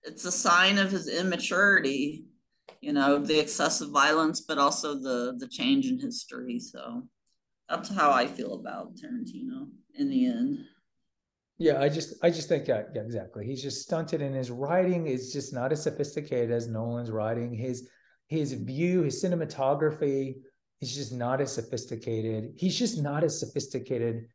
it's 0.02 0.26
a 0.26 0.32
sign 0.32 0.78
of 0.78 0.90
his 0.90 1.08
immaturity 1.08 2.26
you 2.84 2.92
know 2.92 3.18
the 3.18 3.38
excessive 3.38 3.90
violence 3.90 4.42
but 4.42 4.58
also 4.58 4.94
the 4.94 5.34
the 5.38 5.48
change 5.48 5.86
in 5.86 5.98
history. 5.98 6.58
So 6.58 7.02
that's 7.68 7.88
how 7.88 8.10
i 8.10 8.26
feel 8.26 8.54
about 8.54 8.94
tarantino 8.96 9.68
in 9.94 10.10
the 10.10 10.26
end. 10.26 10.58
Yeah 11.58 11.80
i 11.80 11.88
just 11.88 12.14
i 12.22 12.30
just 12.30 12.48
think 12.48 12.68
yeah, 12.68 12.82
yeah 12.94 13.02
exactly. 13.02 13.46
He's 13.46 13.62
just 13.62 13.82
stunted 13.82 14.20
in 14.20 14.34
his 14.34 14.50
writing 14.50 15.06
is 15.06 15.32
just 15.32 15.54
not 15.54 15.72
as 15.72 15.82
sophisticated 15.82 16.50
as 16.50 16.68
nolan's 16.68 17.10
writing. 17.10 17.54
His 17.54 17.88
his 18.28 18.52
view 18.52 19.02
his 19.02 19.22
cinematography 19.22 20.34
is 20.82 20.94
just 20.94 21.12
not 21.12 21.40
as 21.40 21.54
sophisticated. 21.54 22.52
He's 22.56 22.78
just 22.78 23.02
not 23.02 23.24
as 23.24 23.40
sophisticated 23.40 24.26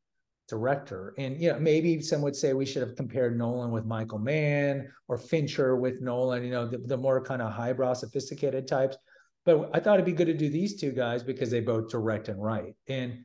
director. 0.50 1.14
And 1.18 1.40
you 1.40 1.52
know, 1.52 1.60
maybe 1.60 2.02
some 2.02 2.22
would 2.22 2.36
say 2.36 2.54
we 2.54 2.66
should 2.66 2.82
have 2.82 2.96
compared 2.96 3.38
Nolan 3.38 3.72
with 3.72 3.86
Michael 3.86 4.20
Mann 4.20 4.90
or 5.08 5.18
Fincher 5.18 5.78
with 5.78 6.02
Nolan, 6.02 6.44
you 6.44 6.52
know, 6.52 6.68
the, 6.68 6.80
the 6.80 6.98
more 6.98 7.24
kind 7.24 7.42
of 7.42 7.52
highbrow, 7.52 7.94
sophisticated 7.94 8.68
types. 8.68 8.98
But 9.46 9.70
I 9.74 9.80
thought 9.80 9.96
it'd 9.96 10.06
be 10.06 10.12
good 10.12 10.28
to 10.28 10.34
do 10.34 10.50
these 10.50 10.80
two 10.80 10.92
guys 10.92 11.24
because 11.24 11.50
they 11.50 11.62
both 11.62 11.90
direct 11.90 12.28
and 12.28 12.42
write. 12.42 12.76
And 12.88 13.24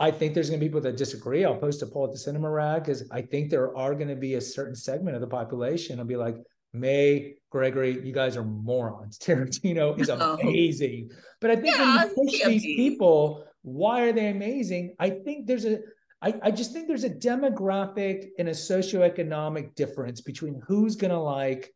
I 0.00 0.10
think 0.10 0.34
there's 0.34 0.50
going 0.50 0.58
to 0.58 0.64
be 0.64 0.68
people 0.68 0.80
that 0.80 0.96
disagree. 0.96 1.44
I'll 1.44 1.56
post 1.56 1.82
a 1.82 1.86
poll 1.86 2.06
at 2.06 2.12
the 2.12 2.18
Cinema 2.18 2.50
Rag 2.50 2.84
because 2.84 3.08
I 3.12 3.22
think 3.22 3.50
there 3.50 3.76
are 3.76 3.94
going 3.94 4.08
to 4.08 4.16
be 4.16 4.34
a 4.34 4.40
certain 4.40 4.74
segment 4.74 5.14
of 5.14 5.20
the 5.20 5.28
population. 5.28 6.00
I'll 6.00 6.04
be 6.04 6.16
like, 6.16 6.36
May, 6.72 7.34
Gregory, 7.50 8.04
you 8.04 8.12
guys 8.12 8.36
are 8.36 8.44
morons. 8.44 9.18
Tarantino 9.22 9.98
is 10.00 10.08
amazing. 10.08 11.10
But 11.40 11.50
I 11.50 11.56
think 11.56 11.76
yeah, 11.76 12.06
when 12.14 12.28
you 12.28 12.38
push 12.38 12.48
these 12.48 12.64
people, 12.64 13.44
why 13.62 14.02
are 14.02 14.12
they 14.12 14.28
amazing? 14.28 14.96
I 14.98 15.10
think 15.10 15.46
there's 15.46 15.64
a 15.64 15.80
I, 16.22 16.34
I 16.42 16.50
just 16.52 16.72
think 16.72 16.86
there's 16.86 17.04
a 17.04 17.10
demographic 17.10 18.28
and 18.38 18.48
a 18.48 18.52
socioeconomic 18.52 19.74
difference 19.74 20.20
between 20.20 20.62
who's 20.66 20.94
going 20.94 21.10
to 21.10 21.18
like 21.18 21.72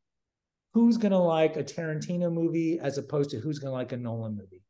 who's 0.76 0.99
gonna 0.99 1.18
like 1.18 1.57
a 1.57 1.64
Tarantino 1.64 2.30
movie 2.30 2.78
as 2.78 2.99
opposed 2.99 3.30
to 3.30 3.38
who's 3.38 3.59
gonna 3.59 3.72
like 3.72 3.92
a 3.92 3.97
Nolan 3.97 4.36
movie. 4.36 4.62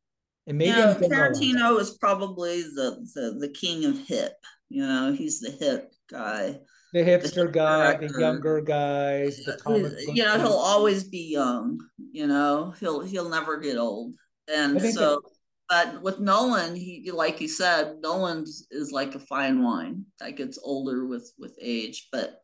And 0.46 0.56
maybe 0.56 0.70
you 0.70 0.76
know, 0.76 0.94
Tarantino 0.94 1.80
is 1.80 1.98
probably 1.98 2.62
the, 2.62 3.04
the 3.16 3.38
the 3.40 3.48
king 3.48 3.84
of 3.84 3.98
hip. 4.06 4.34
You 4.68 4.86
know, 4.86 5.12
he's 5.12 5.40
the 5.40 5.50
hip 5.50 5.92
guy. 6.08 6.60
The 6.92 7.00
hipster 7.00 7.46
the 7.46 7.52
guy, 7.52 7.94
director. 7.94 8.08
the 8.08 8.20
younger 8.20 8.60
guys, 8.60 9.42
the 9.44 9.58
comic 9.60 9.94
You 10.14 10.22
know, 10.22 10.38
he'll 10.38 10.52
always 10.52 11.02
be 11.08 11.32
young. 11.32 11.80
You 12.12 12.28
know, 12.28 12.72
he'll 12.78 13.00
he'll 13.00 13.28
never 13.28 13.58
get 13.58 13.76
old. 13.76 14.14
And 14.46 14.80
so 14.80 15.20
but 15.68 16.02
with 16.02 16.20
Nolan, 16.20 16.76
he 16.76 17.10
like 17.12 17.40
you 17.40 17.48
said, 17.48 17.96
Nolan 18.00 18.44
is 18.70 18.92
like 18.92 19.14
a 19.14 19.20
fine 19.20 19.62
wine 19.62 20.04
that 20.20 20.36
gets 20.36 20.58
older 20.62 21.06
with 21.06 21.32
with 21.38 21.56
age, 21.60 22.08
but 22.12 22.40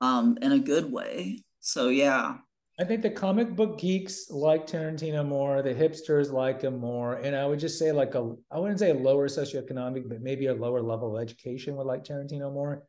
um 0.00 0.38
in 0.42 0.52
a 0.52 0.58
good 0.58 0.90
way. 0.90 1.44
So 1.60 1.88
yeah. 1.88 2.36
I 2.80 2.84
think 2.84 3.02
the 3.02 3.10
comic 3.10 3.56
book 3.56 3.78
geeks 3.78 4.30
like 4.30 4.66
Tarantino 4.66 5.26
more, 5.26 5.62
the 5.62 5.74
hipsters 5.74 6.30
like 6.30 6.62
him 6.62 6.78
more, 6.78 7.14
and 7.14 7.34
I 7.34 7.44
would 7.44 7.58
just 7.58 7.78
say 7.78 7.90
like 7.90 8.14
a 8.14 8.34
I 8.52 8.58
wouldn't 8.58 8.78
say 8.78 8.90
a 8.90 8.94
lower 8.94 9.28
socioeconomic, 9.28 10.08
but 10.08 10.20
maybe 10.20 10.46
a 10.46 10.54
lower 10.54 10.80
level 10.80 11.16
of 11.16 11.22
education 11.22 11.74
would 11.76 11.86
like 11.86 12.04
Tarantino 12.04 12.52
more, 12.52 12.84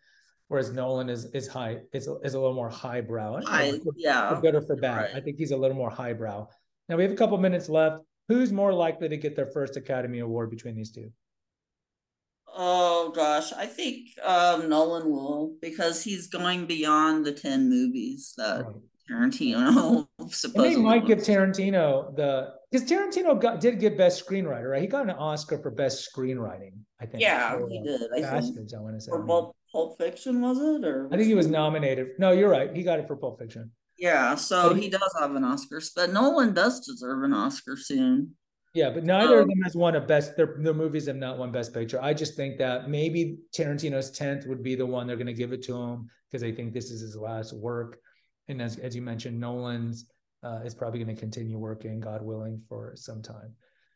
whereas 0.47 0.71
Nolan 0.71 1.09
is 1.09 1.25
is 1.34 1.47
high 1.47 1.80
is 1.93 2.07
is 2.23 2.34
a 2.36 2.39
little 2.39 2.53
more 2.53 2.69
highbrow. 2.69 3.41
High, 3.45 3.80
yeah, 3.95 4.30
for 4.30 4.41
good 4.41 4.55
or 4.55 4.61
for 4.61 4.75
bad. 4.75 4.97
Right. 4.97 5.15
I 5.15 5.21
think 5.21 5.38
he's 5.38 5.51
a 5.51 5.57
little 5.57 5.77
more 5.77 5.89
highbrow. 5.89 6.47
Now 6.88 6.95
we 6.95 7.03
have 7.03 7.11
a 7.11 7.15
couple 7.15 7.38
minutes 7.39 7.67
left. 7.67 8.03
Who's 8.30 8.53
more 8.53 8.71
likely 8.71 9.09
to 9.09 9.17
get 9.17 9.36
their 9.36 9.47
first 9.47 9.75
Academy 9.75 10.19
Award 10.19 10.51
between 10.51 10.75
these 10.75 10.91
two? 10.91 11.11
Oh 12.47 13.11
gosh, 13.15 13.51
I 13.53 13.65
think 13.65 14.09
um, 14.23 14.69
Nolan 14.69 15.09
will 15.09 15.55
because 15.61 16.03
he's 16.03 16.27
going 16.27 16.67
beyond 16.67 17.25
the 17.25 17.32
ten 17.32 17.69
movies 17.69 18.34
that 18.38 18.65
right. 18.65 18.75
Tarantino 19.09 20.07
supposedly. 20.30 20.75
They 20.75 20.82
might 20.82 21.07
give 21.07 21.19
Tarantino 21.19 22.15
the 22.15 22.53
because 22.71 22.88
Tarantino 22.88 23.39
got 23.39 23.59
did 23.59 23.80
get 23.80 23.97
best 23.97 24.23
screenwriter, 24.25 24.69
right? 24.69 24.82
He 24.82 24.88
got 24.88 25.03
an 25.03 25.11
Oscar 25.11 25.57
for 25.57 25.71
best 25.71 26.07
screenwriting, 26.13 26.73
I 27.01 27.07
think. 27.07 27.23
Yeah, 27.23 27.57
he 27.67 27.82
did. 27.82 28.01
I 28.15 28.21
Bastards, 28.21 28.55
think. 28.55 28.73
I 28.77 28.80
want 28.80 28.95
to 28.95 29.01
say. 29.01 29.09
For 29.09 29.25
Pulp, 29.25 29.55
Pulp 29.71 29.97
Fiction, 29.97 30.41
was 30.41 30.59
it? 30.59 30.88
Or 30.88 31.07
I 31.11 31.17
think 31.17 31.27
he 31.27 31.36
was 31.36 31.47
nominated. 31.47 32.09
No, 32.19 32.32
you're 32.32 32.49
right. 32.49 32.75
He 32.75 32.84
got 32.84 32.99
it 32.99 33.07
for 33.07 33.15
Pulp 33.15 33.39
Fiction. 33.39 33.71
Yeah, 33.99 34.35
so 34.35 34.73
he, 34.73 34.89
does 34.89 35.13
have 35.19 35.35
an 35.35 35.43
Oscar, 35.43 35.81
but 35.95 36.13
Nolan 36.13 36.53
does 36.53 36.85
deserve 36.85 37.23
an 37.23 37.33
Oscar 37.33 37.75
soon. 37.75 38.35
Yeah, 38.73 38.91
but 38.91 39.03
neither 39.03 39.35
um, 39.35 39.41
of 39.41 39.47
them 39.49 39.61
has 39.63 39.75
won 39.75 39.95
a 39.95 40.01
best. 40.01 40.37
Their, 40.37 40.55
their 40.59 40.73
movies 40.73 41.07
have 41.07 41.17
not 41.17 41.37
won 41.37 41.51
Best 41.51 41.73
Picture. 41.73 42.01
I 42.01 42.13
just 42.13 42.35
think 42.35 42.57
that 42.59 42.89
maybe 42.89 43.39
Tarantino's 43.53 44.11
tenth 44.11 44.45
would 44.45 44.63
be 44.63 44.75
the 44.75 44.85
one 44.85 45.07
they're 45.07 45.17
going 45.17 45.27
to 45.27 45.33
give 45.33 45.51
it 45.51 45.63
to 45.63 45.75
him 45.75 46.07
because 46.29 46.41
they 46.41 46.51
think 46.51 46.73
this 46.73 46.91
is 46.91 47.01
his 47.01 47.15
last 47.15 47.51
work 47.51 47.99
and 48.49 48.61
as, 48.61 48.77
as 48.79 48.95
you 48.95 49.01
mentioned, 49.01 49.39
Nolan's 49.39 50.05
uh, 50.43 50.59
is 50.65 50.73
probably 50.73 51.01
going 51.01 51.15
to 51.15 51.19
continue 51.19 51.57
working, 51.57 51.99
God 51.99 52.21
willing, 52.21 52.61
for 52.67 52.93
some 52.95 53.21
time. 53.21 53.53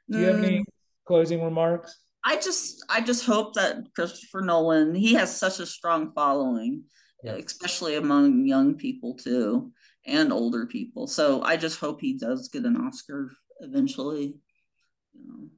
Do 0.10 0.20
you 0.20 0.26
mm. 0.26 0.36
have 0.36 0.44
any 0.44 0.60
mm. 0.60 0.66
closing 1.06 1.44
remarks? 1.44 2.00
I 2.24 2.36
just, 2.36 2.86
I 2.88 3.02
just 3.02 3.26
hope 3.26 3.56
that 3.56 3.78
Christopher 3.96 4.42
Nolan, 4.42 4.96
he 4.96 5.16
has 5.16 5.36
such 5.36 5.60
a 5.60 5.66
strong 5.66 6.14
following, 6.14 6.84
yes. 7.24 7.44
especially 7.46 7.96
among 7.96 8.46
young 8.46 8.76
people 8.76 9.16
too, 9.16 9.74
and 10.06 10.34
older 10.34 10.66
people. 10.66 11.08
So 11.08 11.42
I 11.42 11.58
just 11.58 11.80
hope 11.80 12.02
he 12.02 12.18
does 12.18 12.50
get 12.50 12.66
an 12.66 12.78
Oscar 12.78 13.32
eventually, 13.60 14.36
you 15.14 15.28
know, 15.28 15.50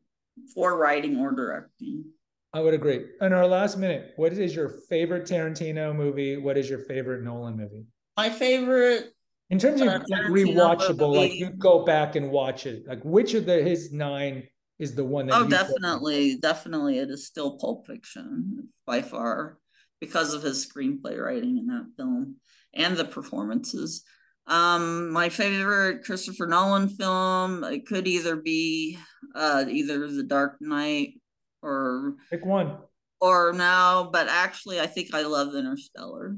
for 0.53 0.77
writing 0.77 1.17
or 1.19 1.31
directing. 1.31 2.05
I 2.53 2.61
would 2.61 2.73
agree. 2.73 3.05
In 3.19 3.33
our 3.33 3.47
last 3.47 3.77
minute, 3.77 4.13
what 4.15 4.31
is 4.33 4.55
your 4.55 4.69
favorite 4.89 5.23
Tarantino 5.23 5.93
movie? 5.95 6.37
What 6.37 6.57
is 6.57 6.69
your 6.69 6.79
favorite 6.79 7.23
Nolan 7.23 7.57
movie? 7.57 7.85
my 8.17 8.29
favorite 8.29 9.11
in 9.49 9.59
terms 9.59 9.81
of 9.81 9.87
like 9.87 10.01
rewatchable, 10.29 11.15
like 11.15 11.33
you 11.33 11.51
go 11.51 11.85
back 11.85 12.15
and 12.15 12.31
watch 12.31 12.65
it. 12.65 12.87
Like 12.87 13.03
which 13.03 13.33
of 13.33 13.45
the 13.45 13.61
his 13.61 13.91
nine 13.91 14.43
is 14.79 14.95
the 14.95 15.03
one 15.03 15.27
that? 15.27 15.35
Oh, 15.35 15.47
definitely, 15.47 16.37
definitely, 16.37 16.97
it 16.97 17.09
is 17.09 17.27
still 17.27 17.57
Pulp 17.57 17.85
Fiction 17.85 18.69
by 18.85 19.01
far 19.01 19.59
because 19.99 20.33
of 20.33 20.41
his 20.41 20.65
screenplay 20.65 21.19
writing 21.19 21.57
in 21.57 21.67
that 21.67 21.91
film 21.95 22.37
and 22.73 22.97
the 22.97 23.05
performances. 23.05 24.03
Um, 24.47 25.11
my 25.11 25.29
favorite 25.29 26.03
Christopher 26.03 26.45
Nolan 26.45 26.89
film 26.89 27.63
it 27.63 27.87
could 27.87 28.07
either 28.07 28.35
be 28.35 28.99
uh 29.33 29.65
either 29.67 30.07
The 30.07 30.23
Dark 30.23 30.57
Knight 30.61 31.19
or 31.63 32.15
pick 32.29 32.45
one 32.45 32.77
or 33.25 33.53
now, 33.53 34.03
but 34.11 34.27
actually, 34.27 34.79
I 34.79 34.87
think 34.87 35.13
I 35.13 35.21
love 35.23 35.55
Interstellar. 35.55 36.37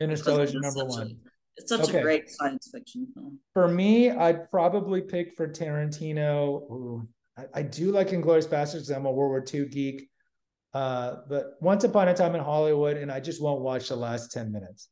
Interstellar 0.00 0.44
is 0.44 0.52
your 0.52 0.62
number 0.62 0.84
one. 0.84 1.16
It's 1.56 1.70
such 1.70 1.88
okay. 1.88 1.98
a 1.98 2.02
great 2.02 2.30
science 2.30 2.70
fiction 2.72 3.08
film. 3.14 3.40
For 3.52 3.66
me, 3.66 4.10
I'd 4.10 4.48
probably 4.50 5.00
pick 5.00 5.34
for 5.34 5.48
Tarantino. 5.48 6.70
Ooh, 6.70 7.08
I, 7.36 7.46
I, 7.54 7.62
do 7.62 7.90
like 7.90 8.10
Inglourious 8.10 8.46
Basterds. 8.46 8.94
I'm 8.94 9.06
a 9.06 9.10
World 9.10 9.30
War 9.30 9.44
II 9.52 9.66
geek. 9.66 10.08
Uh, 10.72 11.16
but 11.28 11.54
Once 11.60 11.82
Upon 11.82 12.06
a 12.06 12.14
Time 12.14 12.36
in 12.36 12.44
Hollywood, 12.44 12.96
and 12.96 13.10
I 13.10 13.18
just 13.18 13.42
won't 13.42 13.62
watch 13.62 13.88
the 13.88 13.96
last 13.96 14.30
10 14.30 14.52
minutes. 14.52 14.88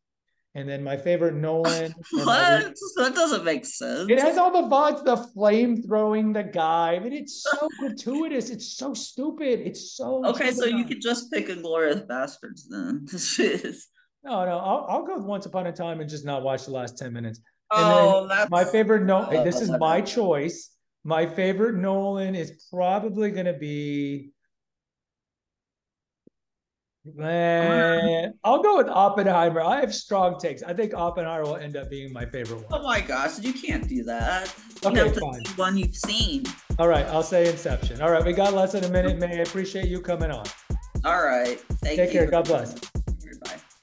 And 0.56 0.66
then 0.66 0.82
my 0.82 0.96
favorite 0.96 1.34
Nolan. 1.34 1.94
what? 2.12 2.74
that 2.96 3.12
doesn't 3.14 3.44
make 3.44 3.66
sense. 3.66 4.08
It 4.08 4.18
has 4.18 4.38
all 4.38 4.50
the 4.50 4.74
vibes, 4.74 5.04
the 5.04 5.18
flame 5.18 5.82
throwing 5.82 6.32
the 6.32 6.44
guy. 6.44 6.94
I 6.94 6.98
mean, 6.98 7.12
it's 7.12 7.42
so 7.42 7.68
gratuitous. 7.78 8.48
It's 8.48 8.74
so 8.74 8.94
stupid. 8.94 9.60
It's 9.60 9.92
so. 9.92 10.24
Okay, 10.24 10.52
so 10.52 10.64
you 10.64 10.86
could 10.86 11.02
just 11.02 11.30
pick 11.30 11.48
Inglourious 11.48 12.06
Basterds 12.06 12.62
then. 12.70 13.06
No, 14.24 14.44
no, 14.44 14.58
I'll, 14.58 14.86
I'll 14.88 15.06
go 15.06 15.18
Once 15.18 15.46
Upon 15.46 15.68
a 15.68 15.72
Time 15.72 16.00
and 16.00 16.10
just 16.10 16.24
not 16.24 16.42
watch 16.42 16.64
the 16.64 16.72
last 16.72 16.98
10 16.98 17.12
minutes. 17.12 17.38
And 17.70 17.84
oh, 17.84 18.26
that's 18.26 18.50
my 18.50 18.64
favorite. 18.64 19.04
No, 19.04 19.28
oh, 19.30 19.44
this 19.44 19.60
is 19.60 19.70
my 19.70 20.00
choice. 20.00 20.72
My 21.04 21.26
favorite 21.26 21.76
Nolan 21.76 22.34
is 22.34 22.66
probably 22.72 23.30
going 23.30 23.46
to 23.46 23.52
be. 23.52 24.32
Man, 27.14 28.34
I'll 28.42 28.62
go 28.62 28.78
with 28.78 28.88
Oppenheimer. 28.88 29.60
I 29.60 29.80
have 29.80 29.94
strong 29.94 30.38
takes. 30.38 30.62
I 30.62 30.72
think 30.72 30.94
Oppenheimer 30.94 31.44
will 31.44 31.56
end 31.56 31.76
up 31.76 31.88
being 31.88 32.12
my 32.12 32.26
favorite 32.26 32.68
one. 32.68 32.80
Oh 32.80 32.82
my 32.82 33.00
gosh, 33.00 33.38
you 33.38 33.52
can't 33.52 33.86
do 33.88 34.02
that. 34.04 34.54
You 34.82 34.90
okay, 34.90 35.20
fine. 35.20 35.42
one 35.56 35.76
you've 35.76 35.96
seen. 35.96 36.44
All 36.78 36.88
right, 36.88 37.06
I'll 37.06 37.22
say 37.22 37.48
Inception. 37.48 38.02
All 38.02 38.10
right, 38.10 38.24
we 38.24 38.32
got 38.32 38.54
less 38.54 38.72
than 38.72 38.84
a 38.84 38.88
minute. 38.88 39.18
May 39.18 39.38
I 39.38 39.42
appreciate 39.42 39.86
you 39.88 40.00
coming 40.00 40.30
on. 40.30 40.46
All 41.04 41.22
right, 41.22 41.60
thank 41.80 41.98
you. 41.98 42.04
Take 42.04 42.14
you. 42.14 42.20
care. 42.20 42.30
God 42.30 42.46
bless. 42.46 42.74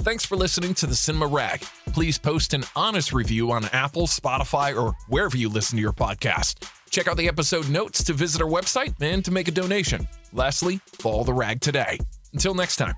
Thanks 0.01 0.25
for 0.25 0.35
listening 0.35 0.73
to 0.75 0.85
the 0.85 0.95
Cinema 0.95 1.27
Rag. 1.27 1.61
Please 1.93 2.17
post 2.17 2.53
an 2.53 2.65
honest 2.75 3.13
review 3.13 3.51
on 3.51 3.65
Apple, 3.71 4.05
Spotify, 4.05 4.77
or 4.77 4.93
wherever 5.07 5.37
you 5.37 5.47
listen 5.47 5.77
to 5.77 5.81
your 5.81 5.93
podcast. 5.93 6.69
Check 6.89 7.07
out 7.07 7.15
the 7.15 7.29
episode 7.29 7.69
notes 7.69 8.03
to 8.03 8.13
visit 8.13 8.41
our 8.41 8.49
website 8.49 8.95
and 8.99 9.23
to 9.23 9.31
make 9.31 9.47
a 9.47 9.51
donation. 9.51 10.05
Lastly, 10.33 10.81
follow 10.99 11.23
the 11.23 11.33
rag 11.33 11.61
today. 11.61 11.99
Until 12.33 12.55
next 12.55 12.77
time. 12.77 12.95